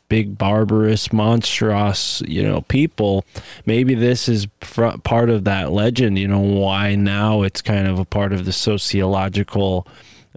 [0.10, 3.24] big, barbarous, monstrous, you know, people.
[3.66, 6.20] Maybe this is fr- part of that legend.
[6.20, 9.88] You know, why now it's kind of a part of the sociological,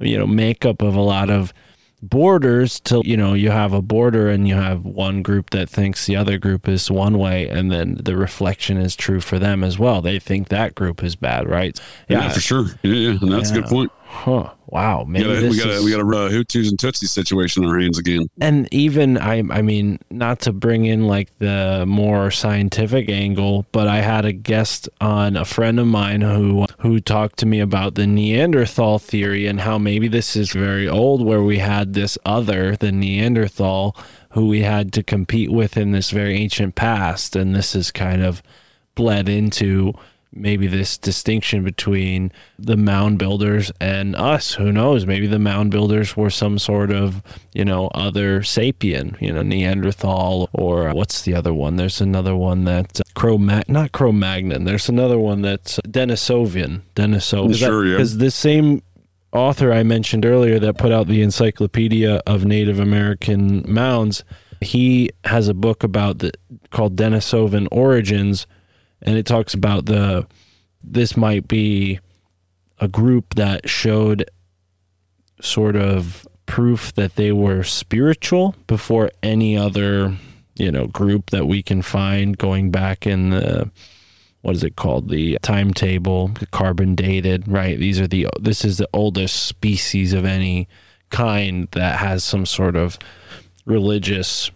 [0.01, 1.53] you know, makeup of a lot of
[2.02, 6.06] borders till you know you have a border and you have one group that thinks
[6.06, 9.78] the other group is one way and then the reflection is true for them as
[9.78, 12.66] well they think that group is bad right Yeah, for sure.
[12.82, 13.90] Yeah, yeah, and that's a good point.
[14.05, 17.65] huh wow maybe we got a, is- we got a uh, Hutus and Tutsi situation
[17.65, 18.27] on our hands again.
[18.41, 23.87] and even I I mean not to bring in like the more scientific angle, but
[23.89, 27.95] I had a guest on a friend of mine who who talked to me about
[27.95, 32.77] the Neanderthal theory and how maybe this is very old where we had this other
[32.77, 33.97] the Neanderthal
[34.31, 38.23] who we had to compete with in this very ancient past and this is kind
[38.23, 38.43] of
[38.95, 39.93] bled into
[40.32, 44.55] maybe this distinction between the mound builders and us.
[44.55, 45.07] Who knows?
[45.07, 47.23] Maybe the mound builders were some sort of
[47.53, 51.77] you know other sapien you know neanderthal or what's the other one?
[51.77, 54.65] There's another one that uh, cro not cro-magnon.
[54.65, 56.82] There's another one that's denisovian.
[56.94, 57.57] Denisovian.
[57.57, 57.97] Sure, yeah.
[57.97, 58.82] because this same
[59.32, 64.24] author I mentioned earlier that put out the Encyclopedia of Native American Mounds,
[64.61, 66.32] he has a book about the
[66.70, 68.47] called Denisovan Origins,
[69.02, 70.27] and it talks about the
[70.82, 71.98] this might be
[72.78, 74.31] a group that showed
[75.40, 80.16] sort of proof that they were spiritual before any other
[80.55, 83.70] you know group that we can find going back in the
[84.47, 85.09] what is it called?
[85.09, 87.78] The timetable carbon dated right?
[87.78, 90.68] These are the this is the oldest species of any
[91.10, 92.97] kind that has some sort of
[93.64, 94.52] religious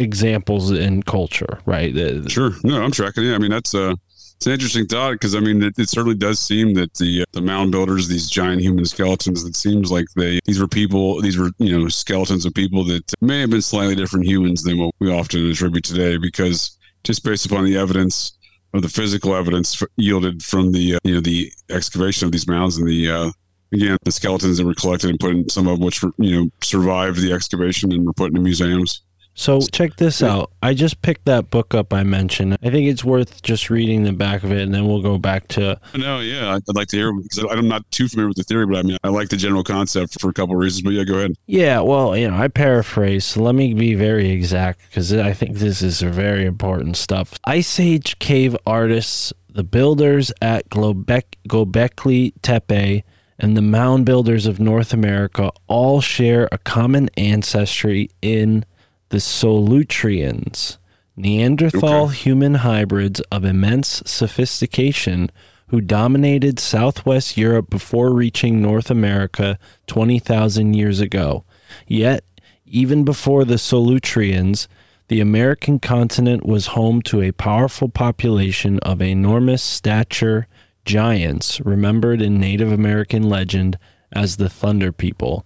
[0.00, 1.94] examples in culture right
[2.30, 2.52] Sure.
[2.64, 3.24] No, I'm tracking.
[3.24, 3.94] Yeah, I mean that's uh
[4.40, 7.24] it's an interesting thought because I mean it, it certainly does seem that the uh,
[7.32, 11.36] the mound builders, these giant human skeletons, it seems like they these were people, these
[11.36, 14.94] were you know skeletons of people that may have been slightly different humans than what
[14.98, 18.32] we often attribute today because just based upon the evidence
[18.72, 22.78] of the physical evidence yielded from the uh, you know the excavation of these mounds
[22.78, 23.30] and the uh,
[23.72, 26.48] again the skeletons that were collected and put in some of which were, you know
[26.62, 29.02] survived the excavation and were put into museums.
[29.40, 30.52] So check this out.
[30.62, 32.58] I just picked that book up I mentioned.
[32.62, 35.48] I think it's worth just reading the back of it, and then we'll go back
[35.48, 35.80] to.
[35.96, 38.66] No, yeah, I'd I'd like to hear because I'm not too familiar with the theory,
[38.66, 40.82] but I mean, I like the general concept for a couple of reasons.
[40.82, 41.32] But yeah, go ahead.
[41.46, 43.24] Yeah, well, you know, I paraphrase.
[43.24, 47.38] So let me be very exact because I think this is very important stuff.
[47.44, 53.04] Ice Age cave artists, the builders at Globek- Gobekli Tepe,
[53.38, 58.66] and the mound builders of North America all share a common ancestry in
[59.10, 60.78] the Solutreans,
[61.16, 62.14] Neanderthal Okay.
[62.14, 65.30] human hybrids of immense sophistication
[65.66, 71.44] who dominated southwest Europe before reaching North America 20,000 years ago.
[71.86, 72.24] Yet,
[72.66, 74.66] even before the Solutreans,
[75.08, 80.46] the American continent was home to a powerful population of enormous stature
[80.84, 83.78] giants remembered in Native American legend
[84.12, 85.44] as the Thunder People.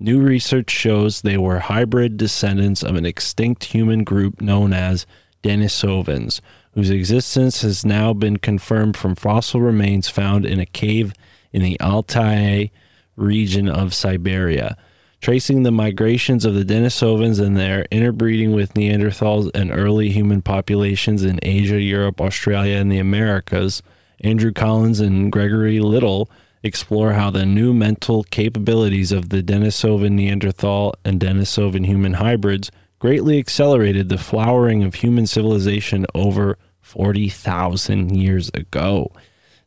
[0.00, 5.06] New research shows they were hybrid descendants of an extinct human group known as
[5.42, 6.40] Denisovans,
[6.72, 11.12] whose existence has now been confirmed from fossil remains found in a cave
[11.52, 12.70] in the Altai
[13.16, 14.76] region of Siberia.
[15.20, 21.22] Tracing the migrations of the Denisovans and their interbreeding with Neanderthals and early human populations
[21.22, 23.80] in Asia, Europe, Australia, and the Americas,
[24.20, 26.28] Andrew Collins and Gregory Little
[26.64, 33.38] explore how the new mental capabilities of the Denisovan Neanderthal and Denisovan human hybrids greatly
[33.38, 39.12] accelerated the flowering of human civilization over 40,000 years ago.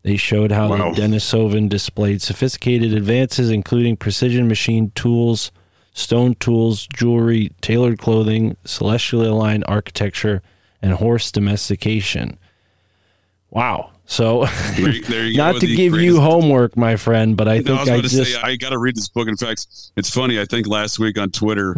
[0.02, 0.92] They showed how Wow.
[0.94, 5.52] the Denisovan displayed sophisticated advances, including precision machine tools,
[5.94, 10.42] stone tools, jewelry, tailored clothing, celestially aligned architecture,
[10.82, 12.38] and horse domestication.
[13.52, 13.92] Wow.
[14.08, 14.46] So,
[14.78, 17.86] There you- there go not to give you homework, my friend, but I No, I
[17.86, 18.34] think was I, just.
[18.34, 19.28] say I got to read this book.
[19.28, 20.40] In fact, it's funny.
[20.40, 21.76] I think last week on Twitter,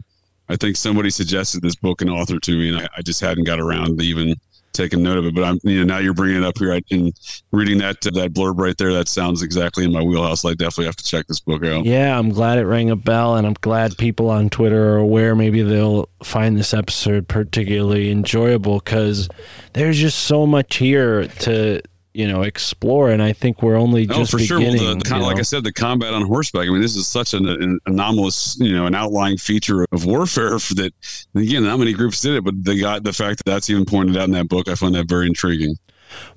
[0.47, 3.43] I think somebody suggested this book and author to me, and I, I just hadn't
[3.45, 4.35] got around to even
[4.73, 5.34] taking note of it.
[5.34, 7.11] But I'm, you know, now you're bringing it up here I, and
[7.51, 8.93] reading that uh, that blurb right there.
[8.93, 10.45] That sounds exactly in my wheelhouse.
[10.45, 11.85] I definitely have to check this book out.
[11.85, 15.35] Yeah, I'm glad it rang a bell, and I'm glad people on Twitter are aware.
[15.35, 19.30] Maybe they'll find this episode particularly enjoyable because
[19.73, 21.81] there's just so much here to
[22.14, 24.60] you know explore, and I think we're only just Oh, just for sure.
[24.60, 25.40] Well, the, the, like know?
[25.40, 26.68] I said, the combat on horseback.
[26.68, 30.60] I mean, this is such an, an anomalous, you know, an outlying feature of warfare
[30.60, 30.94] for that.
[31.36, 34.18] Again, not many groups did it, but they got the fact that that's even pointed
[34.18, 34.68] out in that book.
[34.68, 35.76] I find that very intriguing.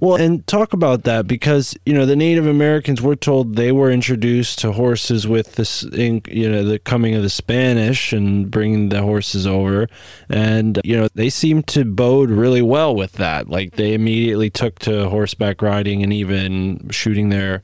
[0.00, 3.90] Well, and talk about that because you know the Native Americans were told they were
[3.90, 9.02] introduced to horses with this, you know, the coming of the Spanish and bringing the
[9.02, 9.88] horses over,
[10.28, 13.48] and you know they seemed to bode really well with that.
[13.48, 17.62] Like they immediately took to horseback riding and even shooting their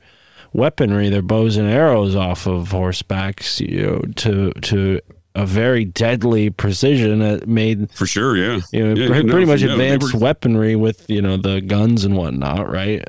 [0.53, 5.01] weaponry, their bows and arrows off of horsebacks, you know, to to
[5.35, 8.59] a very deadly precision that made For sure, yeah.
[8.71, 11.61] you know Yeah, pre- no, pretty much no, advanced were- weaponry with you know the
[11.61, 13.05] guns and whatnot, right?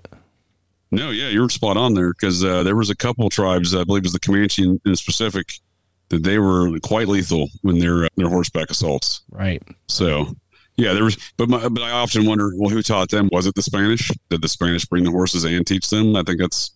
[0.92, 3.84] No, yeah, you were spot on there because uh, there was a couple tribes, I
[3.84, 5.52] believe it was the Comanche in, in specific,
[6.09, 9.22] that they were quite lethal when their uh, their horseback assaults.
[9.30, 9.62] Right.
[9.88, 10.34] So,
[10.76, 13.28] yeah, there was, but my, but I often wonder, well, who taught them?
[13.30, 14.10] Was it the Spanish?
[14.30, 16.16] Did the Spanish bring the horses and teach them?
[16.16, 16.72] I think that's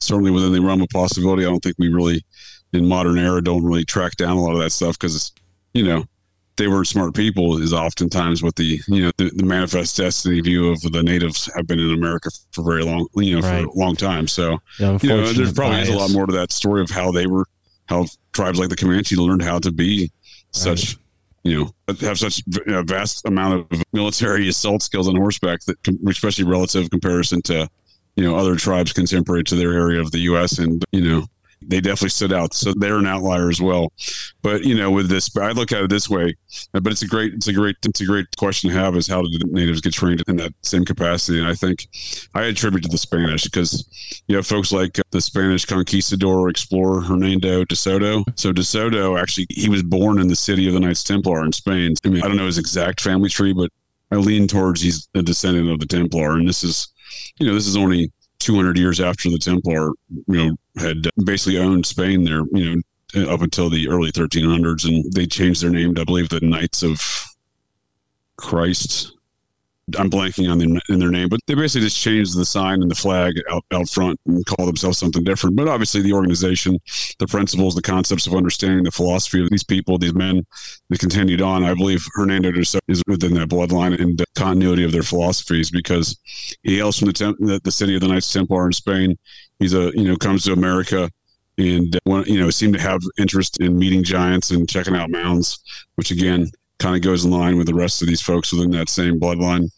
[0.00, 1.44] certainly within the realm of possibility.
[1.44, 2.22] I don't think we really,
[2.74, 5.32] in modern era, don't really track down a lot of that stuff because,
[5.72, 6.04] you know,
[6.56, 7.60] they weren't smart people.
[7.60, 11.66] Is oftentimes what the you know the, the manifest destiny view of the natives have
[11.66, 13.64] been in America for very long, you know, Right.
[13.64, 14.28] for a long time.
[14.28, 17.10] So The you know, there's probably is a lot more to that story of how
[17.10, 17.46] they were,
[17.86, 20.12] how tribes like the Comanche learned how to be
[20.52, 20.96] such,
[21.42, 25.76] you know, have such a vast amount of military assault skills on horseback that,
[26.08, 27.68] especially relative comparison to,
[28.14, 30.60] you know, other tribes contemporary to their area of the U.S.
[30.60, 31.26] and you know.
[31.66, 33.92] They definitely stood out, so they're an outlier as well.
[34.42, 36.36] But you know, with this, I look at it this way.
[36.72, 39.22] But it's a great, it's a great, it's a great question to have: is how
[39.22, 41.38] did the natives get trained in that same capacity?
[41.38, 41.88] And I think
[42.34, 47.00] I attribute to the Spanish because you have folks like uh, the Spanish conquistador explorer
[47.00, 48.24] Hernando de Soto.
[48.36, 51.52] So de Soto actually he was born in the city of the Knights Templar in
[51.52, 51.94] Spain.
[52.04, 53.70] I mean, I don't know his exact family tree, but
[54.10, 56.32] I lean towards he's a descendant of the Templar.
[56.32, 56.88] And this is,
[57.38, 58.12] you know, this is only
[58.44, 62.82] 200 years after the Templar, you know, had basically owned Spain there, you
[63.14, 66.40] know, up until the early 1300s, and they changed their name to, I believe, the
[66.40, 67.00] Knights of
[68.36, 69.13] Christ.
[69.98, 72.90] I'm blanking on their, in their name, but they basically just changed the sign and
[72.90, 75.56] the flag out, out front and call themselves something different.
[75.56, 76.78] But obviously, the organization,
[77.18, 80.46] the principles, the concepts of understanding the philosophy of these people, these men,
[80.88, 81.64] they continued on.
[81.64, 86.18] I believe Hernando is within that bloodline and the continuity of their philosophies because
[86.62, 89.18] he hails from the, temp- the, the city of the Knights Templar in Spain.
[89.58, 91.10] He's a, you know, comes to America
[91.58, 95.62] and, uh, you know, seemed to have interest in meeting giants and checking out mounds,
[95.96, 96.50] which again,
[96.84, 99.70] kind of goes in line with the rest of these folks within that same bloodline.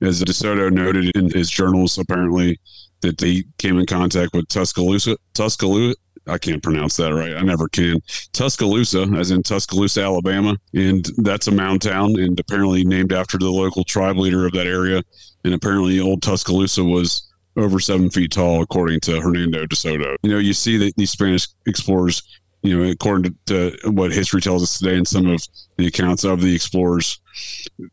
[0.00, 2.58] As DeSoto noted in his journals, apparently
[3.02, 5.18] that he came in contact with Tuscaloosa.
[5.34, 5.94] Tuscaloosa.
[6.26, 7.36] I can't pronounce that right.
[7.36, 8.00] I never can.
[8.32, 13.50] Tuscaloosa, as in Tuscaloosa, Alabama, and that's a mound town, and apparently named after the
[13.50, 15.02] local tribe leader of that area.
[15.44, 20.16] And apparently, old Tuscaloosa was over seven feet tall, according to Hernando de Soto.
[20.22, 22.22] You know, you see that these Spanish explorers
[22.64, 25.46] you know, according to, to what history tells us today and some of
[25.76, 27.20] the accounts of the explorers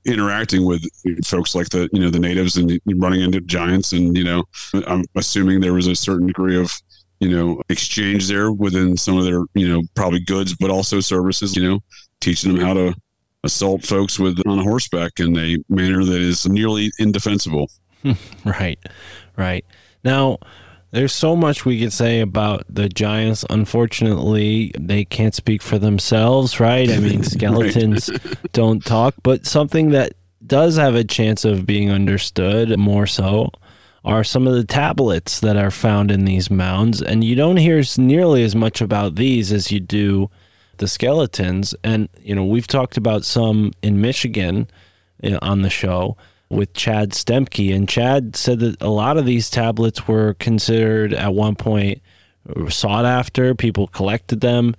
[0.05, 0.81] interacting with
[1.25, 3.91] folks like the, you know, the natives and running into giants.
[3.91, 4.45] And, you know,
[4.87, 6.71] I'm assuming there was a certain degree of,
[7.19, 11.53] you know, exchange there within some of their, you know, probably goods, but also services,
[11.53, 11.79] you know,
[12.21, 12.95] teaching them how to
[13.43, 17.69] assault folks with on horseback in a manner that is nearly indefensible.
[18.45, 18.79] Right.
[19.37, 19.63] Right.
[20.03, 20.39] Now,
[20.91, 23.45] there's so much we could say about the giants.
[23.49, 26.89] Unfortunately, they can't speak for themselves, right?
[26.89, 28.09] I mean, skeletons
[28.51, 30.13] don't talk, but something that
[30.45, 33.51] does have a chance of being understood more so
[34.03, 37.01] are some of the tablets that are found in these mounds.
[37.01, 40.29] And you don't hear nearly as much about these as you do
[40.77, 41.75] the skeletons.
[41.83, 44.67] And, you know, we've talked about some in Michigan
[45.23, 46.17] uh, on the show
[46.51, 47.73] with Chad Stemke.
[47.73, 52.01] And Chad said that a lot of these tablets were considered at one point
[52.69, 54.75] sought after, people collected them.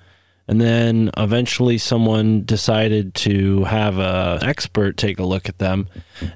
[0.49, 5.89] And then eventually someone decided to have a expert take a look at them.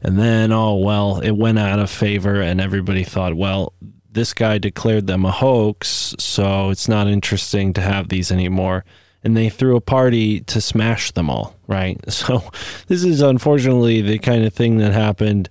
[0.03, 3.73] And then, oh, well, it went out of favor and everybody thought, well,
[4.13, 8.85] this guy declared them a hoax, so it's not interesting to have these anymore.
[9.23, 11.99] And they threw a party to smash them all, right?
[12.11, 12.43] So
[12.89, 15.49] this is unfortunately the kind of thing that happened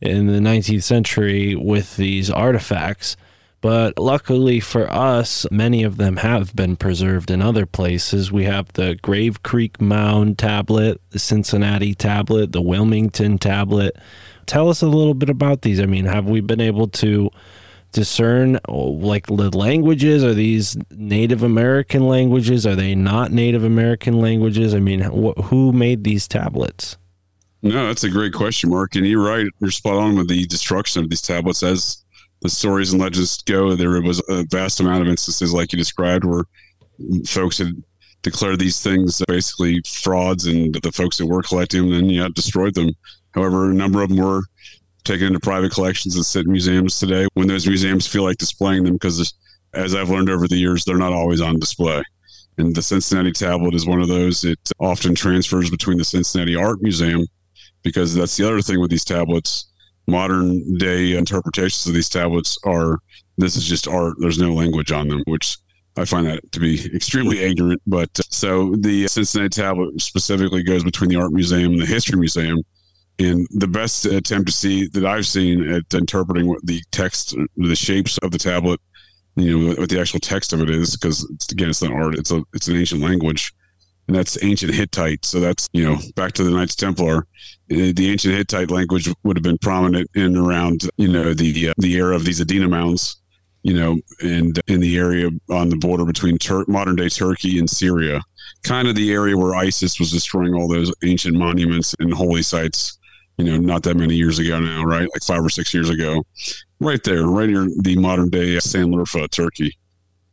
[0.00, 3.16] in the 19th century with these artifacts.
[3.60, 8.30] But luckily for us, many of them have been preserved in other places.
[8.30, 13.96] We have the Grave Creek Mound tablet, the Cincinnati tablet, the Wilmington tablet.
[14.46, 15.80] Tell us a little bit about these.
[15.80, 17.30] I mean, have we been able to
[17.92, 20.24] discern oh, like the languages?
[20.24, 22.66] Are these Native American languages?
[22.66, 24.74] Are they not Native American languages?
[24.74, 26.96] I mean, wh- who made these tablets?
[27.62, 28.94] No, that's a great question, Mark.
[28.94, 29.46] And you're right.
[29.58, 31.62] You're spot on with the destruction of these tablets.
[31.62, 32.04] As
[32.40, 36.24] the stories and legends go, there was a vast amount of instances, like you described,
[36.24, 36.44] where
[37.26, 37.82] folks had
[38.22, 42.90] declared these things basically frauds, and the folks that were collecting them yeah destroyed them.
[43.32, 44.42] However, a number of them were
[45.08, 47.26] taken into private collections and sit in museums today.
[47.32, 49.34] When those museums feel like displaying them, because
[49.72, 52.02] as I've learned over the years, they're not always on display.
[52.58, 54.44] And the Cincinnati tablet is one of those.
[54.44, 57.26] It often transfers between the Cincinnati Art Museum
[57.82, 59.70] because that's the other thing with these tablets.
[60.06, 62.98] Modern day interpretations of these tablets are
[63.38, 64.14] this is just art.
[64.18, 65.56] There's no language on them, which
[65.96, 67.80] I find that to be extremely ignorant.
[67.86, 72.62] But so the Cincinnati tablet specifically goes between the Art Museum and the History Museum.
[73.18, 78.16] And the best attempt to see that I've seen at interpreting the text, the shapes
[78.18, 78.80] of the tablet,
[79.34, 82.30] you know, what the actual text of it is, because again, it's not art; it's
[82.30, 83.52] a it's an ancient language
[84.08, 85.24] and that's ancient Hittite.
[85.24, 87.18] So that's you know back to the Knights Templar.
[87.70, 91.74] Uh, The ancient Hittite language would have been prominent in around you know the uh,
[91.78, 93.20] the era of these Adena mounds,
[93.62, 97.68] you know, and in the area on the border between Tur- modern day Turkey and
[97.68, 98.22] Syria,
[98.64, 102.97] kind of the area where ISIS was destroying all those ancient monuments and holy sites.
[103.38, 105.08] You know, not that many years ago now, right?
[105.14, 106.24] Like five or six years ago,
[106.80, 109.76] right there, right near the modern day Sanliurfa, Turkey.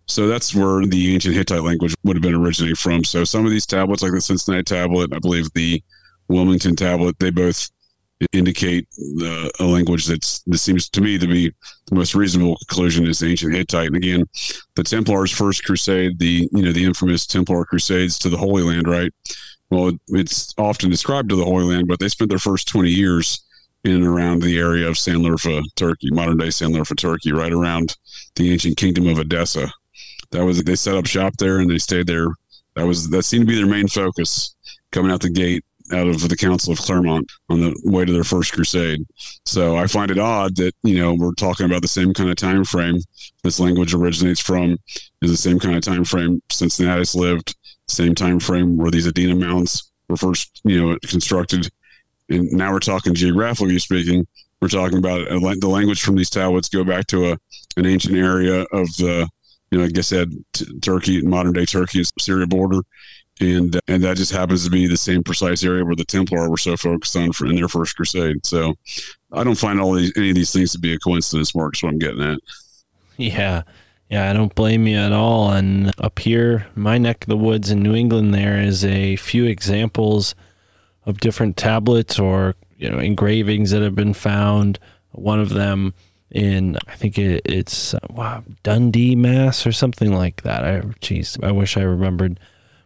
[0.08, 3.04] So that's where the ancient Hittite language would have been originating from.
[3.04, 5.82] So some of these tablets, like the Cincinnati tablet, I believe the
[6.28, 7.70] Wilmington tablet, they both
[8.32, 11.52] indicate the, a language that's that seems to me to be
[11.88, 13.88] the most reasonable conclusion is ancient Hittite.
[13.88, 14.26] And again,
[14.76, 18.88] the Templars' first crusade, the you know the infamous Templar crusades to the Holy Land,
[18.88, 19.12] right?
[19.76, 23.44] Well, it's often described to the Holy Land, but they spent their first twenty years
[23.84, 27.96] in and around the area of Sanliurfa, Turkey, modern day Sanliurfa, Turkey, right around
[28.36, 29.72] the ancient kingdom of Edessa
[30.32, 32.28] that was they set up shop there and they stayed there.
[32.76, 34.56] That was that seemed to be their main focus
[34.92, 38.24] coming out the gate out of the Council of Clermont on the way to their
[38.24, 39.06] first crusade.
[39.46, 42.36] So I find it odd that you know we're talking about the same kind of
[42.36, 43.00] time frame
[43.44, 44.78] this language originates from
[45.22, 47.56] is the same kind of time frame Cincinnatus lived,
[47.88, 51.70] same time frame where these Adena mounds were first you know constructed,
[52.30, 54.26] and now we're talking geographically speaking.
[54.62, 57.38] We're talking about the language from these tablets go back to a
[57.78, 59.30] an ancient area of the
[59.72, 62.80] you know, I said, t- Turkey, modern day Turkey and Syria border.
[63.42, 66.58] And, and that just happens to be the same precise area where the Templar were
[66.58, 68.46] so focused on for, in their first crusade.
[68.46, 68.76] So
[69.34, 71.84] I don't find all these, any of these things to be a coincidence, Mark, is
[71.84, 72.40] what I'm getting at.
[73.18, 73.64] Yeah.
[74.16, 75.52] Yeah, I don't blame you at all.
[75.52, 79.44] And up here, my neck of the woods in New England, there is a few
[79.44, 80.36] examples
[81.06, 84.80] of different tablets or you know engravings that have been found.
[85.12, 85.94] One of them
[86.32, 90.64] in I think it, it's uh, wow, Dundee, Mass, or something like that.
[90.64, 92.40] I jeez, I wish I remembered.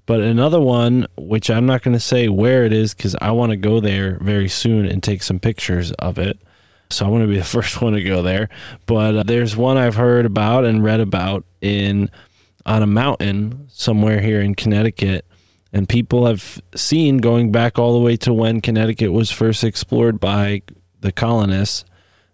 [0.07, 3.51] But another one, which I'm not going to say where it is because I want
[3.51, 6.39] to go there very soon and take some pictures of it.
[6.91, 8.49] So I want to be the first one to go there.
[8.85, 12.09] But uh, there's one I've heard about and read about in
[12.65, 15.25] on a mountain somewhere here in Connecticut.
[15.71, 20.19] And people have seen going back all the way to when Connecticut was first explored
[20.19, 20.63] by
[21.01, 21.85] the colonists.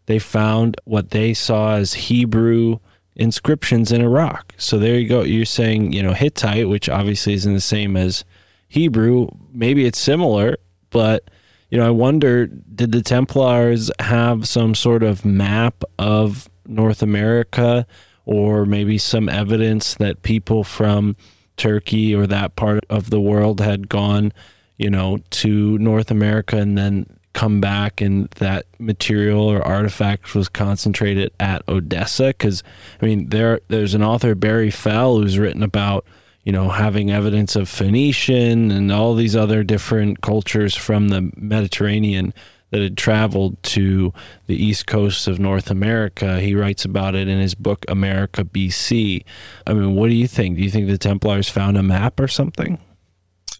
[0.05, 2.79] They found what they saw as Hebrew
[3.15, 4.53] inscriptions in a rock.
[4.57, 5.23] So there you go.
[5.23, 8.23] You're saying, you know, Hittite, which obviously isn't the same as
[8.67, 9.29] Hebrew.
[9.51, 10.57] Maybe it's similar,
[10.89, 11.29] but
[11.75, 17.85] you know, I wonder did the Templars have some sort of map of North America
[18.23, 21.17] or maybe some evidence that people from
[21.57, 24.31] Turkey or that part of the world had gone,
[24.77, 30.47] you know, to North America and then come back and that material or artifact was
[30.47, 32.27] concentrated at Edessa?
[32.27, 32.63] Because
[33.01, 36.05] I mean there there's an author Barry Fell who's written about
[36.45, 42.33] you know having evidence of Phoenician and all these other different cultures from the Mediterranean
[42.71, 44.13] that had traveled to
[44.47, 46.39] the east coast of North America.
[46.39, 49.23] He writes about it in his book America BC.
[49.65, 50.57] I mean, what do you think?
[50.57, 52.79] Do you think the Templars found a map or something?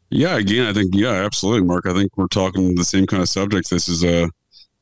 [0.10, 1.88] Yeah, again, I think yeah, absolutely, Mark.
[1.88, 3.70] I think we're talking the same kind of subject.
[3.70, 4.30] This is a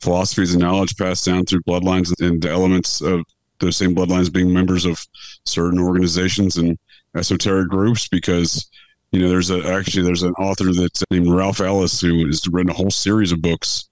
[0.01, 3.23] philosophies and knowledge passed down through bloodlines and elements of
[3.59, 5.05] those same bloodlines being members of
[5.45, 6.77] certain organizations and
[7.15, 8.07] esoteric groups.
[8.07, 8.69] Because
[9.11, 12.71] you know, there's a actually there's an author that's named Ralph Ellis who has written
[12.71, 13.89] a whole series of books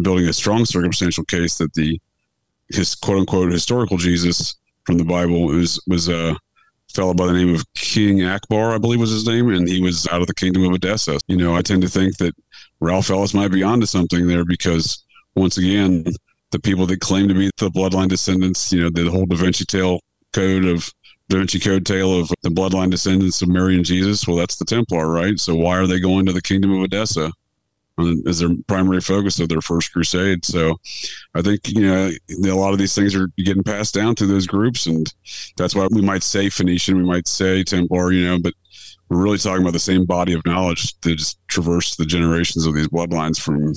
[0.00, 2.00] building a strong circumstantial case that the
[2.70, 5.44] his quote unquote historical Jesus from the Bible.
[5.46, 6.36] Was was a
[6.94, 10.06] fellow by the name of King Akbar, I believe was his name, and he was
[10.08, 11.18] out of the kingdom of Edessa.
[11.26, 12.34] You know, I tend to think that
[12.80, 15.04] Ralph Ellis might be onto something there because
[15.34, 16.04] once again,
[16.52, 19.64] the people that claim to be the bloodline descendants, you know, the whole Da Vinci
[19.64, 20.00] tale
[20.32, 20.92] code of
[21.28, 24.26] Da Vinci Code tale of the bloodline descendants of Mary and Jesus.
[24.26, 25.40] Well, that's the Templar, right?
[25.40, 27.32] So why are they going to the kingdom of Edessa
[28.26, 30.44] as their primary focus of their first crusade?
[30.44, 30.78] So
[31.34, 32.10] I think, you know,
[32.44, 34.86] a lot of these things are getting passed down to those groups.
[34.86, 35.10] And
[35.56, 38.52] that's why we might say Phoenician, we might say Templar, you know, but
[39.08, 42.74] we're really talking about the same body of knowledge that just traversed the generations of
[42.74, 43.72] these bloodlines from,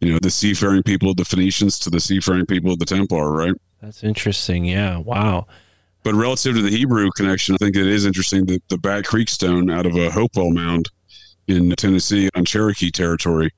[0.00, 3.32] you know, the seafaring people of the Phoenicians to the seafaring people of the Templar,
[3.32, 3.54] right?
[3.80, 4.64] That's interesting.
[4.64, 4.98] Yeah.
[4.98, 5.46] Wow.
[6.02, 9.28] But relative to the Hebrew connection, I think it is interesting that the Bat Creek
[9.28, 10.88] stone out of a Hopewell mound
[11.48, 13.50] in Tennessee on Cherokee territory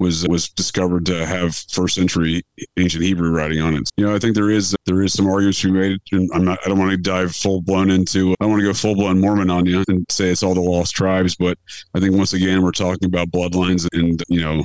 [0.00, 2.42] was was discovered to have first century
[2.78, 3.88] ancient Hebrew writing on it.
[3.96, 5.98] You know, I think there is there is some arguments to be made.
[6.12, 6.58] And I'm not.
[6.64, 8.32] I don't want to dive full blown into.
[8.32, 10.60] I don't want to go full blown Mormon on you and say it's all the
[10.60, 11.36] lost tribes.
[11.36, 11.58] But
[11.94, 14.64] I think once again we're talking about bloodlines and you know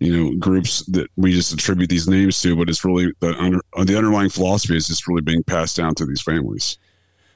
[0.00, 3.60] you know groups that we just attribute these names to, but it's really the under,
[3.76, 6.78] uh, the underlying philosophy is just really being passed down to these families.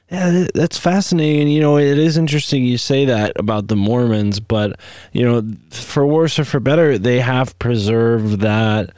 [0.09, 1.47] Yeah, that's fascinating.
[1.47, 4.79] You know, it is interesting you say that about the Mormons, but
[5.13, 8.91] you know, for worse or for better, they have preserved that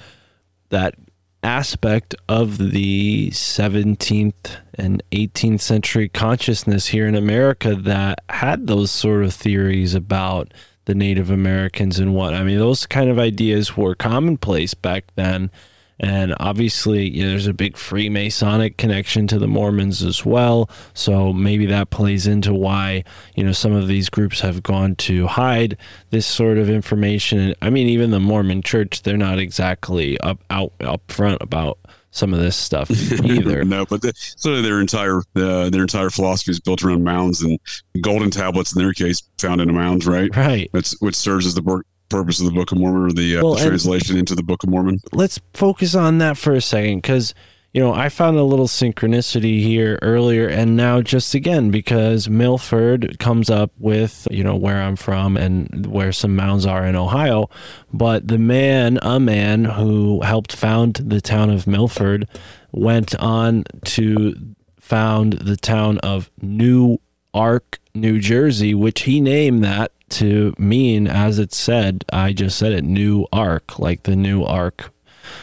[0.70, 0.96] that
[1.44, 9.24] aspect of the 17th and 18th century consciousness here in America that had those sort
[9.24, 10.54] of theories about
[10.88, 12.34] the Native Americans and what.
[12.34, 15.52] I mean, those kind of ideas were commonplace back then.
[16.00, 20.70] And obviously, you know, there's a big Freemasonic connection to the Mormons as well.
[20.94, 23.04] So maybe that plays into why,
[23.36, 25.76] you know, some of these groups have gone to hide
[26.12, 27.54] this sort of information.
[27.62, 31.80] I mean, even the Mormon church, they're not exactly up out up front about
[32.18, 32.90] some of this stuff
[33.24, 33.64] either.
[33.64, 37.60] no, but the, so their entire uh, their entire philosophy is built around mounds and
[38.02, 40.36] golden tablets in their case found in a mound, right?
[40.36, 40.70] right.
[40.74, 43.44] That's which serves as the bur- purpose of the Book of Mormon or the, uh,
[43.44, 45.00] Well, the translation into the Book of Mormon.
[45.12, 47.34] let's focus on that for a second because
[47.74, 53.20] you know i found a little synchronicity here earlier and now just again because milford
[53.20, 57.50] comes up with you know where i'm from and where some mounds are in ohio
[57.94, 62.28] but the man a man who helped found the town of milford
[62.72, 64.34] went on to
[64.80, 66.98] found the town of new
[67.34, 72.72] ark new jersey which he named that to mean as it said i just said
[72.72, 74.92] it new ark like the new ark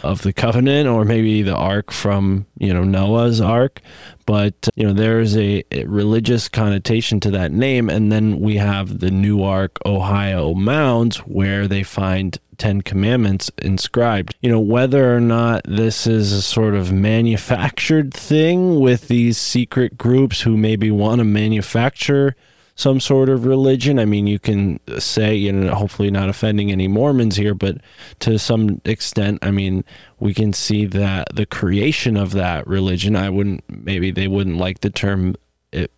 [0.02, 3.81] of the covenant or maybe the ark from you know noah's ark.
[4.27, 7.90] But uh, you know there's a, a religious connotation to that name.
[7.90, 14.35] And then we have the newark ohio mounds where they find 10 commandments inscribed.
[14.40, 19.98] You know whether or not this is a sort of manufactured thing with these secret
[19.98, 22.36] groups who maybe want to manufacture
[22.76, 23.98] some sort of religion.
[23.98, 27.78] I mean, you can say, you know, hopefully not offending any Mormons here, but
[28.20, 29.84] to some extent, I mean,
[30.18, 34.80] we can see that the creation of that religion, I wouldn't, maybe they wouldn't like
[34.80, 35.36] the term
[35.70, 35.92] it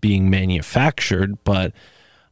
[0.00, 1.72] being manufactured, but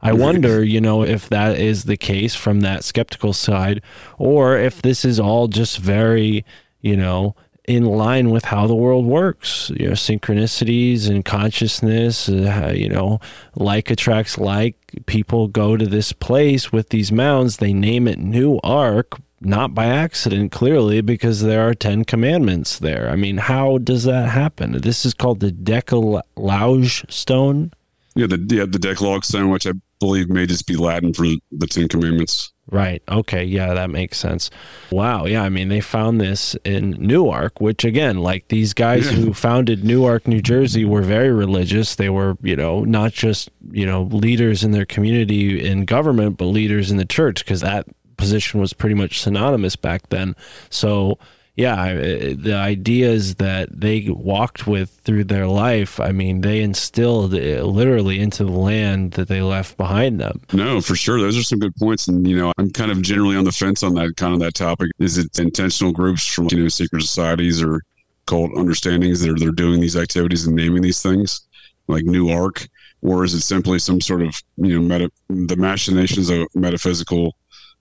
[0.01, 3.81] I wonder, you know, if that is the case from that skeptical side,
[4.17, 6.43] or if this is all just very,
[6.81, 9.71] you know, in line with how the world works.
[9.75, 12.29] You know, synchronicities and consciousness.
[12.29, 13.19] Uh, you know,
[13.55, 14.75] like attracts like.
[15.07, 17.57] People go to this place with these mounds.
[17.57, 23.09] They name it New Ark, not by accident, clearly, because there are ten commandments there.
[23.09, 24.73] I mean, how does that happen?
[24.73, 27.71] This is called the Decalogue stone.
[28.15, 29.71] Yeah, the yeah, the Decalogue stone, which I
[30.03, 32.51] believe may just be Latin for the Ten Commandments.
[32.71, 33.01] Right.
[33.09, 33.43] Okay.
[33.43, 34.49] Yeah, that makes sense.
[34.89, 35.25] Wow.
[35.25, 35.43] Yeah.
[35.43, 39.17] I mean, they found this in Newark, which again, like these guys Yeah.
[39.17, 41.95] who founded Newark, New Jersey, were very religious.
[41.95, 46.45] They were, you know, not just, you know, leaders in their community in government, but
[46.45, 47.85] leaders in the church, because that
[48.17, 50.35] position was pretty much synonymous back then.
[50.69, 51.17] So,
[51.55, 57.63] yeah, the ideas that they walked with through their life, I mean, they instilled uh,
[57.63, 60.41] literally into the land that they left behind them.
[60.51, 61.21] No, for sure.
[61.21, 62.07] Those are some good points.
[62.07, 64.55] And, you know, I'm kind of generally on the fence on that kind of that
[64.55, 64.89] topic.
[64.97, 67.83] Is it intentional groups from, you know, secret societies or
[68.25, 71.41] cult understandings that are they're doing these activities and naming these things
[71.87, 72.67] like New Ark?
[73.03, 77.35] Or is it simply some sort of, you know, meta, the machinations of metaphysical,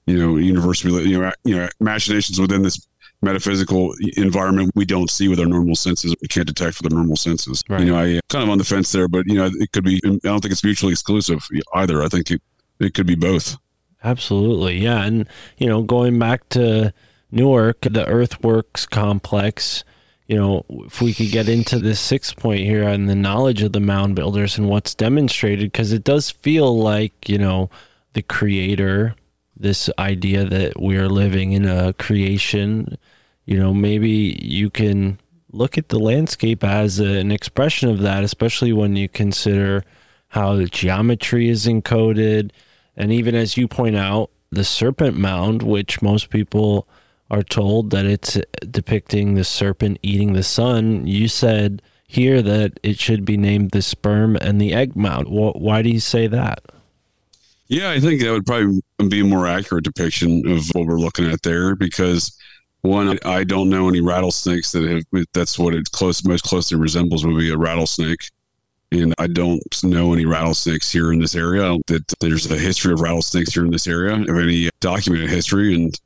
[0.05, 2.87] you know, universe, you know, you know, machinations within this
[3.23, 7.17] metaphysical environment we don't see with our normal senses we can't detect with our normal
[7.17, 7.81] senses Right.
[7.81, 9.85] you know i uh, kind of on the fence there but you know it could
[9.85, 12.43] be i don't think it's mutually exclusive either i think it,
[12.81, 13.57] it could be both
[14.05, 14.79] Absolutely.
[14.79, 15.05] Yeah.
[15.05, 15.29] And,
[15.59, 16.93] you know, going back to
[17.31, 19.85] Newark, the Earthworks complex,
[20.27, 23.73] you know, if we could get into this sixth point here on the knowledge of
[23.73, 27.71] the mound builders and what's demonstrated, because it does feel like, you know,
[28.15, 29.15] the creator,
[29.57, 32.99] this idea that we are living in a creation,
[33.45, 35.19] you know, maybe you can
[35.51, 39.85] look at the landscape as a, an expression of that, especially when you consider
[40.29, 42.51] how the geometry is encoded.
[42.97, 46.87] And even as you point out, the serpent mound, which most people
[47.31, 48.39] are told that it's
[48.71, 53.81] depicting the serpent eating the sun, you said here that it should be named the
[53.81, 55.29] sperm and the egg mound.
[55.29, 56.63] Why do you say that?
[57.69, 61.31] Yeah, I think that would probably be a more accurate depiction of what we're looking
[61.31, 62.37] at there because
[62.83, 67.25] one, I- don't know any rattlesnakes that have that's what it close most closely resembles
[67.25, 68.29] would be a rattlesnake.
[68.91, 71.79] And I don't know any rattlesnakes here in this area.
[71.87, 75.75] That there's a history of rattlesnakes here in this area, of any documented history.
[75.75, 75.99] And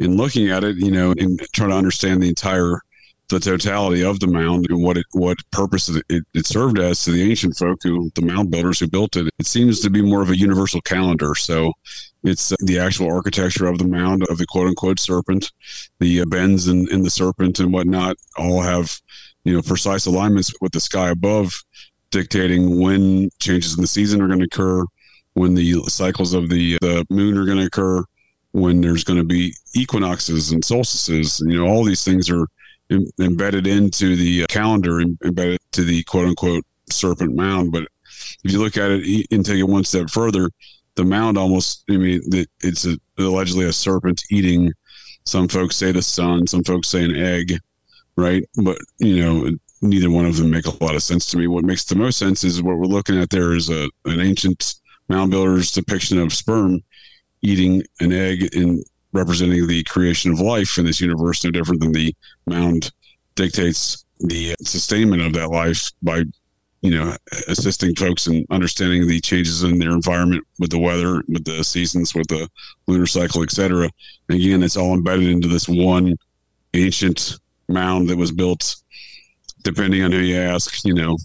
[0.00, 2.80] in looking at it, you know, and trying to understand the entire
[3.28, 7.02] the totality of the mound and what it what purpose it, it, it served as
[7.02, 9.28] to the ancient folk who the mound builders who built it.
[9.38, 11.34] It seems to be more of a universal calendar.
[11.34, 11.72] So
[12.24, 15.50] it's the actual architecture of the mound of the quote unquote serpent,
[15.98, 19.00] the uh, bends in, in the serpent and whatnot all have
[19.44, 21.52] you know precise alignments with the sky above,
[22.10, 24.84] dictating when changes in the season are going to occur,
[25.34, 28.04] when the cycles of the the moon are going to occur,
[28.52, 31.42] when there's going to be equinoxes and solstices.
[31.44, 32.46] You know, all these things are
[32.90, 37.72] em- embedded into the calendar, em- embedded to the quote unquote serpent mound.
[37.72, 37.88] But
[38.44, 40.50] if you look at it and take it one step further,
[40.96, 42.20] the mound almost, I mean,
[42.60, 44.72] it's a, allegedly a serpent eating.
[45.24, 47.58] Some folks say the sun, some folks say an egg,
[48.16, 48.44] right?
[48.62, 49.50] But, you know,
[49.80, 51.46] neither one of them make a lot of sense to me.
[51.46, 54.74] What makes the most sense is what we're looking at there is a, an ancient
[55.08, 56.82] mound builder's depiction of sperm
[57.42, 58.82] eating an egg in
[59.12, 62.14] representing the creation of life in this universe, no different than the
[62.46, 62.90] mound
[63.34, 66.22] dictates the sustainment of that life by,
[66.82, 71.44] you know, assisting folks in understanding the changes in their environment with the weather, with
[71.44, 72.48] the seasons, with the
[72.88, 73.88] lunar cycle, etc.
[74.28, 76.16] Again, it's all embedded into this one
[76.74, 77.38] ancient
[77.68, 78.76] mound that was built,
[79.62, 81.16] depending on who you ask, you know,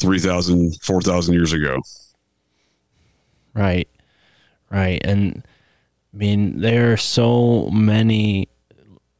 [0.00, 1.78] 3,000, 4,000 years ago.
[3.54, 3.88] Right.
[4.70, 5.02] Right.
[5.04, 5.42] And
[6.14, 8.48] I mean, there are so many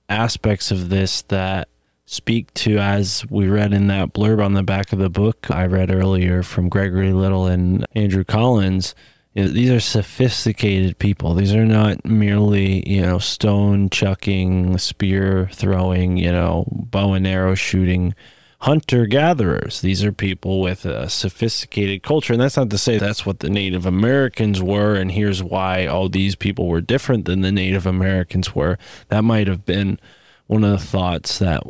[0.08, 1.68] aspects of this that
[2.12, 5.64] speak to, as we read in that blurb on the back of the book I
[5.64, 8.94] read earlier from Gregory Little and Andrew Collins.
[9.32, 11.32] You know, these are sophisticated people.
[11.32, 17.54] These are not merely, you know, stone chucking, spear throwing, you know, bow and arrow
[17.54, 18.14] shooting
[18.60, 19.80] hunter gatherers.
[19.80, 22.34] These are people with a sophisticated culture.
[22.34, 24.96] And that's not to say that's what the Native Americans were.
[24.96, 28.76] And here's why all these people were different than the Native Americans were.
[29.08, 29.98] That might have been
[30.46, 31.62] one of the thoughts that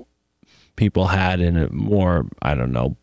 [0.76, 2.96] people had in a more, I don't know,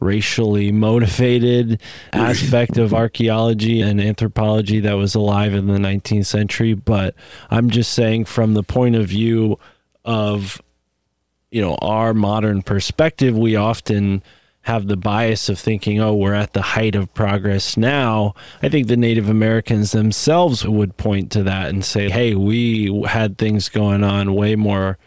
[0.00, 1.80] racially motivated
[2.12, 6.74] aspect of archaeology and anthropology that was alive in the 19th century.
[6.74, 7.14] But
[7.50, 9.58] I'm just saying, from the point of view
[10.04, 10.60] of
[11.50, 14.22] you know our modern perspective we often
[14.62, 18.86] have the bias of thinking oh we're at the height of progress now i think
[18.86, 24.04] the native americans themselves would point to that and say hey we had things going
[24.04, 24.98] on way more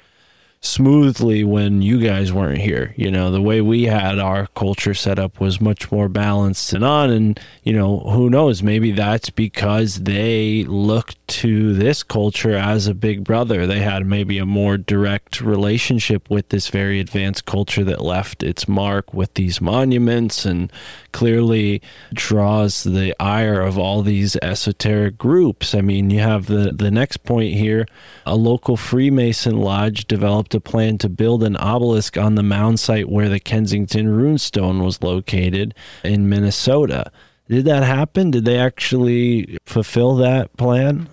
[0.63, 2.93] smoothly when you guys weren't here.
[2.95, 6.85] You know, the way we had our culture set up was much more balanced and
[6.85, 7.11] on.
[7.11, 8.63] And, you know, who knows?
[8.63, 13.67] Maybe that's because they looked to this culture as a big brother.
[13.67, 18.65] They had maybe a more direct relationship with this very advanced culture that left its
[18.65, 20.71] mark with these monuments and
[21.11, 21.81] clearly
[22.13, 25.75] draws the ire of all these esoteric groups.
[25.75, 27.85] I mean, you have the, the next point here
[28.25, 33.09] a local Freemason lodge developed a plan to build an obelisk on the mound site
[33.09, 35.73] where the Kensington runestone was located
[36.03, 37.11] in Minnesota.
[37.49, 38.31] Did that happen?
[38.31, 41.09] Did they actually fulfill that plan?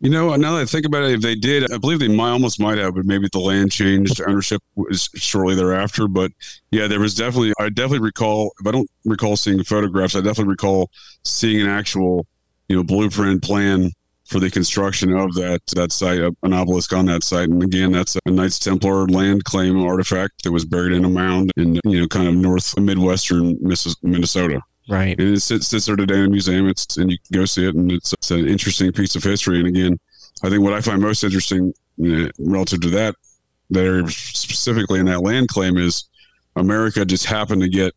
[0.00, 2.30] You know, now that I think about it, if they did, I believe they might
[2.30, 6.06] almost might have, but maybe the land changed ownership was shortly thereafter.
[6.06, 6.30] But
[6.70, 10.50] yeah, there was definitely, I definitely recall, if I don't recall seeing photographs, I definitely
[10.50, 10.90] recall
[11.24, 12.26] seeing an actual,
[12.68, 13.90] you know, blueprint plan
[14.28, 17.48] for the construction of that that site, an obelisk on that site.
[17.48, 21.50] And again, that's a Knights Templar land claim artifact that was buried in a mound
[21.56, 23.56] in, you know, kind of north midwestern
[24.02, 24.60] Minnesota.
[24.88, 25.18] Right.
[25.18, 26.68] And it sits, sits there today in a museum.
[26.68, 29.58] It's and you can go see it, and it's, it's an interesting piece of history.
[29.58, 29.98] And again,
[30.42, 33.14] I think what I find most interesting you know, relative to that,
[33.74, 36.04] area specifically in that land claim is
[36.56, 37.94] America just happened to get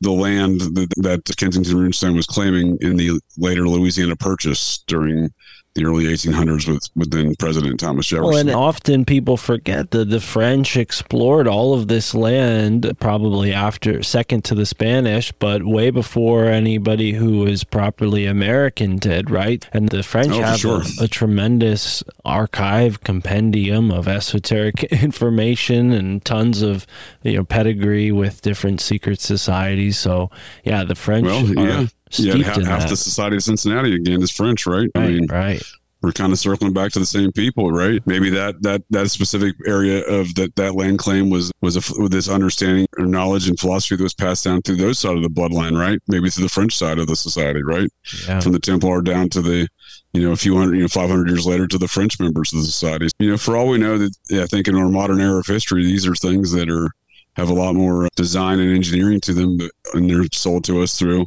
[0.00, 5.32] the land that, that Kensington Runestone was claiming in the later Louisiana Purchase during
[5.78, 8.28] the early 1800s with within President Thomas Jefferson.
[8.28, 14.02] Well, and often people forget that the French explored all of this land probably after
[14.02, 19.66] second to the Spanish, but way before anybody who was properly American did, right?
[19.72, 20.82] And the French Oh, have sure.
[21.00, 26.86] a, a tremendous archive compendium of esoteric information and tons of
[27.22, 29.98] you know pedigree with different secret societies.
[29.98, 30.30] So
[30.64, 32.36] yeah, the French well, are yeah, yeah.
[32.36, 32.90] Half, in half that.
[32.90, 34.88] the Society of Cincinnati again is French, right?
[34.94, 35.62] I mean, right.
[36.02, 38.00] we're kind of circling back to the same people, right?
[38.06, 42.12] Maybe that that that specific area of that that land claim was was a, with
[42.12, 45.28] this understanding or knowledge and philosophy that was passed down through those side of the
[45.28, 46.00] bloodline, right?
[46.08, 47.90] Maybe through the French side of the society, right?
[48.26, 48.40] Yeah.
[48.40, 49.68] From the Templar down to the
[50.12, 52.52] you know a few hundred, you know, five hundred years later to the French members
[52.52, 53.08] of the society.
[53.18, 55.46] You know, for all we know, that yeah, I think in our modern era of
[55.46, 56.88] history, these are things that are
[57.38, 60.82] have a lot more uh, design and engineering to them, but, and they're sold to
[60.82, 61.26] us through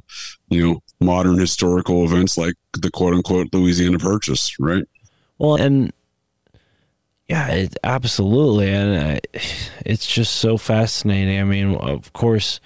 [0.49, 4.83] you know modern historical events like the quote unquote Louisiana Purchase, right?
[5.39, 5.91] Well, and
[7.27, 9.21] yeah, it, absolutely, and I,
[9.85, 11.39] it's just so fascinating.
[11.39, 12.59] I mean, of course,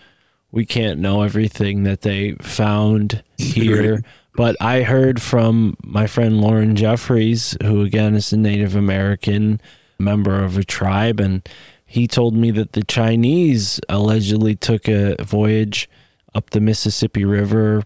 [0.51, 4.03] we can't know everything that they found here,
[4.35, 9.61] but I heard from my friend Lauren Jeffries, who again is a Native American
[9.99, 11.47] member of a tribe, and
[11.95, 15.89] he told me that the Chinese allegedly took a voyage
[16.33, 17.83] up the Mississippi River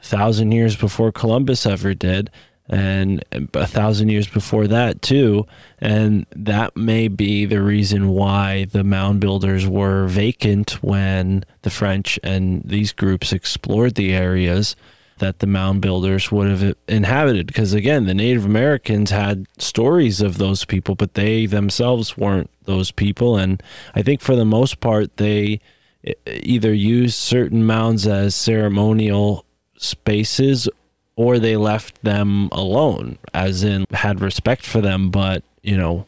[0.00, 2.30] a thousand years before Columbus ever did,
[2.70, 3.22] and
[3.52, 5.46] a thousand years before that too.
[5.78, 12.18] And that may be the reason why the mound builders were vacant when the French
[12.22, 14.74] and these groups explored the areas
[15.20, 17.46] that the mound builders would have inhabited.
[17.46, 22.90] Because again, the Native Americans had stories of those people, but they themselves weren't those
[22.90, 23.36] people.
[23.36, 23.62] And
[23.94, 25.60] I think for the most part, they
[26.26, 29.44] either used certain mounds as ceremonial
[29.76, 30.68] spaces
[31.16, 36.06] or they left them alone, as in had respect for them, but you know,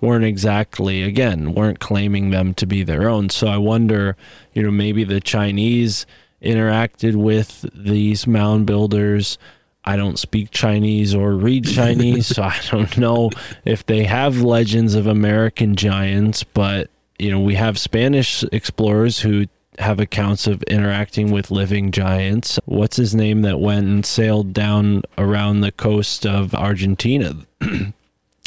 [0.00, 3.28] weren't exactly again weren't claiming them to be their own.
[3.28, 4.16] So I wonder,
[4.54, 6.06] you know, maybe the Chinese
[6.44, 9.38] interacted with these mound builders.
[9.84, 13.30] I don't speak Chinese or read Chinese, so I don't know
[13.64, 19.46] if they have legends of American giants, but you know, we have Spanish explorers who
[19.78, 22.58] have accounts of interacting with living giants.
[22.64, 27.34] What's his name that went and sailed down around the coast of Argentina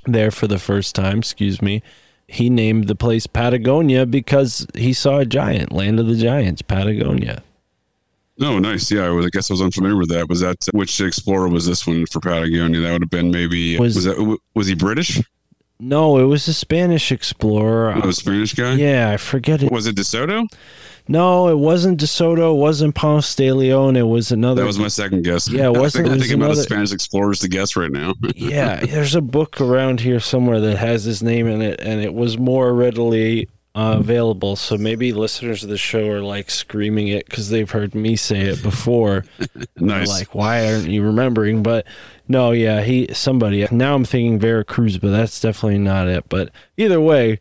[0.05, 1.83] there for the first time, excuse me.
[2.27, 7.43] He named the place Patagonia because he saw a giant, land of the giants, Patagonia.
[8.41, 8.91] Oh, nice.
[8.91, 10.29] Yeah, I, was, I guess I was unfamiliar with that.
[10.29, 12.81] Was that which explorer was this one for Patagonia?
[12.81, 15.21] That would have been maybe Was- was, that was he British?
[15.79, 17.93] No, it was a Spanish explorer.
[18.03, 18.73] Oh, a Spanish guy?
[18.73, 19.71] yeah, I forget it.
[19.71, 20.47] Was it DeSoto?
[21.07, 22.53] No, it wasn't De Soto.
[22.55, 23.95] It wasn't Ponce de Leon.
[23.95, 24.61] It was another.
[24.61, 25.47] That was my second guess.
[25.47, 27.75] Yeah, it I wasn't- think, it I'm was thinking about the Spanish explorers to guess
[27.75, 28.15] right now.
[28.35, 32.13] yeah, there's a book around here somewhere that has his name in it, and it
[32.13, 33.47] was more readily
[33.77, 34.55] uh, available.
[34.55, 38.41] So maybe listeners of the show are like screaming it because they've heard me say
[38.41, 39.23] it before.
[39.79, 40.09] Nice.
[40.09, 41.61] like, why aren't you remembering?
[41.61, 41.85] But
[42.27, 43.67] no, yeah, he somebody.
[43.69, 46.27] Now I'm thinking Veracruz, but that's definitely not it.
[46.29, 47.39] But either way,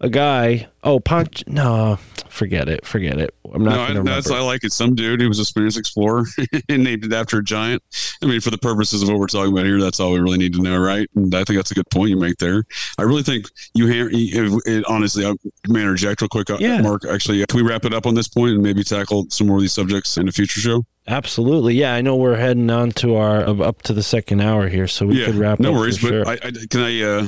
[0.00, 0.66] a guy.
[0.82, 1.44] Oh, Ponch.
[1.46, 1.98] No,
[2.36, 2.86] forget it.
[2.86, 3.34] Forget it.
[3.52, 4.72] I'm not no, I, that's, I like it.
[4.72, 6.24] Some dude who was a Spanish explorer
[6.68, 7.82] and named it after a giant.
[8.22, 10.38] I mean, for the purposes of what we're talking about here, that's all we really
[10.38, 11.08] need to know, right?
[11.16, 12.64] And I think that's a good point you make there.
[12.98, 15.32] I really think you, ha- you it, honestly, I
[15.68, 16.80] may interject real quick, uh, Yeah.
[16.82, 17.04] Mark.
[17.04, 19.62] Actually, can we wrap it up on this point and maybe tackle some more of
[19.62, 20.84] these subjects in a future show?
[21.08, 21.74] Absolutely.
[21.74, 25.06] Yeah, I know we're heading on to our up to the second hour here, so
[25.06, 25.76] we yeah, could wrap no up.
[25.76, 25.98] worries.
[25.98, 26.24] for sure.
[26.24, 27.26] But I, I, can I uh,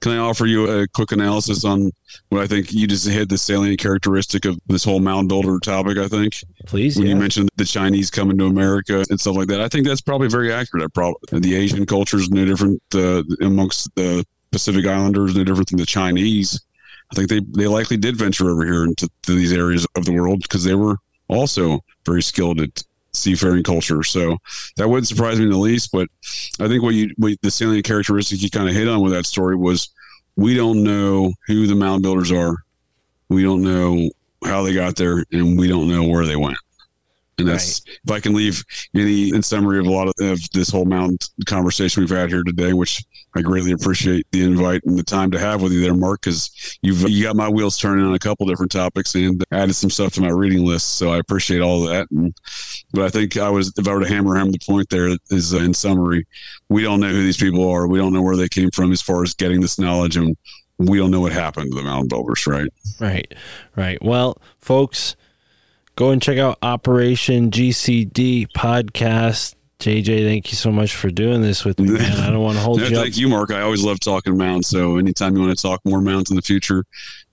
[0.00, 1.90] can I offer you a quick analysis on
[2.30, 5.98] what I think you just hit the salient characteristic of this whole mound builder topic?
[5.98, 6.96] I think Please.
[6.96, 7.14] when yeah.
[7.14, 10.28] you mentioned the Chinese coming to America and stuff like that, I think that's probably
[10.28, 10.84] very accurate.
[10.84, 15.68] I probably the Asian culture is no different uh, amongst the Pacific Islanders, no different
[15.68, 16.60] than the Chinese.
[17.12, 20.42] I think they they likely did venture over here into these areas of the world
[20.42, 20.96] because they were
[21.28, 22.82] also very skilled at
[23.12, 24.02] seafaring culture.
[24.02, 24.38] So
[24.76, 25.92] that wouldn't surprise me in the least.
[25.92, 26.08] But
[26.60, 29.26] I think what you what the salient characteristic you kind of hit on with that
[29.26, 29.90] story was
[30.36, 32.56] we don't know who the mound builders are.
[33.28, 34.10] We don't know
[34.44, 36.56] how they got there, and we don't know where they went.
[37.38, 38.62] And that's if I can leave
[38.94, 42.42] any in summary of a lot of, of this whole mound conversation we've had here
[42.42, 43.02] today, which
[43.34, 46.78] I greatly appreciate the invite and the time to have with you there, Mark, because
[46.82, 50.12] you've you got my wheels turning on a couple different topics and added some stuff
[50.14, 50.98] to my reading list.
[50.98, 52.10] So I appreciate all that.
[52.10, 52.34] And
[52.92, 55.54] but I think I was if I were to hammer home the point there is
[55.54, 56.26] uh, in summary,
[56.68, 57.86] we don't know who these people are.
[57.86, 60.36] We don't know where they came from as far as getting this knowledge, and
[60.78, 62.68] we don't know what happened to the mound builders, right?
[62.98, 63.32] Right,
[63.76, 64.02] right.
[64.02, 65.14] Well, folks,
[65.94, 69.54] go and check out Operation GCD podcast.
[69.80, 72.18] JJ, thank you so much for doing this with me, man.
[72.20, 73.02] I don't want to hold No, you up.
[73.04, 73.50] thank you, Mark.
[73.50, 74.68] I always love talking mounds.
[74.68, 76.84] So anytime you want to talk more mounds in the future,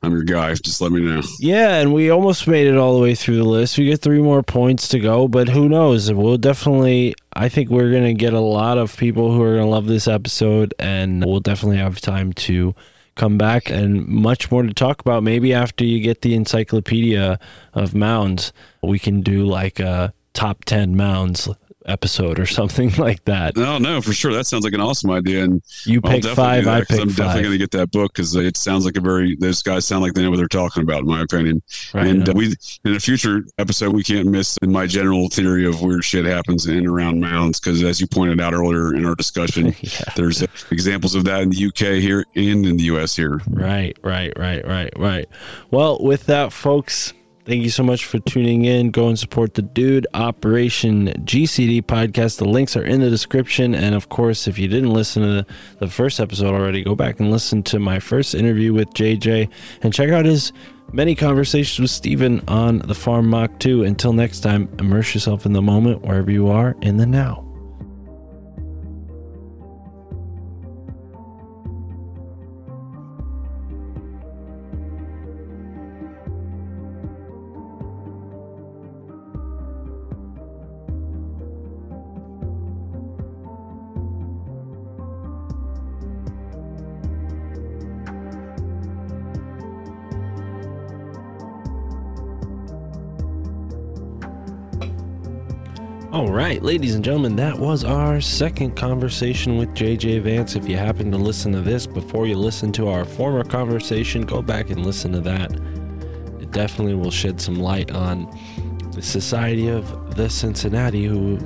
[0.02, 0.54] I'm your guy.
[0.54, 1.22] Just let me know.
[1.40, 3.78] Yeah, and we almost made it all the way through the list.
[3.78, 6.12] We get three more points to go, but who knows?
[6.12, 7.16] We'll definitely.
[7.34, 10.74] I think we're gonna get a lot of people who are gonna love this episode,
[10.80, 12.74] and we'll definitely have time to
[13.16, 15.22] come back and much more to talk about.
[15.22, 17.40] Maybe after you get the encyclopedia
[17.74, 21.50] of mounds, we can do like a top ten mounds
[21.88, 23.56] episode or something like that.
[23.56, 24.34] No, no, for sure.
[24.34, 25.44] That sounds like an awesome idea.
[25.44, 28.58] And You pick five, I pick I'm definitely going to get that book because it
[28.58, 31.08] sounds like a very, those guys sound like they know what they're talking about, in
[31.08, 31.62] my opinion.
[31.94, 32.08] Right.
[32.08, 32.56] and uh, we,
[32.86, 36.68] in a future episode, we can't miss in my general theory of weird shit happens
[36.68, 37.60] in and around mounds.
[37.60, 40.14] Because as you pointed out earlier in our discussion, yeah.
[40.16, 40.42] there's
[40.72, 43.40] examples of that in the UK here and in the US here.
[43.50, 45.28] Right, right, right, right, right.
[45.72, 47.14] Well, with that, folks,
[47.48, 48.92] thank you so much for tuning in.
[48.92, 52.38] Go and support the Dude Operation GCD podcast.
[52.38, 53.74] The links are in the description.
[53.74, 55.46] And of course, if you didn't listen to
[55.80, 59.50] the, first episode already, go back and listen to my first interview with JJ
[59.82, 60.52] and check out his
[60.92, 63.84] many conversations with Steven on the Farm Mock 2.
[63.84, 67.47] Until next time, immerse yourself in the moment wherever you are in the now.
[96.18, 100.56] All right, ladies and gentlemen, that was our second conversation with JJ Vance.
[100.56, 104.42] If you happen to listen to this before you listen to our former conversation, go
[104.42, 105.52] back and listen to that.
[106.42, 108.36] It definitely will shed some light on
[108.94, 111.38] the Society of the Cincinnati, who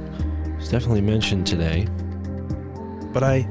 [0.55, 1.85] was definitely mentioned today.
[3.11, 3.41] But I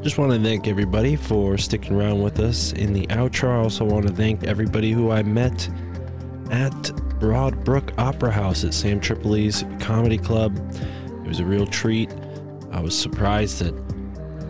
[0.00, 3.50] just want to thank everybody for sticking around with us in the outro.
[3.50, 5.68] I also want to thank everybody who I met
[6.50, 6.81] at
[7.22, 10.58] Broadbrook Opera House at Sam Tripoli's Comedy Club.
[11.06, 12.10] It was a real treat.
[12.72, 13.72] I was surprised that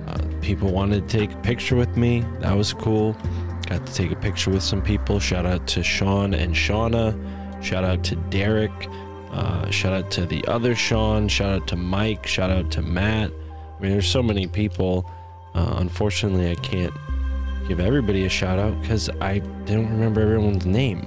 [0.09, 2.25] uh, people wanted to take a picture with me.
[2.41, 3.15] That was cool.
[3.67, 5.21] Got to take a picture with some people.
[5.21, 7.13] Shout out to Sean and Shauna.
[7.63, 8.73] Shout out to Derek.
[9.33, 11.29] Uh, shout out to the other Sean.
[11.29, 12.27] Shout out to Mike.
[12.27, 13.31] Shout out to Matt.
[13.31, 15.05] I mean, there's so many people.
[15.55, 16.95] Uh, unfortunately, I can't
[17.69, 21.07] give everybody a shout out because I don't remember everyone's name.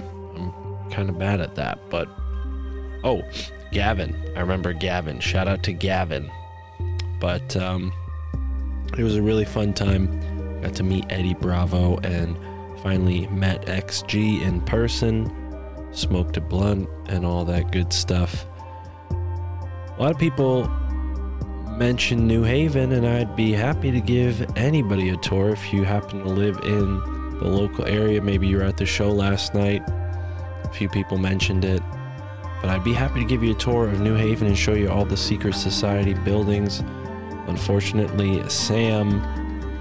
[0.90, 1.78] Kind of bad at that.
[1.90, 2.08] But
[3.04, 3.22] oh,
[3.72, 4.14] Gavin.
[4.36, 5.20] I remember Gavin.
[5.20, 6.30] Shout out to Gavin.
[7.20, 7.92] But um,
[8.96, 10.60] it was a really fun time.
[10.62, 12.38] Got to meet Eddie Bravo and
[12.82, 15.32] finally met XG in person.
[15.92, 18.46] Smoked a blunt and all that good stuff.
[19.10, 20.68] A lot of people
[21.76, 26.20] mention New Haven, and I'd be happy to give anybody a tour if you happen
[26.20, 27.00] to live in
[27.38, 28.20] the local area.
[28.20, 29.82] Maybe you were at the show last night.
[30.66, 31.82] A few people mentioned it.
[32.60, 34.90] But I'd be happy to give you a tour of New Haven and show you
[34.90, 36.82] all the secret society buildings.
[37.46, 39.22] Unfortunately, Sam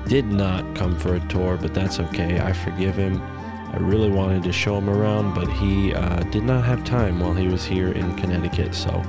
[0.08, 2.40] did not come for a tour, but that's okay.
[2.40, 3.22] I forgive him.
[3.22, 7.34] I really wanted to show him around, but he uh, did not have time while
[7.34, 8.76] he was here in Connecticut.
[8.76, 9.04] So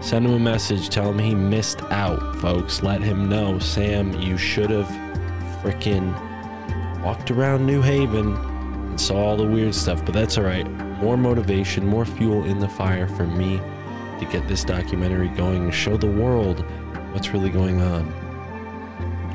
[0.00, 0.90] send him a message.
[0.90, 2.82] Tell him he missed out, folks.
[2.82, 4.88] Let him know, Sam, you should have
[5.62, 6.12] freaking
[7.02, 10.66] walked around New Haven and saw all the weird stuff, but that's all right.
[11.02, 13.56] More motivation, more fuel in the fire for me
[14.20, 16.64] to get this documentary going and show the world
[17.12, 18.06] what's really going on.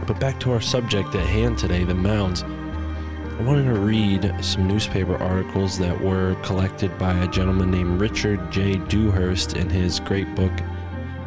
[0.07, 2.43] But back to our subject at hand today the mounds.
[2.43, 8.49] I wanted to read some newspaper articles that were collected by a gentleman named Richard
[8.49, 8.77] J.
[8.77, 10.53] Dewhurst in his great book,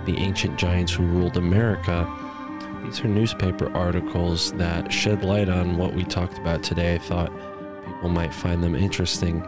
[0.07, 2.09] The Ancient Giants Who Ruled America.
[2.83, 6.95] These are newspaper articles that shed light on what we talked about today.
[6.95, 7.31] I thought
[7.85, 9.47] people might find them interesting.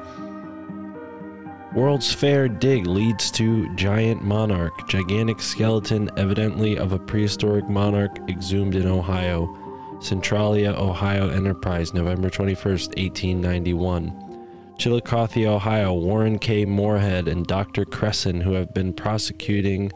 [1.75, 8.75] World's Fair dig leads to giant monarch, gigantic skeleton, evidently of a prehistoric monarch, exhumed
[8.75, 9.57] in Ohio.
[9.99, 14.75] Centralia, Ohio Enterprise, November 21st, 1891.
[14.77, 16.67] Chillicothe, Ohio, Warren K.
[16.67, 17.87] Moorehead and Dr.
[17.87, 19.91] Cresson, who have been prosecuting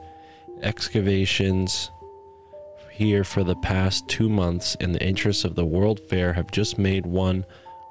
[0.63, 1.91] excavations
[2.91, 6.79] here for the past two months in the interests of the World Fair, have just
[6.79, 7.45] made one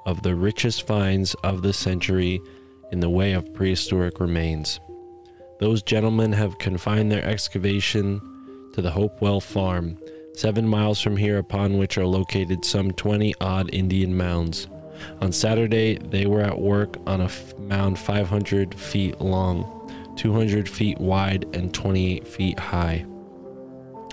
[0.06, 2.40] of the richest finds of the century
[2.92, 4.80] in the way of prehistoric remains.
[5.58, 8.20] Those gentlemen have confined their excavation
[8.74, 9.98] to the Hopewell Farm,
[10.34, 14.68] seven miles from here, upon which are located some 20 odd Indian mounds.
[15.20, 21.46] On Saturday, they were at work on a mound 500 feet long, 200 feet wide,
[21.54, 23.06] and 28 feet high.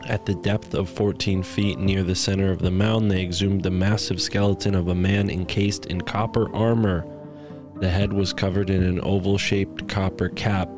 [0.07, 3.71] At the depth of 14 feet near the center of the mound, they exhumed the
[3.71, 7.05] massive skeleton of a man encased in copper armor.
[7.83, 10.69] The head was covered in an oval shaped copper cap.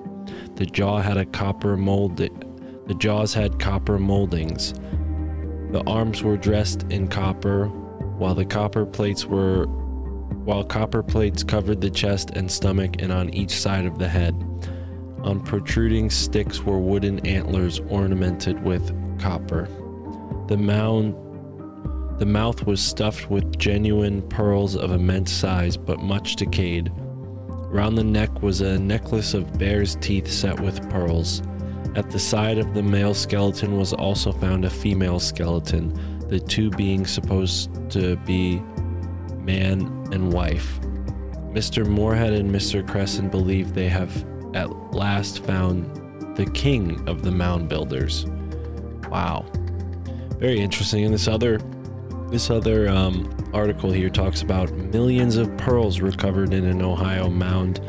[0.56, 2.18] The jaw had a copper mold.
[2.18, 4.74] The jaws had copper moldings.
[5.70, 7.68] The arms were dressed in copper,
[8.18, 9.68] while the copper plates were
[10.46, 14.34] while copper plates covered the chest and stomach and on each side of the head.
[15.22, 19.70] On protruding sticks were wooden antlers ornamented with copper.
[20.48, 21.14] The mound
[22.18, 26.92] the mouth was stuffed with genuine pearls of immense size but much decayed.
[26.96, 31.42] Round the neck was a necklace of bear's teeth set with pearls.
[31.96, 35.94] At the side of the male skeleton was also found a female skeleton,
[36.30, 38.62] the two being supposed to be
[39.40, 39.82] man
[40.12, 40.80] and wife.
[41.52, 41.86] Mr.
[41.86, 42.86] Moorehead and Mr.
[42.88, 44.26] Cresson believe they have
[44.56, 45.86] at last found
[46.36, 48.26] the king of the mound builders.
[49.10, 49.46] Wow.
[50.38, 51.06] Very interesting.
[51.06, 51.60] And this other
[52.30, 57.80] this other um, article here talks about millions of pearls recovered in an Ohio mound.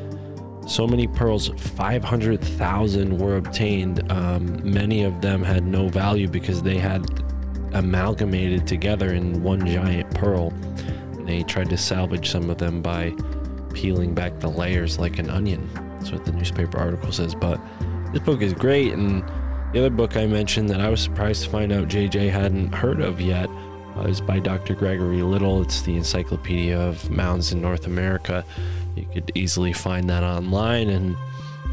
[0.67, 4.11] So many pearls, 500,000 were obtained.
[4.11, 7.07] Um, many of them had no value because they had
[7.73, 10.49] amalgamated together in one giant pearl.
[11.13, 13.15] And they tried to salvage some of them by
[13.73, 15.69] peeling back the layers like an onion.
[15.99, 17.35] That's what the newspaper article says.
[17.35, 17.61] But
[18.13, 18.93] this book is great.
[18.93, 19.23] And
[19.73, 23.01] the other book I mentioned that I was surprised to find out JJ hadn't heard
[23.01, 23.49] of yet
[24.05, 24.75] is by Dr.
[24.75, 25.63] Gregory Little.
[25.63, 28.45] It's the Encyclopedia of Mounds in North America.
[28.95, 30.91] You could easily find that online.
[30.91, 31.17] And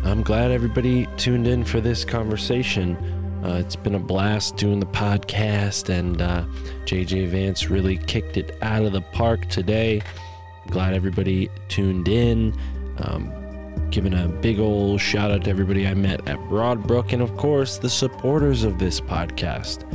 [0.04, 2.96] I'm glad everybody tuned in for this conversation.
[3.44, 6.44] Uh, it's been a blast doing the podcast, and uh,
[6.86, 10.02] JJ Vance really kicked it out of the park today.
[10.68, 12.54] Glad everybody tuned in.
[13.00, 13.32] Um,
[13.90, 17.78] giving a big old shout out to everybody I met at Broadbrook, and of course,
[17.78, 19.86] the supporters of this podcast.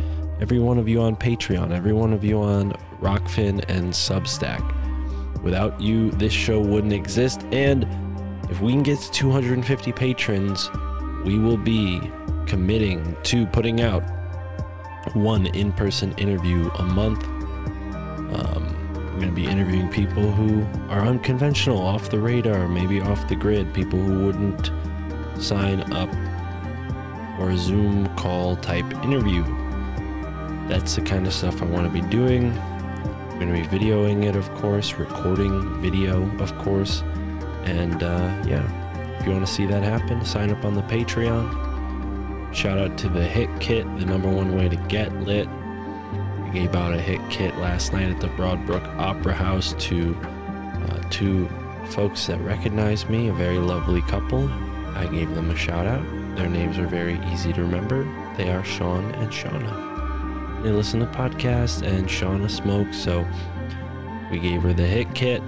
[0.40, 4.62] Every one of you on Patreon, every one of you on Rokfin and Substack.
[5.42, 7.42] Without you, this show wouldn't exist.
[7.50, 7.88] And
[8.48, 10.70] if we can get to 250 patrons,
[11.24, 12.00] we will be
[12.46, 14.02] committing to putting out
[15.14, 17.24] one in person interview a month.
[17.24, 23.26] Um, I'm going to be interviewing people who are unconventional, off the radar, maybe off
[23.26, 24.70] the grid, people who wouldn't
[25.42, 26.10] sign up
[27.36, 29.44] for a Zoom call type interview.
[30.68, 32.52] That's the kind of stuff I want to be doing.
[32.52, 37.02] I'm going to be videoing it, of course, recording video, of course.
[37.64, 42.54] And uh, yeah, if you want to see that happen, sign up on the Patreon.
[42.54, 45.48] Shout out to the Hit Kit, the number one way to get lit.
[45.48, 51.02] I gave out a hit kit last night at the Broadbrook Opera House to uh,
[51.10, 51.48] two
[51.90, 54.48] folks that recognized me, a very lovely couple.
[54.94, 56.04] I gave them a shout out.
[56.36, 58.04] Their names are very easy to remember.
[58.36, 59.87] They are Sean and Shauna.
[60.62, 63.26] They listen to podcasts, and Shauna smokes, so
[64.30, 65.42] we gave her the hit kit.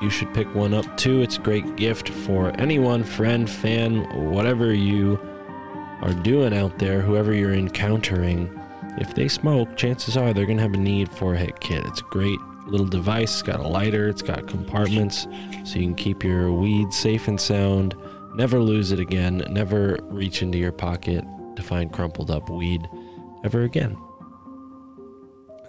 [0.00, 1.20] You should pick one up too.
[1.20, 5.18] It's a great gift for anyone, friend, fan, whatever you
[6.00, 8.56] are doing out there, whoever you're encountering.
[8.98, 11.84] If they smoke, chances are they're going to have a need for a hit kit.
[11.84, 13.32] It's a great little device.
[13.32, 15.26] It's got a lighter, it's got compartments
[15.64, 17.94] so you can keep your weed safe and sound.
[18.34, 19.42] Never lose it again.
[19.50, 21.24] Never reach into your pocket
[21.56, 22.88] to find crumpled up weed
[23.44, 23.98] ever again.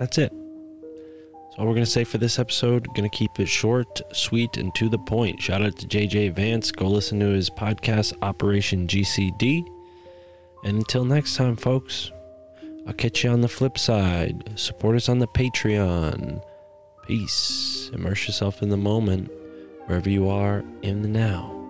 [0.02, 0.34] That's it.
[0.34, 2.88] That's all we're going to say for this episode.
[2.96, 5.40] Going to keep it short, sweet, and to the point.
[5.40, 6.72] Shout out to JJ Vance.
[6.72, 9.64] Go listen to his podcast, Operation GCD.
[10.64, 12.10] And until next time, folks,
[12.88, 14.54] I'll catch you on the flip side.
[14.56, 16.44] Support us on the Patreon.
[17.06, 17.92] Peace.
[17.94, 19.30] Immerse yourself in the moment,
[19.86, 21.61] wherever you are in the now.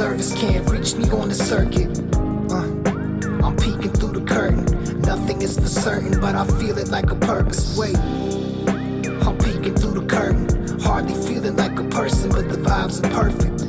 [0.00, 1.90] Service, can't reach me on the circuit.
[2.50, 4.64] Uh, I'm peeking through the curtain.
[5.02, 7.76] Nothing is for certain, but I feel it like a purpose.
[7.76, 10.80] Wait, I'm peeking through the curtain.
[10.80, 13.60] Hardly feeling like a person, but the vibes are perfect.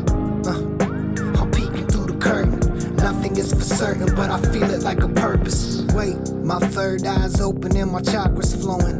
[0.47, 2.95] Uh, I'm peeking through the curtain.
[2.95, 5.81] Nothing is for certain, but I feel it like a purpose.
[5.93, 8.97] Wait, my third eye's open and my chakras flowing.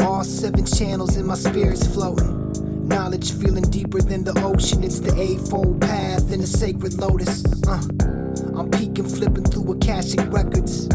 [0.00, 2.37] All seven channels in my spirit's floating.
[2.88, 4.82] Knowledge feeling deeper than the ocean.
[4.82, 7.44] It's the eightfold path and the sacred lotus.
[7.66, 7.82] Uh,
[8.58, 10.88] I'm peeking, flipping through Akashic records.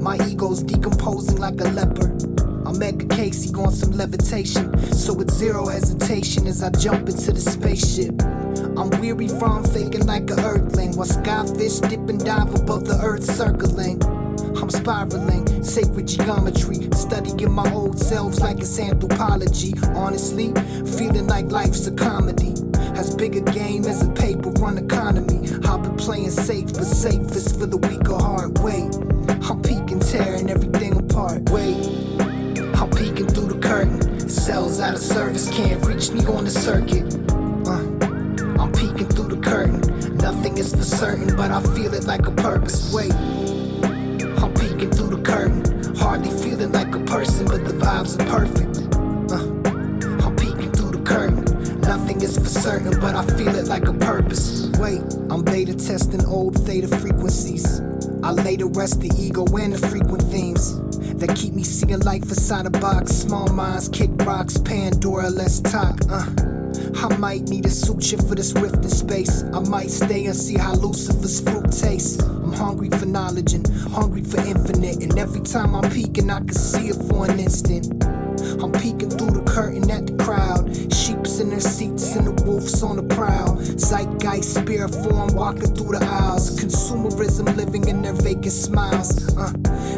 [0.00, 2.22] My ego's decomposing like a leopard.
[2.66, 4.74] I'm Edgar Cayce on some levitation.
[4.94, 8.22] So with zero hesitation as I jump into the spaceship.
[8.78, 10.96] I'm weary from faking like a earthling.
[10.96, 14.00] While skyfish dip and dive above the earth circling.
[14.64, 16.88] I'm spiraling, sacred geometry.
[16.94, 19.74] Studying my old selves like it's anthropology.
[19.88, 20.54] Honestly,
[20.96, 22.54] feeling like life's a comedy.
[22.96, 25.50] As big a game as a paper run economy.
[25.66, 28.58] I've been playing safe, but safest for the weak or hard.
[28.60, 28.94] Wait,
[29.50, 31.42] I'm peeking, tearing everything apart.
[31.50, 31.84] Wait,
[32.74, 34.30] I'm peeking through the curtain.
[34.30, 37.12] Cells out of service can't reach me on the circuit.
[37.68, 37.84] Uh,
[38.58, 39.82] I'm peeking through the curtain.
[40.16, 42.94] Nothing is for certain, but I feel it like a purpose.
[42.94, 43.12] Wait,
[44.84, 45.96] I'm through the curtain.
[45.96, 48.76] Hardly feeling like a person, but the vibes are perfect.
[49.32, 51.80] Uh, I'm peeking through the curtain.
[51.80, 54.68] Nothing is for certain, but I feel it like a purpose.
[54.78, 55.00] Wait,
[55.30, 57.80] I'm beta testing old theta frequencies.
[58.22, 60.78] I lay to rest the ego and the frequent themes
[61.18, 63.10] that keep me seeing life inside a box.
[63.12, 65.98] Small minds kick rocks, Pandora, let's talk.
[66.10, 66.26] Uh.
[66.96, 69.44] I might need a suture for this rift in space.
[69.44, 72.22] I might stay and see how Lucifer's fruit tastes.
[72.56, 75.02] Hungry for knowledge and hungry for infinite.
[75.02, 78.04] And every time I'm peeking, I can see it for an instant.
[78.62, 80.74] I'm peeking through the curtain at the crowd.
[80.92, 83.56] Sheeps in their seats and the wolves on the prowl.
[83.56, 86.58] Zeitgeist, spirit form walking through the aisles.
[86.60, 89.36] Consumerism living in their vacant smiles.
[89.36, 89.52] Uh,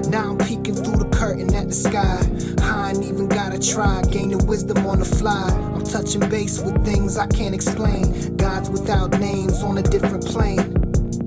[0.09, 2.21] now I'm peeking through the curtain at the sky.
[2.63, 5.49] I ain't even gotta try, gaining wisdom on the fly.
[5.75, 8.37] I'm touching base with things I can't explain.
[8.37, 10.73] Gods without names on a different plane.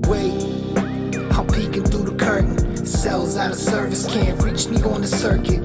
[0.07, 0.49] Wait,
[2.90, 5.61] Cells out of service can't reach me on the circuit.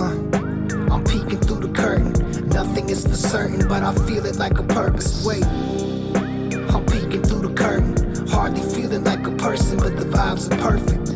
[0.00, 2.12] Uh, I'm peeking through the curtain.
[2.48, 5.24] Nothing is for certain, but I feel it like a purpose.
[5.26, 8.26] Wait, I'm peeking through the curtain.
[8.28, 11.10] Hardly feeling like a person, but the vibes are perfect.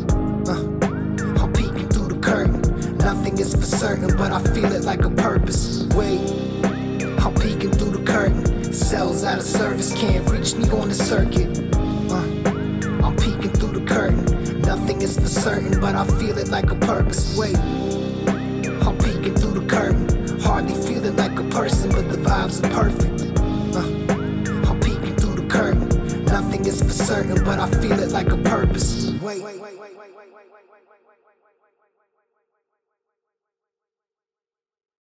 [0.47, 2.61] Uh, I'm peeking through the curtain.
[2.97, 5.83] Nothing is for certain, but I feel it like a purpose.
[5.95, 6.21] Wait,
[7.19, 8.71] I'm peeking through the curtain.
[8.71, 11.57] Cells out of service can't reach me on the circuit.
[12.11, 12.58] Uh,
[14.89, 17.37] Nothing is for certain, but I feel it like a purpose.
[17.37, 17.55] Wait.
[17.55, 20.39] I'm peeking through the curtain.
[20.39, 23.37] Hardly feeling like a person, but the vibes are perfect.
[23.75, 26.25] Uh, I'm peeking through the curtain.
[26.25, 29.11] Nothing is for certain, but I feel it like a purpose.
[29.21, 29.58] Wait.